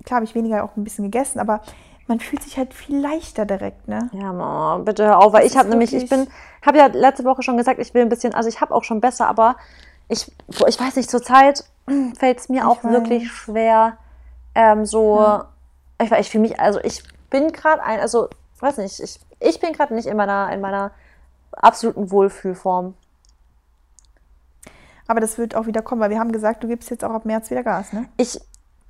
klar 0.05 0.17
habe 0.17 0.25
ich 0.25 0.35
weniger 0.35 0.65
auch 0.65 0.77
ein 0.77 0.85
bisschen 0.85 1.05
gegessen, 1.05 1.39
aber 1.41 1.61
man 2.07 2.21
fühlt 2.21 2.43
sich 2.43 2.59
halt 2.59 2.75
viel 2.75 2.99
leichter 3.01 3.47
direkt, 3.47 3.89
ne? 3.89 4.11
Ja, 4.13 4.33
Mama, 4.33 4.79
bitte 4.85 5.07
hör 5.07 5.19
auf, 5.19 5.33
weil 5.33 5.43
Das 5.43 5.53
ich 5.53 5.59
habe 5.59 5.69
nämlich, 5.71 5.95
ich 5.95 6.09
bin, 6.09 6.29
habe 6.65 6.77
ja 6.79 6.87
letzte 6.87 7.25
Woche 7.25 7.43
schon 7.43 7.57
gesagt, 7.57 7.79
ich 7.81 7.95
will 7.95 8.03
ein 8.03 8.11
bisschen, 8.11 8.35
also 8.35 8.49
ich 8.49 8.61
habe 8.61 8.75
auch 8.75 8.85
schon 8.85 9.01
besser, 9.01 9.27
aber 9.27 9.57
ich, 10.09 10.31
ich 10.67 10.79
weiß 10.81 10.97
nicht, 10.97 11.11
zurzeit 11.11 11.65
fällt 12.19 12.39
es 12.39 12.49
mir 12.51 12.59
Ich 12.63 12.65
auch 12.65 12.85
weiß. 12.85 12.93
wirklich 12.93 13.33
schwer, 13.33 13.97
ähm, 14.55 14.85
so, 14.85 15.17
Ja. 15.17 15.49
ich, 16.01 16.13
ich 16.13 16.31
fühle 16.31 16.43
mich, 16.43 16.61
also 16.61 16.79
ich 16.85 17.03
bin 17.31 17.53
gerade 17.53 17.83
ein, 17.83 18.01
also, 18.01 18.29
weiß 18.61 18.77
nicht, 18.79 19.01
ich, 19.01 19.19
ich 19.41 19.61
bin 19.61 19.73
gerade 19.73 19.95
nicht 19.95 20.07
in 20.07 20.17
meiner, 20.17 20.53
in 20.53 20.61
meiner 20.61 20.91
absoluten 21.53 22.11
Wohlfühlform. 22.11 22.95
Aber 25.07 25.21
das 25.21 25.37
wird 25.39 25.55
auch 25.55 25.67
wieder 25.67 25.83
kommen, 25.83 26.01
weil 26.01 26.11
wir 26.11 26.19
haben 26.19 26.33
gesagt, 26.33 26.63
du 26.65 26.69
gibst 26.69 26.91
jetzt 26.91 27.05
auch 27.05 27.11
ab 27.11 27.25
März 27.25 27.51
wieder 27.51 27.63
Gas, 27.63 27.93
ne? 27.93 28.07
Ich 28.17 28.41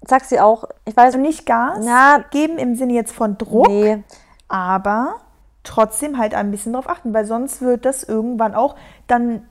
sag's 0.08 0.28
dir 0.28 0.44
auch, 0.44 0.64
ich 0.84 0.96
weiß 0.96 1.14
Also 1.14 1.18
nicht 1.18 1.46
Gas 1.46 1.78
Na, 1.82 2.24
geben 2.30 2.58
im 2.58 2.76
Sinne 2.76 2.92
jetzt 2.94 3.12
von 3.12 3.38
Druck, 3.38 3.68
nee, 3.68 4.02
aber 4.48 5.16
trotzdem 5.62 6.18
halt 6.18 6.34
ein 6.34 6.50
bisschen 6.50 6.72
drauf 6.72 6.88
achten, 6.88 7.14
weil 7.14 7.24
sonst 7.24 7.62
wird 7.62 7.84
das 7.84 8.02
irgendwann 8.02 8.54
auch 8.54 8.76
dann, 9.06 9.46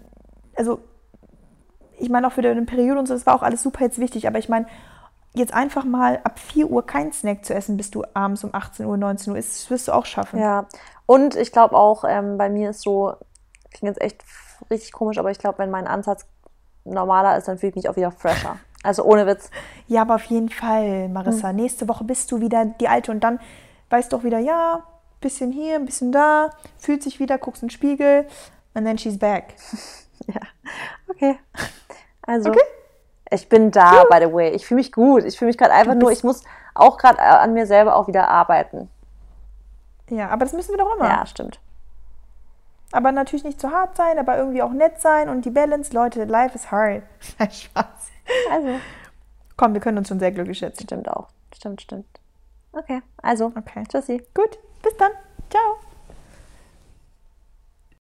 also 0.55 0.79
ich 1.97 2.09
meine 2.09 2.27
auch 2.27 2.33
für 2.33 2.41
deine 2.41 2.63
Periode 2.63 2.99
und 2.99 3.07
so, 3.07 3.13
das 3.13 3.25
war 3.25 3.35
auch 3.35 3.43
alles 3.43 3.63
super 3.63 3.83
jetzt 3.83 3.97
wichtig, 3.99 4.27
aber 4.27 4.37
ich 4.37 4.49
meine, 4.49 4.67
jetzt 5.33 5.53
einfach 5.53 5.83
mal 5.83 6.19
ab 6.23 6.37
4 6.37 6.69
Uhr 6.69 6.85
kein 6.85 7.11
Snack 7.11 7.45
zu 7.45 7.53
essen, 7.53 7.77
bis 7.77 7.89
du 7.89 8.03
abends 8.13 8.43
um 8.43 8.53
18 8.53 8.85
Uhr, 8.85 8.97
19 8.97 9.33
Uhr 9.33 9.39
ist, 9.39 9.63
das 9.63 9.71
wirst 9.71 9.87
du 9.87 9.93
auch 9.93 10.05
schaffen. 10.05 10.39
Ja, 10.39 10.67
und 11.05 11.35
ich 11.35 11.51
glaube 11.51 11.75
auch, 11.75 12.03
ähm, 12.07 12.37
bei 12.37 12.49
mir 12.49 12.69
ist 12.71 12.81
so, 12.81 13.13
klingt 13.71 13.95
jetzt 13.95 14.01
echt 14.01 14.23
richtig 14.69 14.91
komisch, 14.91 15.17
aber 15.17 15.31
ich 15.31 15.39
glaube, 15.39 15.57
wenn 15.59 15.71
mein 15.71 15.87
Ansatz 15.87 16.25
normaler 16.85 17.37
ist, 17.37 17.47
dann 17.47 17.57
fühle 17.57 17.71
ich 17.71 17.75
mich 17.75 17.89
auch 17.89 17.95
wieder 17.95 18.11
fresher. 18.11 18.57
Also 18.83 19.03
ohne 19.03 19.25
Witz. 19.25 19.49
Ja, 19.87 20.01
aber 20.01 20.15
auf 20.15 20.25
jeden 20.25 20.49
Fall, 20.49 21.09
Marissa. 21.09 21.49
Hm. 21.49 21.55
Nächste 21.55 21.87
Woche 21.87 22.03
bist 22.03 22.31
du 22.31 22.41
wieder 22.41 22.65
die 22.65 22.87
Alte 22.87 23.11
und 23.11 23.23
dann 23.23 23.39
weißt 23.89 24.11
du 24.11 24.17
auch 24.17 24.23
wieder, 24.23 24.39
ja, 24.39 24.83
bisschen 25.21 25.51
hier, 25.51 25.75
ein 25.75 25.85
bisschen 25.85 26.11
da, 26.11 26.49
fühlt 26.77 27.01
sich 27.01 27.19
wieder, 27.19 27.37
guckst 27.37 27.63
in 27.63 27.69
den 27.69 27.73
Spiegel 27.73 28.27
and 28.73 28.85
then 28.85 28.97
she's 28.97 29.17
back. 29.17 29.55
Ja, 30.27 30.39
okay. 31.09 31.37
Also, 32.21 32.53
ich 33.29 33.49
bin 33.49 33.71
da, 33.71 34.05
by 34.09 34.19
the 34.21 34.31
way. 34.31 34.51
Ich 34.51 34.65
fühle 34.65 34.77
mich 34.77 34.93
gut. 34.93 35.25
Ich 35.25 35.37
fühle 35.37 35.49
mich 35.49 35.57
gerade 35.57 35.73
einfach 35.73 35.95
nur, 35.95 36.11
ich 36.11 36.23
muss 36.23 36.43
auch 36.75 36.97
gerade 36.97 37.17
äh, 37.17 37.23
an 37.23 37.53
mir 37.53 37.65
selber 37.65 37.95
auch 37.95 38.07
wieder 38.07 38.29
arbeiten. 38.29 38.89
Ja, 40.09 40.29
aber 40.29 40.45
das 40.45 40.53
müssen 40.53 40.71
wir 40.71 40.77
doch 40.77 40.95
immer. 40.95 41.09
Ja, 41.09 41.25
stimmt. 41.25 41.59
Aber 42.91 43.11
natürlich 43.11 43.43
nicht 43.43 43.59
zu 43.59 43.71
hart 43.71 43.97
sein, 43.97 44.19
aber 44.19 44.37
irgendwie 44.37 44.61
auch 44.61 44.71
nett 44.71 45.01
sein 45.01 45.27
und 45.27 45.45
die 45.45 45.49
Balance. 45.49 45.91
Leute, 45.93 46.23
life 46.25 46.55
is 46.55 46.71
hard. 46.71 47.03
Spaß. 47.39 48.02
Also, 48.51 48.79
Komm, 49.57 49.73
wir 49.73 49.81
können 49.81 49.97
uns 49.99 50.07
schon 50.07 50.19
sehr 50.19 50.31
glücklich 50.31 50.57
schätzen. 50.57 50.83
stimmt 50.83 51.09
auch. 51.09 51.27
Stimmt, 51.55 51.81
stimmt. 51.81 52.05
Okay, 52.71 53.01
also, 53.21 53.51
Okay. 53.55 53.83
tschüssi. 53.89 54.17
Gut, 54.33 54.57
bis 54.81 54.95
dann. 54.97 55.11